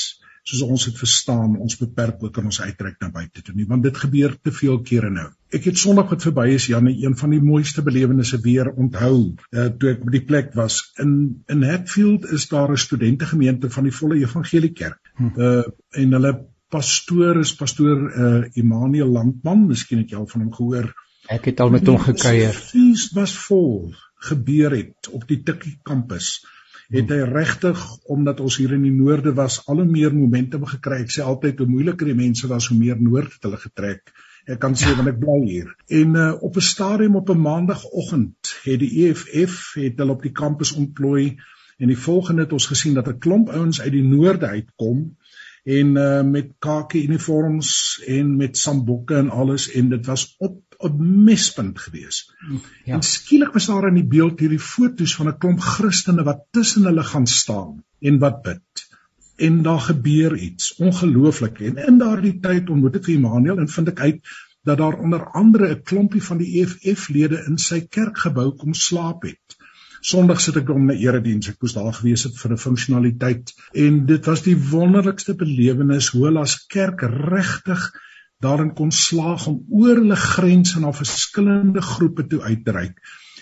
soos 0.48 0.63
ons 0.65 0.88
dit 0.88 0.98
verstaan 0.98 1.54
ons 1.62 1.78
beperk 1.78 2.24
ook 2.26 2.39
in 2.41 2.48
ons 2.50 2.62
uitreik 2.63 2.98
na 3.04 3.12
buite 3.13 3.44
toe 3.46 3.54
nie 3.58 3.67
want 3.70 3.86
dit 3.86 3.98
gebeur 4.04 4.34
te 4.41 4.54
veel 4.60 4.80
kere 4.88 5.12
nou 5.13 5.28
ek 5.54 5.67
het 5.70 5.78
sonderdag 5.78 6.15
wat 6.15 6.26
verby 6.26 6.48
is 6.56 6.70
Janne 6.72 6.96
een 6.98 7.17
van 7.20 7.36
die 7.36 7.41
mooiste 7.46 7.84
belewennisse 7.86 8.39
weer 8.41 8.72
onthou 8.72 9.15
uh, 9.28 9.67
toe 9.78 9.91
ek 9.94 10.06
by 10.08 10.15
die 10.17 10.26
plek 10.32 10.56
was 10.58 10.80
in 11.04 11.13
in 11.52 11.67
Hatfield 11.67 12.26
is 12.39 12.48
daar 12.54 12.74
'n 12.74 12.86
studentegemeente 12.88 13.70
van 13.70 13.89
die 13.89 13.98
volle 14.00 14.17
evangelie 14.24 14.74
kerk 14.74 15.13
uh, 15.38 15.62
en 16.02 16.17
hulle 16.17 16.34
pastoor 16.72 17.41
is 17.41 17.52
pastoor 17.60 18.00
uh, 18.00 18.44
Immanuel 18.60 19.12
Landman, 19.12 19.67
miskien 19.67 20.02
het 20.04 20.13
jy 20.13 20.22
al 20.22 20.30
van 20.32 20.46
hom 20.46 20.54
gehoor. 20.56 20.88
Ek 21.32 21.52
het 21.52 21.60
al 21.63 21.74
met 21.74 21.88
hom 21.88 22.00
gekuier. 22.02 22.56
Fees 22.56 23.10
was 23.17 23.36
vol 23.48 23.91
gebeur 24.22 24.74
het 24.76 25.10
op 25.12 25.26
die 25.30 25.41
Tikkie 25.46 25.78
kampus. 25.88 26.39
Het 26.91 27.12
hy 27.13 27.21
regtig 27.30 27.80
omdat 28.12 28.41
ons 28.43 28.58
hier 28.60 28.73
in 28.75 28.84
die 28.84 28.91
noorde 28.91 29.32
was 29.34 29.62
al 29.71 29.80
hoe 29.80 29.88
meer 29.88 30.12
momentum 30.15 30.65
gekry. 30.67 31.01
Ek 31.06 31.13
sê 31.15 31.23
altyd 31.23 31.62
hoe 31.63 31.69
moeiliker 31.69 32.10
die 32.10 32.17
mense 32.17 32.49
was, 32.51 32.67
hoe 32.67 32.77
meer 32.77 32.99
noord 32.99 33.38
het 33.38 33.47
hulle 33.47 33.60
getrek. 33.62 34.12
Ek 34.49 34.60
kan 34.60 34.75
sê 34.75 34.91
want 34.97 35.08
ek 35.12 35.19
bly 35.21 35.38
hier. 35.45 35.69
En 36.01 36.17
uh, 36.19 36.27
op 36.43 36.58
'n 36.58 36.67
stadium 36.67 37.15
op 37.15 37.30
'n 37.30 37.41
maandagooggend 37.41 38.56
het 38.65 38.80
die 38.84 38.91
EFF 39.06 39.73
het 39.80 39.97
hulle 40.04 40.17
op 40.17 40.21
die 40.21 40.36
kampus 40.36 40.73
ontplooi 40.73 41.38
en 41.77 41.88
die 41.88 41.97
volgende 41.97 42.43
het 42.43 42.54
ons 42.54 42.67
gesien 42.67 42.93
dat 42.93 43.08
'n 43.08 43.19
klomp 43.19 43.49
ouens 43.49 43.82
uit 43.82 43.91
die 43.91 44.04
noorde 44.04 44.47
uitkom 44.47 45.17
en 45.63 45.95
uh, 45.95 46.21
met 46.24 46.54
kakie 46.60 47.04
uniforms 47.04 48.02
en 48.08 48.36
met 48.36 48.58
sambokke 48.58 49.15
en 49.15 49.30
alles 49.30 49.69
en 49.78 49.89
dit 49.89 50.06
was 50.06 50.36
op 50.38 50.62
'n 50.82 51.24
mespunt 51.24 51.80
gewees. 51.80 52.34
Ja. 52.86 52.93
En 52.93 53.02
skielik 53.02 53.54
was 53.54 53.65
daar 53.65 53.88
in 53.88 54.00
die 54.00 54.08
beeld 54.08 54.39
hierdie 54.39 54.60
foto's 54.60 55.15
van 55.15 55.28
'n 55.28 55.38
klomp 55.38 55.60
Christene 55.60 56.24
wat 56.24 56.45
tussen 56.52 56.84
hulle 56.84 57.04
gaan 57.04 57.28
staan 57.28 57.84
en 58.00 58.19
wat 58.19 58.41
bid. 58.41 58.88
En 59.36 59.62
daar 59.62 59.80
gebeur 59.80 60.38
iets 60.38 60.76
ongelooflik 60.76 61.60
en 61.60 61.78
in 61.78 61.97
daardie 61.97 62.39
tyd 62.39 62.69
ontmoet 62.69 62.95
ek 62.95 63.08
Immanuel 63.08 63.58
en 63.58 63.69
vind 63.69 63.88
ek 63.88 64.00
uit 64.00 64.19
dat 64.63 64.78
daar 64.78 64.97
onder 65.00 65.32
andere 65.32 65.69
'n 65.76 65.82
klompie 65.82 66.24
van 66.24 66.38
die 66.38 66.62
EFF-lede 66.62 67.45
in 67.47 67.58
sy 67.58 67.80
kerkgebou 67.88 68.56
kom 68.56 68.74
slaap 68.74 69.21
het. 69.21 69.40
Sondag 70.01 70.41
sit 70.41 70.55
ek 70.57 70.69
om 70.73 70.89
'n 70.89 70.97
erediens. 70.97 71.49
Ek 71.49 71.61
moes 71.61 71.73
daar 71.73 71.93
gewees 71.93 72.23
het 72.23 72.37
vir 72.37 72.51
'n 72.51 72.57
funksionaliteit 72.57 73.53
en 73.73 74.05
dit 74.05 74.25
was 74.25 74.41
die 74.41 74.57
wonderlikste 74.57 75.35
belewenis 75.35 76.09
hoe 76.09 76.25
hulle 76.25 76.39
as 76.39 76.65
kerk 76.65 77.01
regtig 77.01 77.91
daarin 78.41 78.73
kon 78.73 78.91
slaag 78.91 79.47
om 79.47 79.65
oor 79.69 79.95
hulle 79.95 80.15
grense 80.15 80.79
na 80.79 80.91
verskillende 80.91 81.81
groepe 81.81 82.27
toe 82.27 82.41
uit 82.41 82.65
te 82.65 82.71
reik. 82.71 82.97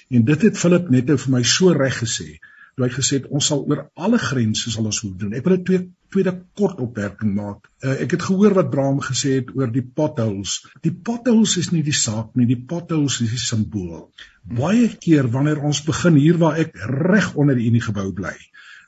En 0.09 0.25
dit 0.25 0.41
het 0.41 0.57
Philip 0.57 0.89
net 0.89 1.05
nou 1.05 1.17
vir 1.17 1.31
my 1.31 1.43
so 1.43 1.71
reg 1.71 2.03
gesê 2.03 2.39
hy 2.79 2.89
gesê 2.93 3.19
het 3.19 3.27
ons 3.35 3.49
sal 3.51 3.65
oor 3.67 3.89
alle 3.99 4.19
grense 4.21 4.71
sal 4.71 4.85
ons 4.85 5.01
moet 5.03 5.17
doen. 5.19 5.33
Ek 5.33 5.45
wil 5.45 5.57
net 5.57 5.65
twee 5.67 5.81
tweede 6.13 6.33
kort 6.57 6.79
opmerking 6.81 7.35
maak. 7.37 7.69
Uh, 7.83 7.95
ek 8.03 8.17
het 8.17 8.25
gehoor 8.27 8.55
wat 8.57 8.71
Braam 8.73 8.99
gesê 9.05 9.39
het 9.39 9.53
oor 9.55 9.71
die 9.71 9.85
potholes. 9.85 10.59
Die 10.85 10.93
potholes 10.93 11.57
is 11.61 11.71
nie 11.75 11.83
die 11.85 11.95
saak 11.95 12.35
nie, 12.35 12.47
die 12.49 12.59
potholes 12.69 13.21
is 13.25 13.35
die 13.35 13.43
simbool. 13.43 14.09
Baie 14.43 14.89
keer 15.01 15.29
wanneer 15.31 15.61
ons 15.65 15.83
begin 15.85 16.17
hier 16.17 16.39
waar 16.41 16.57
ek 16.61 16.73
reg 16.89 17.33
onder 17.35 17.59
die 17.59 17.69
unie 17.69 17.83
gebou 17.85 18.09
bly, 18.15 18.35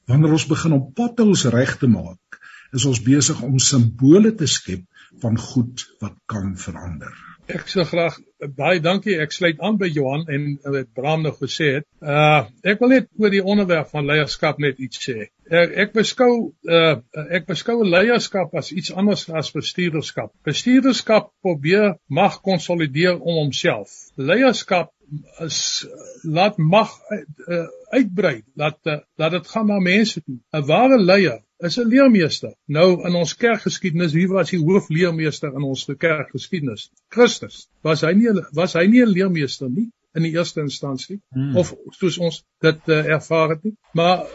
Wanneer 0.09 0.33
ons 0.35 0.47
begin 0.49 0.73
om 0.75 0.87
potholes 0.97 1.45
reg 1.53 1.75
te 1.79 1.87
maak, 1.87 2.39
is 2.75 2.87
ons 2.89 3.01
besig 3.05 3.41
om 3.45 3.59
simbole 3.61 4.33
te 4.35 4.47
skep 4.49 4.87
van 5.23 5.37
goed 5.39 5.85
wat 6.01 6.17
kan 6.33 6.55
verander. 6.57 7.13
Ek 7.49 7.67
sou 7.71 7.83
graag 7.87 8.17
baie 8.57 8.79
dankie. 8.81 9.17
Ek 9.21 9.33
sluit 9.33 9.59
aan 9.63 9.77
by 9.81 9.89
Johan 9.89 10.27
en 10.31 10.45
wat 10.63 10.91
Bram 10.97 11.23
nog 11.25 11.39
gesê 11.41 11.69
het. 11.77 11.87
Uh 12.01 12.45
ek 12.67 12.81
wil 12.81 12.93
net 12.93 13.09
oor 13.19 13.33
die 13.33 13.43
onderwerp 13.43 13.89
van 13.93 14.07
leierskap 14.09 14.61
net 14.61 14.79
iets 14.79 15.01
sê. 15.07 15.27
Ek, 15.49 15.73
ek 15.85 15.93
beskou 15.97 16.31
uh 16.69 16.95
ek 17.33 17.47
beskou 17.49 17.81
leierskap 17.85 18.53
as 18.57 18.71
iets 18.71 18.93
anders 18.93 19.27
as 19.29 19.51
bestuurderskap. 19.55 20.33
Bestuurderskap 20.47 21.31
probeer 21.41 21.95
mag 22.07 22.39
konsolideer 22.45 23.19
om 23.19 23.43
homself. 23.43 23.93
Leierskap 24.15 24.93
is 25.39 25.85
laat 26.23 26.57
mag 26.57 26.91
uh, 27.11 27.65
uitbrei, 27.91 28.41
laat 28.55 28.79
uh, 28.87 28.99
laat 29.15 29.31
dit 29.31 29.47
gaan 29.53 29.67
na 29.67 29.79
mense 29.79 30.21
toe. 30.23 30.37
'n 30.51 30.65
Ware 30.65 30.99
leier 30.99 31.39
is 31.59 31.77
'n 31.77 31.87
leermeester. 31.87 32.53
Nou 32.65 33.05
in 33.07 33.15
ons 33.15 33.35
kerkgeskiedenis, 33.35 34.13
wie 34.13 34.27
was 34.27 34.49
die 34.49 34.59
hoofleermeester 34.59 35.53
in 35.53 35.63
ons 35.63 35.85
kerkgeskiedenis? 35.97 36.89
Christus. 37.09 37.67
Was 37.81 38.01
hy 38.01 38.13
nie 38.13 38.31
was 38.53 38.73
hy 38.73 38.85
nie 38.87 39.03
'n 39.03 39.11
leermeester 39.11 39.69
nie 39.69 39.89
in 40.15 40.23
die 40.23 40.33
eerste 40.35 40.61
instansie 40.61 41.19
hmm. 41.33 41.57
of 41.57 41.75
soos 41.91 42.17
ons 42.17 42.43
dit 42.61 42.87
uh, 42.87 43.05
ervaar 43.17 43.49
het 43.49 43.63
nie? 43.63 43.75
Maar 43.93 44.25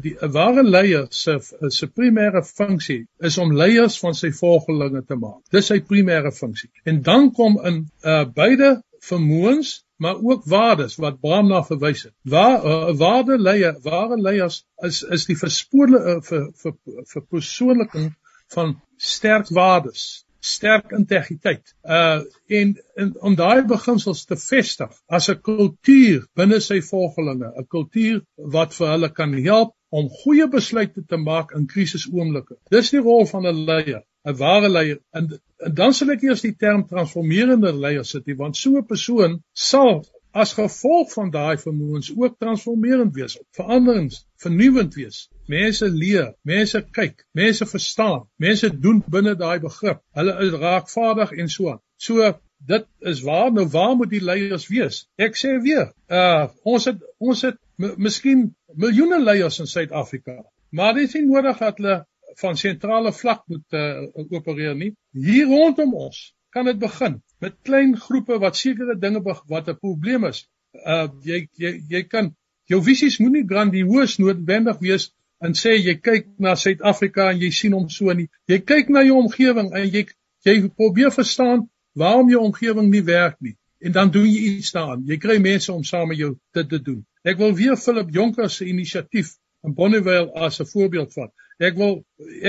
die 0.00 0.16
ware 0.32 0.62
leier 0.62 1.06
se 1.10 1.38
se 1.68 1.86
primêre 1.86 2.42
funksie 2.44 3.06
is 3.18 3.38
om 3.38 3.52
leiers 3.56 3.98
van 3.98 4.14
sy 4.14 4.30
volgelinge 4.32 5.02
te 5.04 5.16
maak. 5.16 5.40
Dis 5.50 5.66
sy 5.66 5.80
primêre 5.80 6.32
funksie. 6.32 6.70
En 6.84 7.02
dan 7.02 7.32
kom 7.32 7.60
in 7.64 7.90
uh, 8.04 8.24
beide 8.34 8.82
vermoëns 9.04 9.82
maar 10.00 10.16
ook 10.22 10.44
waardes 10.44 10.96
wat 10.96 11.20
Bram 11.20 11.48
na 11.48 11.60
verwys 11.64 12.02
het. 12.02 12.14
Waar 12.22 12.64
uh, 12.64 12.88
eh, 12.88 12.96
waarde 12.96 13.38
leier, 13.38 13.76
ware 13.82 14.16
leiers 14.16 14.64
is 14.76 15.02
is 15.02 15.26
die 15.28 15.36
verspoorde 15.36 16.00
uh, 16.00 16.16
vir 16.24 16.46
vir 16.62 16.74
vir 17.12 17.24
persoonliking 17.36 18.08
van 18.54 18.72
sterk 18.96 19.48
waardes, 19.48 20.24
sterk 20.40 20.94
integriteit. 20.96 21.74
Uh 21.84 22.22
en, 22.60 22.72
en 22.94 23.12
om 23.20 23.36
daai 23.36 23.66
beginsels 23.68 24.24
te 24.24 24.40
vestig 24.40 24.96
as 25.18 25.28
'n 25.28 25.40
kultuur 25.50 26.24
binne 26.34 26.60
sy 26.64 26.80
volgelinge, 26.80 27.52
'n 27.52 27.68
kultuur 27.76 28.24
wat 28.56 28.74
vir 28.74 28.94
hulle 28.94 29.12
kan 29.20 29.36
help 29.50 29.76
om 29.90 30.08
goeie 30.22 30.48
besluite 30.48 31.04
te 31.04 31.16
maak 31.16 31.52
in 31.52 31.66
krisisoomblikke. 31.66 32.56
Dis 32.70 32.90
die 32.90 33.04
rol 33.04 33.26
van 33.26 33.46
'n 33.46 33.64
leier. 33.68 34.04
'n 34.28 34.36
ware 34.36 34.68
leier 34.68 34.98
en, 35.16 35.28
en 35.66 35.74
dan 35.74 35.94
sal 35.94 36.10
ek 36.14 36.22
eers 36.28 36.44
die 36.44 36.56
term 36.64 36.86
transformerende 36.88 37.72
leier 37.72 38.04
sit 38.04 38.26
hier 38.26 38.36
want 38.36 38.56
so 38.56 38.76
'n 38.76 38.86
persoon 38.86 39.42
sal 39.52 40.02
as 40.32 40.52
gevolg 40.54 41.12
van 41.12 41.30
daai 41.34 41.56
vermoëns 41.58 42.12
ook 42.16 42.36
transformerend 42.38 43.14
wees, 43.14 43.38
veranderings, 43.56 44.26
vernuwend 44.42 44.94
wees. 44.94 45.24
Mense 45.50 45.88
leer, 45.90 46.34
mense 46.46 46.82
kyk, 46.94 47.24
mense 47.34 47.66
verstaan, 47.66 48.28
mense 48.38 48.70
doen 48.84 49.02
binne 49.10 49.34
daai 49.34 49.58
begrip. 49.58 50.02
Hulle 50.14 50.36
is 50.46 50.54
raakvaardig 50.62 51.32
en 51.32 51.50
so 51.50 51.72
aan. 51.72 51.82
So 51.96 52.30
dit 52.70 52.86
is 53.10 53.22
waar 53.26 53.50
nou 53.52 53.66
waar 53.72 53.96
moet 53.96 54.12
die 54.12 54.22
leiers 54.22 54.68
wees? 54.68 55.06
Ek 55.18 55.38
sê 55.38 55.56
weer, 55.64 55.90
uh 56.08 56.46
ons 56.62 56.86
het 56.86 57.02
ons 57.18 57.42
het 57.48 57.58
miskien 57.80 58.50
miljoene 58.76 59.18
leiers 59.22 59.58
in 59.58 59.66
Suid-Afrika. 59.66 60.38
Maar 60.70 60.94
dit 60.94 61.08
is 61.08 61.16
nie 61.18 61.26
nodig 61.26 61.58
dat 61.58 61.80
hulle 61.80 61.96
van 62.40 62.56
sentrale 62.56 63.12
vlak 63.12 63.42
moet 63.46 63.72
uh, 63.72 64.06
opereer 64.30 64.74
nie. 64.76 64.92
Hier 65.12 65.46
rondom 65.46 65.94
ons 65.94 66.34
kan 66.50 66.64
dit 66.64 66.78
begin 66.78 67.20
met 67.40 67.56
klein 67.62 67.96
groepe 67.96 68.38
wat 68.42 68.56
sekere 68.56 68.98
dinge 68.98 69.22
wat 69.24 69.68
'n 69.68 69.78
probleem 69.78 70.24
is. 70.24 70.48
Uh 70.86 71.08
jy 71.22 71.48
jy 71.56 71.72
jy 71.88 72.02
kan 72.02 72.34
jou 72.66 72.82
visies 72.82 73.18
moenie 73.18 73.46
grandioos 73.46 74.18
noodwendig 74.18 74.78
wees 74.78 75.10
en 75.40 75.54
sê 75.54 75.76
jy 75.78 75.94
kyk 75.94 76.26
na 76.38 76.54
Suid-Afrika 76.54 77.30
en 77.30 77.40
jy 77.40 77.50
sien 77.50 77.72
hom 77.72 77.88
so 77.88 78.12
nie. 78.12 78.28
Jy 78.46 78.58
kyk 78.58 78.88
na 78.88 79.02
jou 79.02 79.16
omgewing 79.18 79.72
en 79.72 79.88
jy 79.88 80.06
jy 80.44 80.68
probeer 80.68 81.10
verstaan 81.12 81.68
waarom 81.94 82.30
jou 82.30 82.42
omgewing 82.44 82.90
nie 82.90 83.04
werk 83.04 83.36
nie. 83.40 83.56
En 83.80 83.92
dan 83.92 84.10
doen 84.10 84.28
jy 84.28 84.56
iets 84.58 84.72
daaraan. 84.72 85.04
Jy 85.08 85.16
kry 85.16 85.38
mense 85.40 85.72
om 85.72 85.84
saam 85.84 86.08
met 86.08 86.18
jou 86.18 86.34
dit 86.54 86.68
te 86.68 86.80
doen. 86.82 87.04
Ek 87.24 87.38
wil 87.40 87.54
weer 87.56 87.76
Philip 87.76 88.10
Jonker 88.12 88.50
se 88.50 88.66
inisiatief 88.68 89.34
in 89.64 89.74
Bonneville 89.74 90.32
as 90.34 90.60
'n 90.60 90.66
voorbeeld 90.66 91.12
vat. 91.12 91.32
Ek 91.60 91.76
wil 91.76 91.98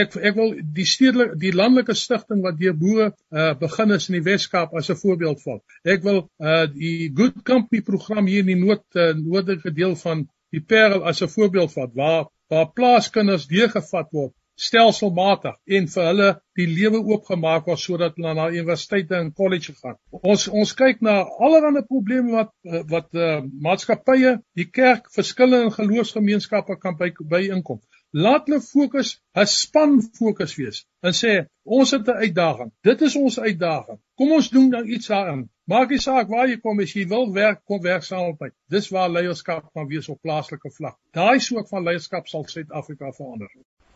ek 0.01 0.13
ek 0.15 0.35
wil 0.37 0.53
die 0.75 0.85
stedelike 0.87 1.35
die 1.39 1.51
landelike 1.51 1.95
stigting 1.99 2.43
wat 2.45 2.59
deur 2.61 2.75
boere 2.79 3.07
uh, 3.11 3.51
begin 3.59 3.91
is 3.97 4.07
in 4.07 4.15
die 4.15 4.25
Wes-Kaap 4.27 4.75
as 4.79 4.89
'n 4.89 4.99
voorbeeld 5.01 5.41
vat. 5.43 5.61
Ek 5.83 6.05
wil 6.05 6.21
uh, 6.39 6.65
die 6.71 7.11
Good 7.17 7.41
Company 7.43 7.81
program 7.83 8.29
hier 8.31 8.45
in 8.45 8.53
die 8.53 8.61
noord 8.61 8.85
uh, 8.95 9.11
noordelike 9.17 9.73
deel 9.75 9.97
van 10.03 10.23
die 10.55 10.63
Parel 10.63 11.03
as 11.03 11.19
'n 11.21 11.33
voorbeeld 11.35 11.73
vat 11.75 11.91
waar 11.95 12.29
waar 12.51 12.71
plaaskinders 12.75 13.49
deurgevat 13.51 14.07
word 14.15 14.33
stelselmatig 14.61 15.55
en 15.77 15.87
vir 15.91 16.07
hulle 16.07 16.29
die 16.59 16.67
lewe 16.69 16.99
oopgemaak 17.01 17.67
word 17.67 17.83
sodat 17.83 18.17
hulle 18.19 18.33
na 18.37 18.49
universiteite 18.51 19.17
en 19.17 19.31
kollege 19.33 19.73
gaan. 19.79 19.97
Ons 20.21 20.47
ons 20.47 20.73
kyk 20.77 21.01
na 21.01 21.21
allerlei 21.47 21.83
probleme 21.87 22.31
wat 22.35 22.51
wat 22.95 23.09
uh, 23.15 23.41
maatskappye, 23.67 24.37
die 24.55 24.69
kerk, 24.71 25.09
verskillende 25.15 25.73
geloofsgemeenskappe 25.75 26.77
kan 26.79 26.99
by 26.99 27.11
by 27.33 27.47
inkom. 27.57 27.81
Laat 28.13 28.47
hulle 28.47 28.59
fokus, 28.59 29.09
'n 29.39 29.47
span 29.47 29.91
fokus 30.19 30.55
wees 30.59 30.79
en 31.07 31.13
sê 31.19 31.33
ons 31.63 31.91
het 31.95 32.07
'n 32.07 32.23
uitdaging. 32.25 32.71
Dit 32.83 33.01
is 33.07 33.15
ons 33.15 33.39
uitdaging. 33.39 33.99
Kom 34.17 34.31
ons 34.31 34.49
doen 34.49 34.69
dan 34.69 34.87
iets 34.87 35.07
daarin. 35.07 35.49
Maak 35.63 35.89
nie 35.89 35.99
saak 35.99 36.27
waar 36.27 36.47
jy 36.47 36.57
kom 36.59 36.79
as 36.79 36.93
jy 36.93 37.05
wil 37.07 37.31
werk, 37.33 37.61
kom 37.65 37.81
werk 37.81 38.03
saam 38.03 38.25
met 38.27 38.39
my. 38.39 38.49
Dis 38.67 38.89
waar 38.89 39.09
leierskap 39.09 39.69
kan 39.73 39.87
wees 39.87 40.09
op 40.09 40.21
plaaslike 40.21 40.71
vlak. 40.71 40.97
Daai 41.13 41.39
soort 41.39 41.69
van 41.69 41.83
leierskap 41.83 42.27
sal 42.27 42.43
Suid-Afrika 42.47 43.11
verander. 43.11 43.47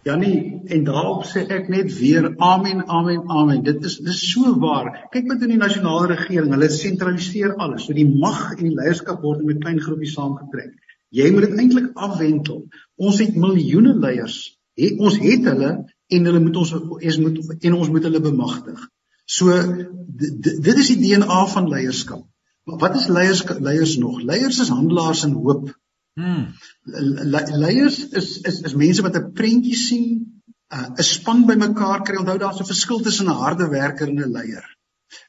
Janie, 0.05 0.61
en 0.67 0.83
daarop 0.83 1.25
sê 1.25 1.43
ek 1.49 1.67
net 1.67 1.91
weer 1.99 2.35
amen, 2.37 2.87
amen, 2.87 3.27
amen. 3.27 3.63
Dit 3.63 3.83
is 3.83 3.97
dis 3.97 4.31
so 4.31 4.59
waar. 4.59 5.07
Kyk 5.11 5.25
met 5.25 5.41
in 5.41 5.49
die 5.49 5.57
nasionale 5.57 6.07
regering, 6.15 6.53
hulle 6.53 6.69
sentraliseer 6.69 7.55
alles. 7.55 7.83
So 7.83 7.93
die 7.93 8.07
mag 8.07 8.53
en 8.53 8.63
die 8.63 8.75
leierskap 8.79 9.21
word 9.21 9.41
in 9.41 9.49
'n 9.49 9.59
klein 9.59 9.79
groepie 9.81 10.11
saamgetrek. 10.11 10.75
Jy 11.15 11.31
moet 11.31 11.47
dit 11.47 11.59
eintlik 11.61 11.91
afwentel. 12.07 12.65
Ons 12.99 13.21
het 13.23 13.35
miljoene 13.39 13.93
leiers. 14.03 14.37
He, 14.75 14.91
ons 14.99 15.15
het 15.21 15.47
hulle 15.47 15.71
en 16.15 16.29
hulle 16.29 16.41
moet 16.43 16.57
ons 16.61 16.73
ons 16.75 17.19
moet 17.23 17.39
en 17.55 17.77
ons 17.79 17.91
moet 17.93 18.07
hulle 18.07 18.21
bemagtig. 18.23 18.81
So 19.25 19.55
dit 19.55 20.81
is 20.83 20.91
die 20.93 20.99
DNA 21.01 21.39
van 21.53 21.69
leierskap. 21.71 22.25
Maar 22.65 22.81
wat 22.81 22.99
is 22.99 23.07
leiers 23.07 23.43
leiers 23.59 23.95
nog? 24.01 24.21
Leiers 24.21 24.59
is 24.59 24.73
handelaars 24.73 25.23
in 25.27 25.37
hoop. 25.37 25.71
Hmm. 26.19 26.53
Le, 26.83 27.41
leiers 27.63 27.99
is 28.09 28.29
is 28.41 28.61
is 28.69 28.75
mense 28.75 29.03
wat 29.05 29.17
'n 29.17 29.31
prentjie 29.39 29.75
sien, 29.75 30.41
'n 30.73 30.93
uh, 30.99 31.05
span 31.13 31.45
bymekaar 31.45 32.01
kry. 32.03 32.17
Onthou 32.17 32.37
daar's 32.37 32.59
'n 32.59 32.71
verskil 32.73 33.01
tussen 33.01 33.29
'n 33.29 33.41
harde 33.43 33.69
werker 33.69 34.07
en 34.07 34.21
'n 34.21 34.31
leier. 34.37 34.65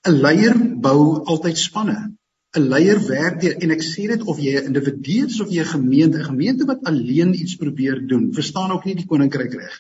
'n 0.09 0.21
Leier 0.21 0.57
bou 0.81 1.25
altyd 1.25 1.59
spanne. 1.59 2.17
'n 2.57 2.69
leier 2.73 3.01
werk 3.09 3.41
deur 3.43 3.57
en 3.65 3.73
ek 3.75 3.83
sê 3.85 4.07
dit 4.13 4.23
of 4.33 4.39
jy 4.41 4.55
'n 4.59 4.69
individu 4.71 5.17
is 5.27 5.41
of 5.45 5.51
jy 5.53 5.63
'n 5.63 5.73
gemeente, 5.73 6.19
'n 6.19 6.31
gemeente 6.31 6.69
wat 6.71 6.85
alleen 6.91 7.35
iets 7.35 7.57
probeer 7.63 8.01
doen, 8.13 8.33
verstaan 8.33 8.73
ook 8.73 8.85
nie 8.87 8.95
die 9.01 9.11
koninkryk 9.13 9.53
reg. 9.61 9.75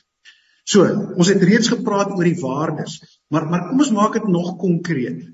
So, 0.64 0.84
ons 1.16 1.28
het 1.32 1.42
reeds 1.42 1.70
gepraat 1.72 2.12
oor 2.16 2.28
die 2.28 2.40
waardes, 2.40 2.98
maar 3.30 3.46
maar 3.50 3.68
kom 3.68 3.78
ons 3.84 3.92
maak 3.98 4.12
dit 4.18 4.28
nog 4.28 4.56
konkreet. 4.58 5.24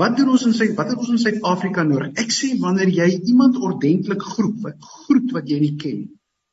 Wat 0.00 0.16
doen 0.16 0.28
ons 0.28 0.44
in 0.46 0.54
sy 0.54 0.68
wat 0.78 0.92
het 0.92 0.98
ons 0.98 1.12
in 1.14 1.18
Suid-Afrika 1.18 1.82
nodig? 1.82 2.12
Ek 2.22 2.32
sê 2.32 2.52
wanneer 2.60 2.88
jy 2.88 3.08
iemand 3.32 3.56
ordentlik 3.56 4.22
groet, 4.22 4.58
wat 4.62 4.76
groet 4.80 5.32
wat 5.32 5.48
jy 5.48 5.58
nie 5.60 5.76
ken, 5.80 6.02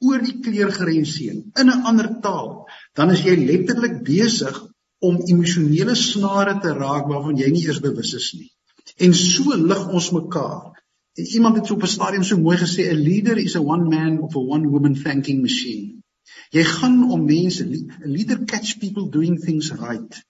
oor 0.03 0.23
die 0.23 0.39
kleurgrense 0.45 1.29
in 1.31 1.67
'n 1.69 1.83
ander 1.91 2.09
taal, 2.21 2.65
dan 2.95 3.11
is 3.11 3.23
jy 3.23 3.35
letterlik 3.35 4.03
besig 4.03 4.59
om 4.99 5.19
emosionele 5.27 5.95
snare 5.95 6.59
te 6.63 6.73
raak 6.73 7.07
waarvan 7.11 7.37
jy 7.37 7.49
nie 7.51 7.65
eers 7.67 7.79
bewus 7.83 8.13
is 8.13 8.33
nie. 8.39 8.49
En 8.97 9.13
so 9.13 9.57
lig 9.57 9.87
ons 9.89 10.11
mekaar. 10.11 10.83
En 11.13 11.25
iemand 11.25 11.55
het 11.55 11.67
so 11.67 11.73
op 11.73 11.83
'n 11.83 11.95
stadium 11.95 12.23
so 12.23 12.37
mooi 12.37 12.57
gesê, 12.57 12.89
a 12.89 12.93
leader 12.93 13.37
is 13.37 13.55
a 13.55 13.61
one 13.61 13.89
man 13.89 14.19
of 14.19 14.35
a 14.35 14.39
one 14.39 14.69
woman 14.69 14.95
thanking 14.95 15.41
machine. 15.41 16.01
Jy 16.49 16.63
gaan 16.63 17.11
om 17.11 17.25
mense, 17.25 17.63
a 18.05 18.07
leader 18.07 18.45
catch 18.45 18.77
people 18.79 19.09
doing 19.09 19.39
things 19.39 19.71
right. 19.71 20.23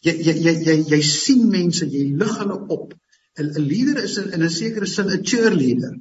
Jy 0.00 0.12
jy 0.26 0.34
jy 0.46 0.54
jy, 0.66 0.76
jy 0.88 1.00
sien 1.02 1.48
mense, 1.50 1.86
jy 1.86 2.04
lig 2.20 2.38
hulle 2.38 2.58
op. 2.68 2.94
'n 3.42 3.66
Leader 3.68 4.02
is 4.04 4.16
in 4.16 4.42
'n 4.42 4.50
sekere 4.50 4.86
sin 4.86 5.10
'n 5.10 5.24
cheerleader. 5.24 5.94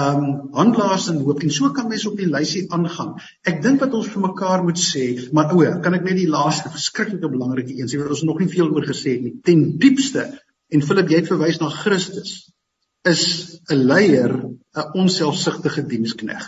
Um 0.00 0.48
handelaars 0.52 1.08
en 1.08 1.20
hoop 1.24 1.42
en 1.42 1.50
so 1.50 1.70
kan 1.70 1.88
mense 1.88 2.08
op 2.10 2.16
die 2.16 2.28
lysie 2.28 2.64
aangaan. 2.72 3.14
Ek 3.44 3.62
dink 3.62 3.80
wat 3.80 3.94
ons 3.94 4.08
vir 4.08 4.22
mekaar 4.22 4.64
moet 4.64 4.80
sê, 4.80 5.04
maar 5.32 5.54
o, 5.54 5.64
kan 5.84 5.94
ek 5.94 6.04
net 6.04 6.16
die 6.16 6.28
laaste 6.28 6.72
verskriklike 6.76 7.28
belangrike 7.28 7.76
een 7.76 7.88
sê 7.88 8.00
wat 8.00 8.12
ons 8.16 8.24
nog 8.28 8.40
nie 8.40 8.50
veel 8.52 8.72
oor 8.72 8.88
gesê 8.88 9.16
het 9.16 9.22
nie. 9.22 9.34
Ten 9.44 9.78
diepste 9.84 10.26
En 10.74 10.84
Philip, 10.84 11.10
jy 11.12 11.22
verwys 11.26 11.60
na 11.62 11.70
Christus 11.72 12.50
is 13.08 13.22
'n 13.70 13.86
leier, 13.90 14.32
'n 14.36 14.88
onselfsugtige 15.02 15.86
dienskneg. 15.88 16.44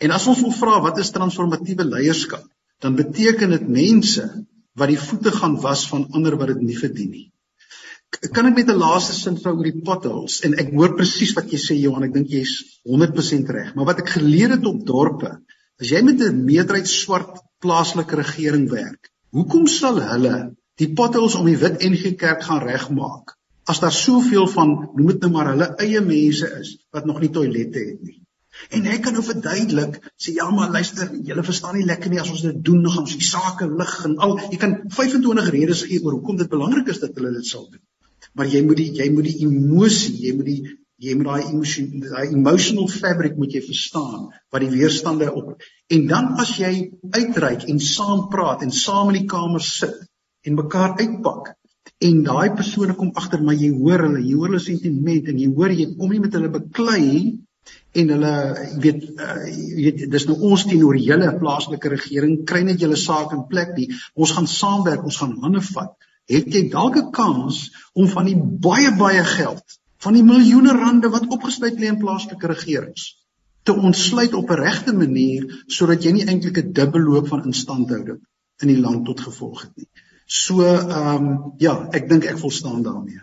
En 0.00 0.10
as 0.10 0.26
ons 0.26 0.40
wil 0.40 0.52
vra 0.52 0.80
wat 0.80 0.98
is 0.98 1.10
transformatiewe 1.10 1.84
leierskap, 1.84 2.44
dan 2.80 2.96
beteken 2.96 3.50
dit 3.50 3.68
mense 3.68 4.24
wat 4.74 4.88
die 4.88 5.02
voete 5.08 5.32
gaan 5.32 5.60
was 5.60 5.86
van 5.88 6.08
ander 6.12 6.36
wat 6.36 6.54
dit 6.54 6.62
nie 6.62 6.78
verdien 6.78 7.10
nie. 7.10 7.32
Kan 8.32 8.46
ek 8.46 8.54
met 8.54 8.68
'n 8.70 8.78
laaste 8.78 9.12
sin 9.12 9.36
vra 9.36 9.52
oor 9.52 9.70
die 9.70 9.82
potholes 9.84 10.40
en 10.40 10.54
ek 10.54 10.72
hoor 10.72 10.94
presies 10.96 11.34
wat 11.34 11.50
jy 11.52 11.58
sê 11.58 11.74
Johan, 11.78 12.04
ek 12.04 12.14
dink 12.14 12.28
jy's 12.28 12.80
100% 12.84 13.48
reg, 13.50 13.74
maar 13.74 13.86
wat 13.86 13.98
ek 13.98 14.08
geleer 14.16 14.50
het 14.50 14.66
op 14.66 14.86
dorpe 14.86 15.38
As 15.78 15.92
jy 15.94 16.00
met 16.02 16.22
'n 16.26 16.38
meerderheid 16.46 16.88
swart 16.90 17.36
plaaslike 17.62 18.16
regering 18.18 18.66
werk, 18.70 19.12
hoekom 19.30 19.68
sal 19.70 20.00
hulle 20.02 20.56
die 20.78 20.92
potholes 21.00 21.36
om 21.38 21.48
die 21.48 21.58
wit 21.58 21.82
NG 21.84 22.14
Kerk 22.20 22.44
gaan 22.46 22.62
regmaak 22.62 23.34
as 23.68 23.82
daar 23.82 23.92
soveel 23.92 24.46
van 24.48 24.70
noem 24.96 25.10
dit 25.12 25.24
nou 25.24 25.32
maar 25.34 25.52
hulle 25.52 25.68
eie 25.84 26.00
mense 26.04 26.48
is 26.60 26.76
wat 26.94 27.08
nog 27.08 27.20
nie 27.20 27.30
toilette 27.34 27.82
het 27.90 28.00
nie. 28.00 28.16
En 28.74 28.86
hy 28.90 28.96
kan 29.04 29.14
nou 29.14 29.22
verduidelik 29.22 29.98
sê 30.16 30.32
ja 30.38 30.48
maar 30.50 30.72
luister, 30.74 31.10
julle 31.28 31.44
verstaan 31.46 31.76
nie 31.78 31.86
lekker 31.86 32.10
nie 32.10 32.22
as 32.22 32.32
ons 32.32 32.46
dit 32.46 32.62
doen, 32.70 32.80
dan 32.82 32.94
gaan 32.94 33.04
ons 33.04 33.18
die 33.18 33.28
sake 33.28 33.68
lig 33.70 33.92
en 34.08 34.16
al. 34.24 34.38
Jy 34.48 34.58
kan 34.62 34.74
25 34.96 35.52
redes 35.54 35.84
gee 35.90 36.00
oor 36.02 36.16
hoekom 36.16 36.40
dit 36.40 36.50
belangrik 36.50 36.88
is 36.94 37.02
dat 37.04 37.14
hulle 37.20 37.34
dit 37.36 37.46
sal 37.46 37.68
doen. 37.68 37.84
Maar 38.38 38.50
jy 38.54 38.64
moet 38.64 38.80
die 38.80 38.90
jy 39.02 39.08
moet 39.12 39.28
die 39.28 39.38
emosie, 39.44 40.16
jy 40.24 40.34
moet 40.38 40.48
die 40.48 40.60
jy 40.98 41.14
moet 41.14 41.28
daai 41.28 41.50
emosie 41.52 41.84
daai 42.02 42.32
emotional 42.32 42.88
fabric 42.90 43.36
moet 43.38 43.52
jy 43.54 43.60
verstaan 43.62 44.30
wat 44.50 44.64
die 44.64 44.70
weerstande 44.72 45.28
op 45.30 45.52
en 45.94 46.06
dan 46.10 46.32
as 46.42 46.56
jy 46.58 46.72
uitreik 47.14 47.68
en 47.70 47.78
saam 47.84 48.24
praat 48.32 48.64
en 48.66 48.74
saam 48.74 49.12
in 49.12 49.20
die 49.20 49.28
kamer 49.30 49.62
sit 49.62 49.94
en 50.46 50.60
mekaar 50.60 50.96
uitpak 51.00 51.54
en 52.08 52.22
daai 52.22 52.54
persone 52.54 52.94
kom 52.94 53.10
agter 53.14 53.42
maar 53.42 53.58
jy 53.58 53.70
hoor 53.74 54.06
hulle 54.06 54.22
jy 54.22 54.34
hoor 54.38 54.52
hulle 54.52 54.62
sentiment 54.62 55.28
en 55.28 55.38
jy 55.42 55.48
hoor 55.54 55.74
jy 55.74 55.86
kom 55.98 56.12
nie 56.14 56.22
met 56.24 56.34
hulle 56.38 56.50
beklei 56.54 57.08
en 58.00 58.12
hulle 58.14 58.32
weet 58.82 59.04
uh, 59.24 59.36
weet 59.78 60.04
dis 60.12 60.26
nou 60.28 60.36
ons 60.50 60.64
teenoor 60.70 60.98
julle 61.00 61.32
plaaslike 61.40 61.92
regering 61.94 62.36
kry 62.50 62.62
net 62.68 62.82
julle 62.84 62.98
saak 63.00 63.34
in 63.36 63.46
plek 63.50 63.74
nie. 63.76 63.88
Ons 64.14 64.34
gaan 64.36 64.48
saamwerk 64.52 65.04
ons 65.08 65.20
gaan 65.22 65.36
hande 65.42 65.62
vat. 65.70 65.94
Het 66.28 66.48
jy 66.54 66.64
dalk 66.72 66.98
'n 67.00 67.12
kans 67.18 67.60
om 67.94 68.08
van 68.14 68.28
die 68.30 68.38
baie 68.68 68.92
baie 69.02 69.24
geld 69.34 69.78
van 70.04 70.14
die 70.14 70.24
miljoene 70.24 70.76
rande 70.78 71.08
wat 71.14 71.30
opgesluit 71.36 71.80
lê 71.80 71.88
in 71.92 72.02
plaaslike 72.02 72.52
regerings 72.54 73.14
te 73.64 73.74
ontsluit 73.74 74.34
op 74.34 74.50
'n 74.50 74.60
regte 74.64 74.92
manier 74.92 75.48
sodat 75.66 76.04
jy 76.04 76.12
nie 76.12 76.26
eintlik 76.26 76.58
'n 76.58 76.72
dubbelloop 76.72 77.28
van 77.32 77.44
instandhouding 77.44 78.20
in 78.62 78.68
die 78.68 78.80
land 78.84 79.06
tot 79.06 79.20
gevolg 79.20 79.64
het 79.64 79.72
nie 79.76 79.88
So 80.28 80.60
ehm 80.62 81.24
um, 81.24 81.52
ja, 81.56 81.72
ek 81.96 82.08
dink 82.08 82.26
ek 82.28 82.36
volstaan 82.38 82.82
daarmee. 82.84 83.22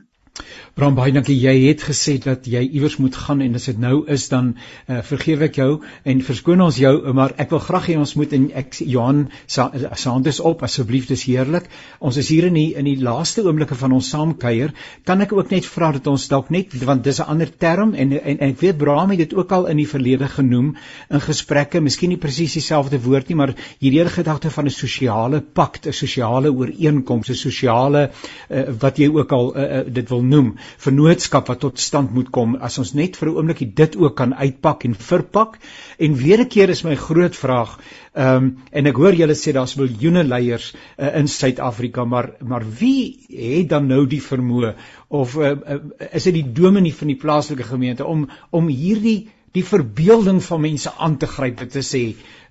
Bram 0.75 0.95
baie 0.97 1.13
dankie. 1.15 1.37
Jy 1.39 1.69
het 1.69 1.83
gesê 1.87 2.17
dat 2.19 2.47
jy 2.51 2.59
iewers 2.65 2.97
moet 2.99 3.15
gaan 3.15 3.39
en 3.39 3.53
as 3.55 3.69
dit 3.69 3.77
nou 3.79 4.01
is 4.11 4.25
dan 4.27 4.49
uh, 4.57 4.97
vergewe 5.07 5.47
ek 5.47 5.55
jou 5.61 5.67
en 6.03 6.23
verskoon 6.27 6.63
ons 6.65 6.75
jou, 6.75 6.91
maar 7.15 7.31
ek 7.39 7.53
wil 7.55 7.61
graag 7.63 7.85
hê 7.87 7.95
ons 7.95 8.11
moet 8.19 8.33
en 8.35 8.49
ek 8.59 8.75
Johan 8.83 9.21
se 9.47 9.63
hand 10.09 10.27
is 10.27 10.41
op 10.43 10.65
asseblief 10.67 11.07
dis 11.07 11.23
heerlik. 11.29 11.69
Ons 12.03 12.19
is 12.19 12.31
hier 12.33 12.49
in 12.49 12.59
die 12.59 12.73
in 12.75 12.89
die 12.89 12.97
laaste 12.99 13.45
oomblikke 13.45 13.77
van 13.79 13.95
ons 13.95 14.09
saamkuier. 14.11 14.73
Kan 15.07 15.23
ek 15.23 15.31
ook 15.37 15.53
net 15.55 15.69
vra 15.69 15.93
dat 15.95 16.09
ons 16.11 16.27
dalk 16.33 16.51
net 16.51 16.75
want 16.83 17.07
dis 17.07 17.21
'n 17.23 17.29
ander 17.31 17.49
term 17.55 17.95
en, 17.95 18.11
en 18.19 18.35
en 18.35 18.51
ek 18.51 18.59
weet 18.59 18.77
Bram 18.77 19.15
het 19.15 19.23
dit 19.23 19.33
ook 19.33 19.51
al 19.55 19.67
in 19.71 19.77
die 19.77 19.87
verlede 19.87 20.27
genoem 20.27 20.75
in 21.09 21.21
gesprekke, 21.21 21.79
miskien 21.79 22.09
nie 22.09 22.19
presies 22.19 22.53
dieselfde 22.59 22.99
woord 22.99 23.29
nie, 23.29 23.39
maar 23.39 23.55
hierdie 23.79 24.03
gedagte 24.09 24.51
van 24.51 24.65
'n 24.65 24.75
sosiale 24.75 25.41
pakt, 25.41 25.87
'n 25.87 25.93
sosiale 25.93 26.51
ooreenkoms, 26.51 27.29
'n 27.29 27.33
sosiale 27.35 28.11
uh, 28.49 28.63
wat 28.79 28.97
jy 28.97 29.07
ook 29.07 29.31
al 29.31 29.55
uh, 29.55 29.63
uh, 29.63 29.83
dit 29.87 30.09
wil 30.09 30.24
noem 30.29 30.53
vennootskap 30.83 31.47
wat 31.51 31.59
tot 31.59 31.79
stand 31.79 32.13
moet 32.13 32.29
kom 32.29 32.55
as 32.55 32.77
ons 32.81 32.93
net 32.93 33.17
vir 33.17 33.29
'n 33.29 33.37
oombliekie 33.37 33.73
dit 33.73 33.95
ook 33.95 34.15
kan 34.15 34.33
uitpak 34.33 34.85
en 34.85 34.95
verpak. 34.95 35.59
En 35.99 36.15
weer 36.15 36.39
'n 36.39 36.47
keer 36.47 36.69
is 36.69 36.83
my 36.83 36.95
groot 36.95 37.35
vraag 37.35 37.79
ehm 38.15 38.43
um, 38.43 38.57
en 38.71 38.85
ek 38.87 38.95
hoor 38.95 39.13
julle 39.13 39.35
sê 39.35 39.51
daar's 39.51 39.75
miljoene 39.75 40.23
leiers 40.23 40.73
uh, 40.73 41.15
in 41.19 41.27
Suid-Afrika 41.27 42.05
maar 42.05 42.29
maar 42.39 42.63
wie 42.79 43.19
het 43.27 43.69
dan 43.69 43.87
nou 43.87 44.05
die 44.07 44.21
vermoë 44.21 44.73
of 45.07 45.35
uh, 45.35 45.51
uh, 45.51 45.79
is 46.11 46.23
dit 46.23 46.33
die 46.33 46.51
dominee 46.61 46.95
van 46.95 47.07
die 47.07 47.19
plaaslike 47.19 47.63
gemeente 47.63 48.05
om 48.05 48.29
om 48.51 48.67
hierdie 48.67 49.27
die 49.55 49.63
verbeelding 49.63 50.41
van 50.43 50.61
mense 50.61 50.91
aan 50.99 51.17
te 51.21 51.29
gryp 51.31 51.63
en 51.65 51.71
te 51.71 51.83
sê 51.85 52.03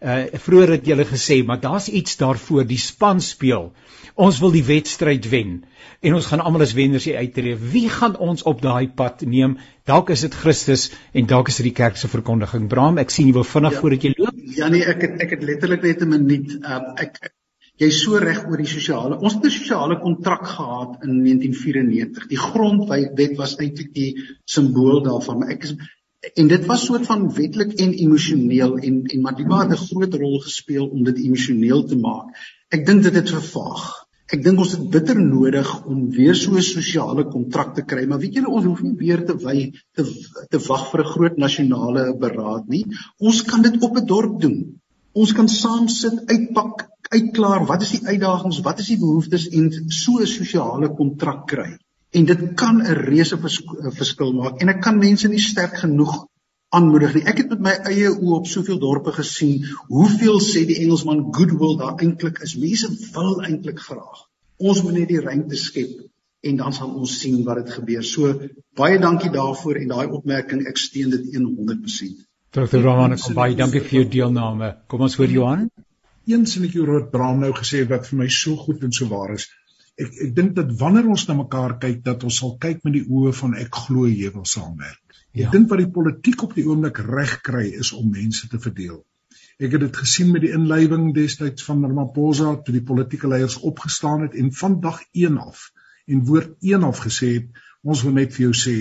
uh 0.05 0.17
vroeër 0.47 0.75
het 0.77 0.89
julle 0.91 1.07
gesê 1.09 1.39
maar 1.47 1.61
daar's 1.61 1.89
iets 1.89 2.17
daarvoor 2.21 2.67
die 2.69 2.81
span 2.81 3.21
speel. 3.25 3.71
Ons 4.15 4.41
wil 4.43 4.53
die 4.55 4.65
wedstryd 4.65 5.29
wen 5.33 5.55
en 6.01 6.17
ons 6.19 6.27
gaan 6.31 6.43
almal 6.45 6.67
as 6.67 6.75
wenners 6.79 7.07
hier 7.09 7.21
uittreë 7.21 7.61
wie 7.75 7.87
gaan 7.93 8.17
ons 8.17 8.45
op 8.51 8.61
daai 8.65 8.89
pad 8.89 9.25
neem? 9.37 9.57
Dalk 9.89 10.11
is 10.15 10.27
dit 10.27 10.35
Christus 10.35 10.91
en 11.13 11.31
dalk 11.31 11.49
is 11.53 11.61
dit 11.61 11.71
die 11.71 11.79
kerk 11.79 11.97
se 12.01 12.09
verkondiging. 12.09 12.69
Bram 12.69 13.01
ek 13.03 13.15
sien 13.15 13.31
jy 13.31 13.39
wil 13.39 13.49
vinnig 13.49 13.79
ja, 13.79 13.81
voordat 13.81 14.05
jy 14.05 14.13
loop. 14.19 14.45
Ja 14.59 14.69
nee 14.69 14.85
ek 14.85 15.09
het, 15.09 15.17
ek 15.25 15.39
het 15.39 15.49
letterlik 15.53 15.83
net 15.89 16.03
'n 16.03 16.13
minuut. 16.19 16.59
Um, 16.61 16.93
ek 17.01 17.35
jy's 17.83 18.05
so 18.05 18.21
reg 18.23 18.45
oor 18.47 18.61
die 18.61 18.71
sosiale 18.71 19.17
ons 19.19 19.35
het 19.35 19.47
'n 19.49 19.51
sosiale 19.51 19.97
kontrak 19.99 20.45
gehad 20.47 21.03
in 21.03 21.23
1994 21.25 22.29
die 22.31 22.39
grondwet 22.39 23.37
was 23.41 23.57
eintlik 23.59 23.91
die 23.95 24.11
simbool 24.45 25.03
daarvan 25.03 25.41
maar 25.41 25.51
ek 25.57 25.65
is 25.69 25.75
en 26.35 26.49
dit 26.49 26.67
was 26.67 26.85
soort 26.85 27.07
van 27.07 27.27
wetlik 27.35 27.73
en 27.85 27.93
emosioneel 27.93 28.79
en 28.79 29.03
en 29.05 29.21
Madiba 29.21 29.61
het 29.61 29.73
'n 29.77 29.87
groot 29.87 30.15
rol 30.15 30.39
gespeel 30.47 30.87
om 30.87 31.05
dit 31.05 31.19
emosioneel 31.19 31.85
te 31.85 31.97
maak. 31.97 32.27
Ek 32.69 32.87
dink 32.87 33.03
dit 33.03 33.15
het 33.15 33.31
vervaag. 33.31 33.85
Ek 34.33 34.43
dink 34.45 34.59
ons 34.59 34.73
het 34.73 34.91
bitter 34.91 35.21
nodig 35.21 35.85
om 35.87 36.11
weer 36.11 36.35
so 36.35 36.57
'n 36.57 36.63
sosiale 36.63 37.25
kontrak 37.25 37.75
te 37.75 37.83
kry, 37.83 38.07
maar 38.07 38.19
weet 38.19 38.35
julle 38.35 38.49
ons 38.49 38.65
hoef 38.65 38.83
nie 38.83 38.97
weer 38.97 39.25
te 39.27 39.37
wy 39.37 39.73
te 39.93 40.05
te 40.51 40.59
wag 40.69 40.91
vir 40.91 41.01
'n 41.01 41.13
groot 41.15 41.37
nasionale 41.37 42.17
beraad 42.17 42.69
nie. 42.69 42.85
Ons 43.19 43.43
kan 43.43 43.63
dit 43.63 43.83
op 43.83 43.97
'n 43.97 44.07
dorp 44.07 44.41
doen. 44.41 44.81
Ons 45.13 45.33
kan 45.33 45.49
saam 45.49 45.89
sit, 45.89 46.27
uitpak, 46.27 46.89
uitklaar 47.11 47.67
wat 47.67 47.83
is 47.83 47.91
die 47.91 48.07
uitdagings, 48.07 48.61
wat 48.61 48.79
is 48.79 48.87
die 48.87 48.99
behoeftes 48.99 49.49
en 49.49 49.71
so 49.89 50.19
'n 50.21 50.27
sosiale 50.27 50.89
kontrak 50.89 51.47
kry 51.47 51.77
en 52.19 52.25
dit 52.31 52.43
kan 52.61 52.77
'n 52.83 52.97
reuse 53.09 53.37
verskil 54.01 54.33
maak 54.33 54.61
en 54.63 54.69
ek 54.69 54.81
kan 54.87 54.99
mense 54.99 55.29
nie 55.29 55.43
sterk 55.43 55.77
genoeg 55.83 56.15
aanmoedig 56.75 57.15
nie. 57.15 57.25
Ek 57.31 57.39
het 57.43 57.49
met 57.55 57.61
my 57.67 57.75
eie 57.91 58.11
oë 58.11 58.37
op 58.39 58.47
soveel 58.51 58.79
dorpe 58.83 59.13
gesien 59.13 59.65
hoeveel 59.89 60.41
sê 60.43 60.65
die 60.67 60.81
Engelsman 60.83 61.25
goodwill 61.37 61.77
daar 61.79 62.01
eintlik 62.03 62.41
is. 62.47 62.57
Mense 62.57 62.91
wil 63.15 63.41
eintlik 63.49 63.81
graag. 63.89 64.27
Ons 64.59 64.83
moet 64.83 64.99
net 64.99 65.09
die 65.09 65.21
ruimte 65.21 65.57
skep 65.57 66.03
en 66.51 66.57
dan 66.57 66.73
sal 66.73 66.93
ons 67.01 67.19
sien 67.21 67.43
wat 67.45 67.63
dit 67.63 67.73
gebeur. 67.79 68.05
So 68.05 68.35
baie 68.77 68.99
dankie 68.99 69.31
daarvoor 69.31 69.81
en 69.83 69.89
daai 69.97 70.07
opmerking 70.19 70.67
ek 70.71 70.79
steun 70.79 71.11
dit 71.11 71.35
100%. 71.35 72.23
Dr. 72.55 72.79
Roman, 72.83 73.19
kom 73.19 73.35
baie 73.35 73.59
dankie 73.59 73.83
vir 73.83 74.01
jou 74.01 74.09
deelname. 74.19 74.77
Kom 74.87 75.01
ons 75.01 75.17
hoor 75.19 75.31
Johan. 75.31 75.69
Eens 76.27 76.57
en 76.57 76.65
ek 76.65 76.79
hoor 76.79 77.09
Bram 77.11 77.43
nou 77.43 77.53
gesê 77.53 77.83
wat 77.89 78.07
vir 78.07 78.23
my 78.23 78.29
so 78.29 78.57
goed 78.57 78.83
en 78.87 78.93
so 78.93 79.11
waar 79.11 79.35
is 79.35 79.49
ek 80.01 80.15
ek 80.27 80.35
dink 80.37 80.55
dat 80.59 80.73
wanneer 80.81 81.09
ons 81.15 81.25
na 81.29 81.37
mekaar 81.39 81.77
kyk 81.83 82.03
dat 82.07 82.25
ons 82.27 82.39
sal 82.43 82.57
kyk 82.63 82.83
met 82.87 82.97
die 82.97 83.07
oë 83.07 83.33
van 83.41 83.55
ek 83.63 83.75
glo 83.87 84.07
jy 84.11 84.31
wil 84.35 84.47
saamwerk. 84.49 85.19
Ja. 85.33 85.47
Ek 85.47 85.55
dink 85.55 85.71
wat 85.71 85.83
die 85.83 85.91
politiek 85.99 86.43
op 86.47 86.55
die 86.59 86.67
oomblik 86.67 86.99
reg 87.07 87.41
kry 87.47 87.67
is 87.83 87.93
om 87.95 88.11
mense 88.11 88.49
te 88.51 88.61
verdeel. 88.63 89.03
Ek 89.63 89.77
het 89.77 89.85
dit 89.85 89.97
gesien 90.03 90.33
met 90.35 90.43
die 90.43 90.53
inlywing 90.55 91.13
destyds 91.15 91.67
van 91.69 91.85
Ramaphosa 91.87 92.57
toe 92.67 92.75
die 92.75 92.87
politieke 92.87 93.31
leiers 93.31 93.61
opgestaan 93.71 94.27
het 94.27 94.35
en 94.35 94.51
van 94.61 94.81
dag 94.83 95.01
1 95.13 95.39
af 95.39 95.69
en 96.11 96.25
woord 96.27 96.57
1 96.61 96.87
af 96.91 97.03
gesê 97.07 97.31
het 97.39 97.63
ons 97.83 98.03
wil 98.07 98.17
net 98.19 98.35
vir 98.35 98.49
jou 98.49 98.55
sê 98.65 98.79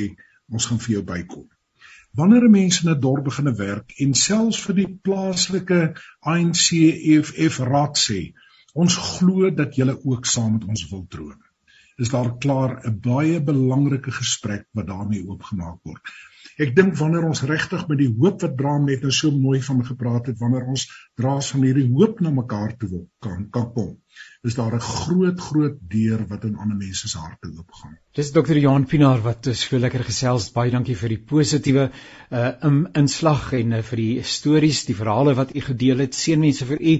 ons 0.49 0.65
gaan 0.69 0.81
vir 0.81 0.95
jou 0.95 1.03
bykom. 1.09 1.45
Wanneer 2.17 2.49
mense 2.49 2.83
in 2.85 2.91
'n 2.93 2.99
dorp 3.01 3.25
begine 3.29 3.53
werk 3.57 3.93
en 4.05 4.13
selfs 4.13 4.61
vir 4.65 4.75
die 4.81 4.89
plaaslike 5.05 5.81
ANC 6.33 6.67
EFF 7.13 7.59
raad 7.69 7.97
sê 7.97 8.19
Ons 8.73 8.95
glo 8.97 9.49
dat 9.53 9.75
julle 9.77 9.93
ook 10.03 10.25
saam 10.25 10.53
met 10.57 10.63
ons 10.65 10.85
wil 10.89 11.05
droom. 11.15 11.41
Is 12.01 12.09
daar 12.09 12.31
klaar 12.45 12.79
'n 12.89 12.99
baie 13.07 13.41
belangrike 13.49 14.11
gesprek 14.11 14.65
wat 14.73 14.87
daarmee 14.87 15.27
oopgemaak 15.27 15.79
word. 15.83 16.01
Ek 16.65 16.75
dink 16.75 16.97
wanneer 16.99 17.25
ons 17.29 17.43
regtig 17.49 17.87
met 17.89 18.01
die 18.03 18.11
hoop 18.19 18.41
wat 18.45 18.55
Bram 18.59 18.85
net 18.89 19.01
nou 19.01 19.11
so 19.11 19.31
mooi 19.31 19.61
van 19.61 19.85
gepraat 19.85 20.29
het, 20.31 20.39
wanneer 20.39 20.67
ons 20.75 20.87
draas 21.21 21.51
van 21.55 21.67
hierdie 21.67 21.89
hoop 21.95 22.21
na 22.21 22.33
mekaar 22.41 22.77
toe 22.77 22.89
wil 22.89 23.05
kan 23.23 23.71
kom 23.73 23.97
is 24.43 24.55
daar 24.55 24.73
'n 24.75 24.79
groot 24.79 25.39
groot 25.39 25.75
deur 25.87 26.25
wat 26.27 26.43
in 26.43 26.55
ander 26.55 26.77
mense 26.77 27.07
se 27.07 27.17
harte 27.17 27.47
oopgaan. 27.47 27.97
Dis 28.11 28.31
Dr. 28.31 28.57
Johan 28.57 28.85
Pinaar 28.85 29.21
wat 29.21 29.45
is 29.45 29.63
vir 29.63 29.79
lekker 29.79 30.03
gesels. 30.03 30.51
Baie 30.51 30.71
dankie 30.71 30.95
vir 30.95 31.09
die 31.09 31.17
positiewe 31.17 31.89
uh 32.31 32.51
in, 32.61 32.89
inslag 32.93 33.53
en 33.53 33.71
uh, 33.71 33.81
vir 33.81 33.97
die 33.97 34.23
stories, 34.23 34.85
die 34.85 34.95
verhale 34.95 35.33
wat 35.35 35.55
u 35.55 35.61
gedeel 35.61 35.99
het. 35.99 36.15
Seënwense 36.15 36.65
vir 36.65 36.81
u. 36.81 36.93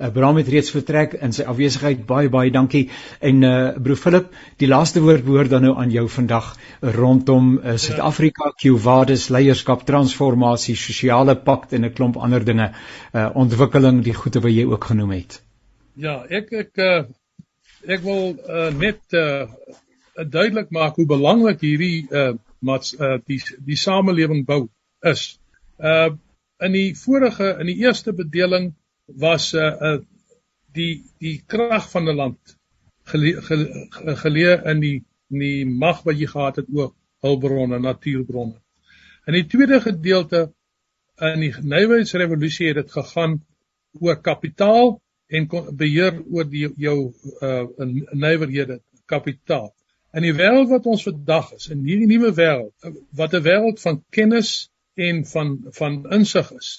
Uh, 0.00 0.10
Bram 0.10 0.36
het 0.36 0.48
reeds 0.48 0.70
vertrek 0.70 1.14
in 1.14 1.32
sy 1.32 1.42
afwesigheid. 1.42 2.06
Baie 2.06 2.28
baie 2.28 2.50
dankie. 2.50 2.90
En 3.20 3.42
uh 3.42 3.78
broer 3.78 3.96
Philip, 3.96 4.34
die 4.58 4.68
laaste 4.68 5.00
woord 5.00 5.24
behoort 5.24 5.50
dan 5.50 5.62
nou 5.62 5.76
aan 5.76 5.90
jou 5.90 6.08
vandag 6.08 6.56
rondom 6.80 7.58
uh, 7.58 7.76
Suid-Afrika, 7.76 8.52
Qvadis, 8.90 9.28
leierskap, 9.30 9.84
transformasie, 9.86 10.74
sosiale 10.74 11.36
pakt 11.46 11.74
en 11.76 11.84
'n 11.86 11.92
klomp 11.94 12.16
ander 12.16 12.44
dinge. 12.44 12.66
Uh 13.14 13.28
ontwikkeling, 13.42 14.00
die 14.02 14.14
goeie 14.20 14.40
wat 14.42 14.52
jy 14.52 14.64
ook 14.66 14.84
genoem 14.90 15.10
het. 15.14 15.36
Ja, 15.94 16.14
ek 16.38 16.50
ek 16.62 16.80
uh, 16.82 17.04
ek 17.86 18.00
wil 18.02 18.34
uh, 18.34 18.70
net 18.74 19.14
uh, 19.14 19.46
duidelik 20.16 20.72
maak 20.74 20.96
hoe 20.98 21.06
belangrik 21.06 21.62
hierdie 21.62 22.08
uh 22.10 22.32
mats 22.58 22.96
uh 22.98 23.18
die 23.30 23.38
die 23.68 23.76
samelewing 23.78 24.42
bou 24.48 24.66
is. 25.12 25.38
Uh 25.78 26.10
in 26.66 26.72
die 26.72 26.90
vorige 26.98 27.52
in 27.60 27.70
die 27.70 27.78
eerste 27.86 28.12
bedeling 28.12 28.72
was 29.06 29.52
uh, 29.54 29.70
uh 29.90 29.98
die 30.74 31.04
die 31.22 31.36
krag 31.46 31.86
van 31.92 32.08
'n 32.08 32.16
land 32.16 32.56
geleë 33.12 33.46
gele, 33.50 33.86
gele 34.24 34.56
in 34.74 34.82
die 34.82 34.96
in 35.30 35.46
die 35.46 35.64
mag 35.86 36.02
wat 36.02 36.18
jy 36.18 36.26
gehad 36.26 36.56
het 36.56 36.74
oor 36.74 36.90
hulpbronne, 37.22 37.78
natuurbronne. 37.78 38.58
In 39.28 39.36
die 39.36 39.46
tweede 39.46 39.80
gedeelte 39.80 40.48
in 41.20 41.42
die 41.44 41.52
nywerheidsrevolusie 41.60 42.70
het 42.70 42.80
dit 42.80 42.92
gegaan 42.92 43.40
oor 44.00 44.20
kapitaal 44.20 44.94
en 45.30 45.46
beheer 45.76 46.16
oor 46.32 46.48
die 46.48 46.68
jou 46.80 46.96
uh 47.44 47.66
nywerhede 48.12 48.80
kapitaal. 49.10 49.70
In 50.16 50.24
die 50.26 50.34
wêreld 50.34 50.70
wat 50.72 50.88
ons 50.90 51.04
vandag 51.06 51.52
is, 51.54 51.68
in 51.70 51.84
hierdie 51.86 52.08
nuwe 52.10 52.32
wêreld 52.34 52.90
wat 53.16 53.34
'n 53.34 53.44
wêreld 53.46 53.82
van 53.84 54.02
kennis 54.10 54.70
en 54.94 55.24
van 55.32 55.56
van 55.78 56.00
insig 56.18 56.50
is, 56.56 56.70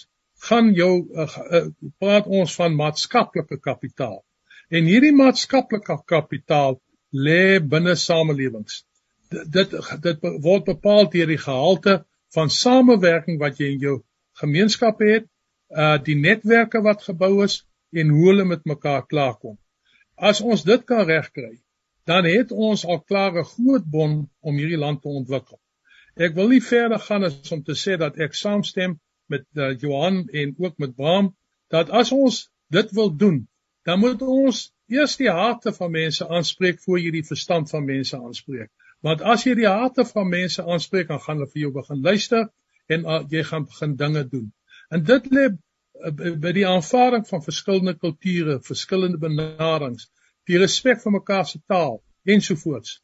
gaan 0.50 0.74
jou 0.74 0.92
uh, 1.14 1.28
uh, 1.58 1.66
praat 2.00 2.28
ons 2.28 2.56
van 2.56 2.76
maatskaplike 2.76 3.60
kapitaal. 3.60 4.24
En 4.70 4.88
hierdie 4.90 5.14
maatskaplike 5.16 6.02
kapitaal 6.06 6.80
lê 7.12 7.60
binne 7.60 7.96
samelewings. 7.96 8.84
Dit 9.30 9.76
dit 10.04 10.26
word 10.44 10.66
bepaal 10.66 11.10
deur 11.14 11.28
die 11.28 11.44
gehalte 11.46 12.02
van 12.36 12.50
samewerking 12.50 13.40
wat 13.40 13.60
jy 13.60 13.74
in 13.76 13.84
jou 13.86 13.98
gemeenskap 14.42 15.02
het, 15.04 15.28
uh 15.72 15.98
die 16.04 16.18
netwerke 16.20 16.82
wat 16.84 17.04
gebou 17.04 17.44
is 17.44 17.62
en 17.92 18.10
hoe 18.10 18.28
hulle 18.30 18.46
met 18.46 18.66
mekaar 18.66 19.06
klaarkom. 19.08 19.58
As 20.16 20.42
ons 20.42 20.64
dit 20.64 20.84
kan 20.86 21.06
regkry, 21.08 21.60
dan 22.06 22.26
het 22.26 22.52
ons 22.52 22.86
al 22.86 23.02
klaar 23.02 23.38
'n 23.40 23.52
groot 23.54 23.86
bon 23.86 24.30
om 24.40 24.58
hierdie 24.58 24.80
land 24.80 25.02
te 25.02 25.08
ontwikkel. 25.08 25.60
Ek 26.16 26.36
wil 26.36 26.50
nie 26.52 26.64
verder 26.64 27.00
gaan 27.00 27.24
as 27.24 27.52
om 27.52 27.64
te 27.64 27.76
sê 27.76 27.98
dat 27.98 28.18
ek 28.20 28.34
saamstem 28.34 29.00
met 29.28 29.46
uh, 29.56 29.78
Johan 29.80 30.28
en 30.28 30.56
ook 30.58 30.78
met 30.78 30.96
Bram 30.96 31.36
dat 31.70 31.90
as 31.90 32.12
ons 32.12 32.50
dit 32.70 32.92
wil 32.92 33.16
doen, 33.16 33.48
dan 33.84 34.00
moet 34.00 34.22
ons 34.22 34.74
eers 34.88 35.16
die 35.18 35.32
harte 35.32 35.74
van 35.74 35.92
mense 35.92 36.28
aanspreek 36.28 36.82
voor 36.84 37.00
jy 37.00 37.12
die 37.12 37.28
verstand 37.28 37.70
van 37.70 37.86
mense 37.86 38.18
aanspreek. 38.18 38.70
Want 39.02 39.22
as 39.26 39.46
jy 39.46 39.56
die 39.58 39.70
harte 39.70 40.06
van 40.06 40.30
mense 40.30 40.64
aanspreek, 40.64 41.10
dan 41.10 41.22
gaan 41.22 41.40
hulle 41.40 41.50
vir 41.50 41.62
jou 41.66 41.72
begin 41.74 42.02
luister 42.06 42.48
en 42.92 43.06
uh, 43.06 43.22
jy 43.30 43.44
gaan 43.48 43.66
begin 43.66 43.96
dinge 43.98 44.24
doen. 44.30 44.48
En 44.94 45.04
dit 45.04 45.30
lê 45.34 45.46
uh, 45.50 46.12
by 46.44 46.52
die 46.58 46.68
aanvaarding 46.68 47.26
van 47.30 47.44
verskillende 47.46 47.96
kulture, 47.98 48.60
verskillende 48.66 49.18
benaderings, 49.22 50.10
die 50.50 50.60
respek 50.62 51.02
vir 51.02 51.16
mekaar 51.18 51.48
se 51.50 51.62
taal 51.70 52.02
ensovoorts. 52.30 53.00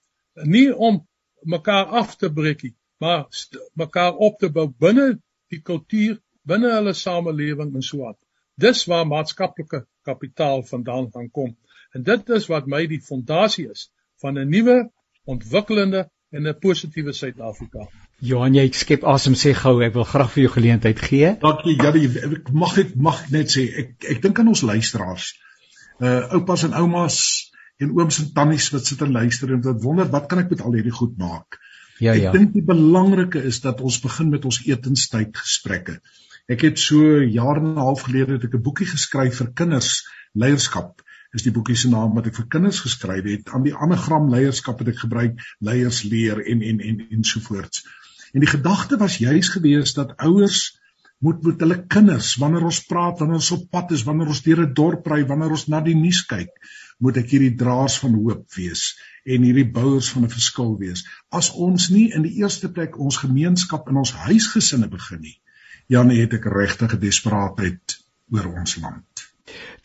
Nie 0.45 0.69
om 0.73 1.01
mekaar 1.49 1.93
af 2.01 2.15
te 2.21 2.29
breek 2.33 2.63
nie, 2.67 2.75
maar 3.01 3.25
mekaar 3.73 4.17
op 4.27 4.37
te 4.41 4.49
bou 4.53 4.67
binne 4.69 5.15
die 5.53 5.61
kultuur, 5.61 6.19
binne 6.47 6.73
hulle 6.73 6.93
samelewing 6.93 7.73
en 7.75 7.85
so 7.85 8.05
aan. 8.05 8.17
Dis 8.57 8.85
waar 8.89 9.05
maatskaplike 9.05 9.83
kapitaal 10.05 10.63
vandaan 10.65 11.09
gaan 11.13 11.29
kom. 11.31 11.55
En 11.93 12.03
dit 12.03 12.29
is 12.37 12.47
wat 12.51 12.67
my 12.69 12.85
die 12.89 13.01
fondasie 13.01 13.67
is 13.71 13.89
van 14.21 14.37
'n 14.37 14.49
nuwe 14.49 14.77
ontwikkelende 15.27 16.07
en 16.29 16.47
'n 16.47 16.59
positiewe 16.59 17.13
Suid-Afrika. 17.13 17.87
Johan, 18.19 18.55
jy 18.57 18.69
skep 18.73 19.03
asem 19.03 19.35
sê 19.37 19.53
gou, 19.53 19.79
ek 19.85 19.93
wil 19.93 20.07
graag 20.07 20.31
vir 20.33 20.43
jou 20.43 20.53
geleentheid 20.53 20.99
gee. 20.99 21.35
Dankie. 21.41 21.75
Ja, 21.77 21.91
ek 21.93 22.51
mag 22.51 22.77
ek 22.77 22.95
mag 22.95 23.21
net 23.31 23.51
sê 23.53 23.67
ek 23.83 24.09
ek 24.15 24.21
dink 24.21 24.39
aan 24.39 24.47
ons 24.53 24.63
luisteraars. 24.65 25.35
Uh 25.99 26.33
oupas 26.39 26.63
en 26.63 26.73
oumas 26.73 27.17
en 27.77 27.93
ooms 27.93 28.19
en 28.19 28.33
tannies 28.33 28.69
wat 28.73 28.85
sit 28.85 29.01
en 29.01 29.11
luister 29.11 29.53
en 29.53 29.61
wat 29.61 29.81
wonder 29.83 30.09
wat 30.09 30.27
kan 30.27 30.39
ek 30.39 30.49
met 30.49 30.61
al 30.61 30.73
hierdie 30.73 30.97
goed 30.99 31.17
maak? 31.17 31.59
Ja, 31.99 32.13
ja. 32.13 32.29
Ek 32.29 32.37
dink 32.37 32.53
die 32.53 32.65
belangrike 32.65 33.41
is 33.41 33.61
dat 33.61 33.81
ons 33.81 33.99
begin 34.01 34.29
met 34.33 34.45
ons 34.45 34.59
etenstyd 34.65 35.37
gesprekke. 35.37 35.99
Ek 36.47 36.61
het 36.63 36.79
so 36.79 37.21
jare 37.21 37.59
en 37.59 37.73
'n 37.75 37.85
half 37.89 38.05
gelede 38.07 38.37
het 38.37 38.43
ek 38.43 38.55
'n 38.55 38.63
boekie 38.63 38.87
geskryf 38.87 39.37
vir 39.41 39.51
kinders 39.53 40.07
leierskap. 40.33 41.01
Is 41.35 41.43
die 41.43 41.51
boekie 41.51 41.75
se 41.75 41.89
naam 41.89 42.15
wat 42.15 42.27
ek 42.29 42.35
vir 42.39 42.47
kinders 42.55 42.79
geskryf 42.85 43.25
het. 43.27 43.49
Aan 43.53 43.65
die 43.67 43.75
anagram 43.75 44.29
leierskap 44.31 44.79
het 44.79 44.93
ek 44.93 45.03
gebruik 45.03 45.39
leiers 45.59 46.03
leer 46.03 46.39
en 46.53 46.61
en 46.61 46.79
en 46.79 47.01
ensovoorts. 47.19 47.85
En 48.33 48.43
die 48.43 48.51
gedagte 48.51 48.97
was 48.97 49.17
juis 49.23 49.49
gewees 49.49 49.93
dat 49.97 50.15
ouers 50.17 50.79
moet 51.19 51.43
met 51.43 51.63
hulle 51.65 51.77
kinders 51.87 52.35
wanneer 52.41 52.67
ons 52.69 52.83
praat, 52.85 53.19
wanneer 53.19 53.41
ons 53.41 53.53
op 53.55 53.69
pad 53.73 53.91
is, 53.95 54.03
wanneer 54.07 54.29
ons 54.33 54.43
deur 54.45 54.61
'n 54.65 54.73
dorp 54.73 55.07
ry, 55.07 55.23
wanneer 55.25 55.55
ons 55.57 55.67
na 55.67 55.81
die 55.81 55.95
nuus 55.95 56.21
kyk, 56.29 56.51
moet 56.99 57.17
ek 57.17 57.33
hierdie 57.33 57.55
draers 57.57 57.97
van 58.03 58.13
hoop 58.13 58.45
wees 58.57 58.83
en 59.25 59.43
hierdie 59.43 59.69
bouers 59.79 60.09
van 60.13 60.23
'n 60.23 60.35
verskil 60.35 60.77
wees. 60.77 61.05
As 61.31 61.51
ons 61.51 61.89
nie 61.89 62.11
in 62.13 62.23
die 62.23 62.37
eerste 62.43 62.69
plek 62.69 62.99
ons 62.99 63.17
gemeenskap 63.25 63.89
in 63.89 63.97
ons 63.97 64.13
huisgesinne 64.27 64.87
begin 64.87 65.21
nie, 65.21 65.37
Jan 65.87 66.09
het 66.11 66.33
ek 66.33 66.45
regtig 66.51 66.93
'n 66.93 66.99
desperaatheid 66.99 67.97
oor 68.35 68.47
ons 68.59 68.75
land. 68.83 69.06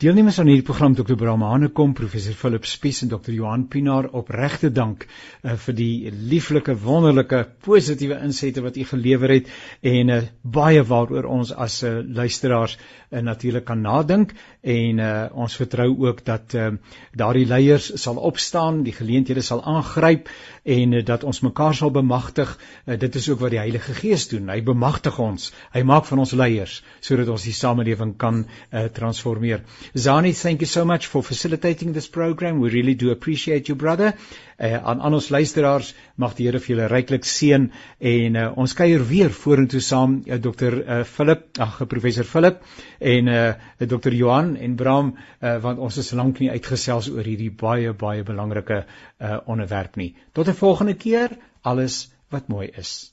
Deelnemers 0.02 0.40
aan 0.42 0.48
hierdie 0.50 0.66
program 0.66 0.94
Dr. 0.98 1.14
Brahmane 1.14 1.68
kom 1.70 1.92
professor 1.94 2.34
Philip 2.34 2.64
Spies 2.66 3.04
en 3.04 3.10
Dr. 3.12 3.30
Johan 3.30 3.68
Pinaar 3.70 4.08
opregte 4.18 4.72
dank 4.74 5.04
uh, 5.06 5.54
vir 5.54 5.76
die 5.78 6.10
lieflike 6.10 6.74
wonderlike 6.82 7.44
positiewe 7.62 8.18
insette 8.26 8.64
wat 8.64 8.80
u 8.82 8.86
gelewer 8.88 9.30
het 9.36 9.52
en 9.86 10.10
uh, 10.10 10.18
baie 10.42 10.82
waaroor 10.82 11.28
ons 11.30 11.52
as 11.54 11.76
uh, 11.86 12.00
luisteraars 12.02 12.74
uh, 12.74 13.20
natuurlik 13.22 13.68
kan 13.68 13.84
nadink 13.86 14.34
en 14.62 14.98
uh, 14.98 15.12
ons 15.44 15.54
vertrou 15.60 15.88
ook 16.08 16.24
dat 16.26 16.58
uh, 16.58 16.72
daardie 17.14 17.46
leiers 17.46 17.92
sal 18.02 18.18
opstaan, 18.18 18.82
die 18.82 18.96
geleenthede 18.98 19.42
sal 19.46 19.62
aangryp 19.62 20.26
en 20.64 20.98
uh, 20.98 21.04
dat 21.04 21.22
ons 21.24 21.42
mekaar 21.46 21.74
sal 21.74 21.94
bemagtig. 21.94 22.56
Uh, 22.86 22.98
dit 22.98 23.14
is 23.22 23.28
ook 23.30 23.42
wat 23.46 23.54
die 23.54 23.62
Heilige 23.62 23.94
Gees 23.94 24.26
doen. 24.30 24.50
Hy 24.50 24.58
bemagtig 24.66 25.18
ons. 25.22 25.52
Hy 25.74 25.82
maak 25.86 26.10
van 26.10 26.22
ons 26.26 26.34
leiers 26.38 26.80
sodat 27.02 27.30
ons 27.30 27.46
die 27.46 27.54
samelewing 27.54 28.16
kan 28.18 28.44
uh, 28.44 28.86
transformeer. 28.94 29.51
Zani, 29.94 30.32
thank 30.34 30.61
you 30.61 30.66
so 30.66 30.84
much 30.84 31.07
for 31.07 31.22
facilitating 31.22 31.92
this 31.92 32.09
program. 32.09 32.61
We 32.61 32.70
really 32.70 32.94
do 32.94 33.11
appreciate 33.11 33.68
you, 33.68 33.74
brother. 33.74 34.14
Uh, 34.59 34.78
aan 34.78 35.00
aan 35.00 35.14
ons 35.14 35.28
luisteraars 35.28 35.94
mag 36.16 36.34
die 36.38 36.46
Here 36.46 36.61
vir 36.61 36.74
julle 36.74 36.88
ryklik 36.90 37.26
seën 37.26 37.68
en 38.12 38.36
uh, 38.36 38.46
ons 38.57 38.74
kuier 38.78 39.03
weer 39.09 39.30
vorentoe 39.34 39.80
saam 39.80 40.20
uh, 40.26 40.38
Dr. 40.38 40.78
Uh, 40.80 41.03
Philip, 41.05 41.46
ag 41.59 41.80
professor 41.88 42.24
Philip 42.24 42.61
en 43.00 43.28
uh, 43.28 43.55
Dr. 43.78 44.14
Johan 44.14 44.57
en 44.57 44.76
Bram 44.76 45.14
uh, 45.16 45.57
want 45.62 45.78
ons 45.78 45.98
is 45.98 46.12
lank 46.18 46.40
nie 46.40 46.50
uitgesels 46.50 47.11
oor 47.12 47.26
hierdie 47.26 47.50
baie 47.50 47.92
baie 47.92 48.22
belangrike 48.22 48.84
uh, 48.84 49.38
onderwerp 49.46 49.96
nie. 49.96 50.14
Tot 50.32 50.48
'n 50.48 50.61
volgende 50.64 50.94
keer. 50.94 51.38
Alles 51.62 52.09
wat 52.30 52.48
mooi 52.48 52.70
is. 52.76 53.11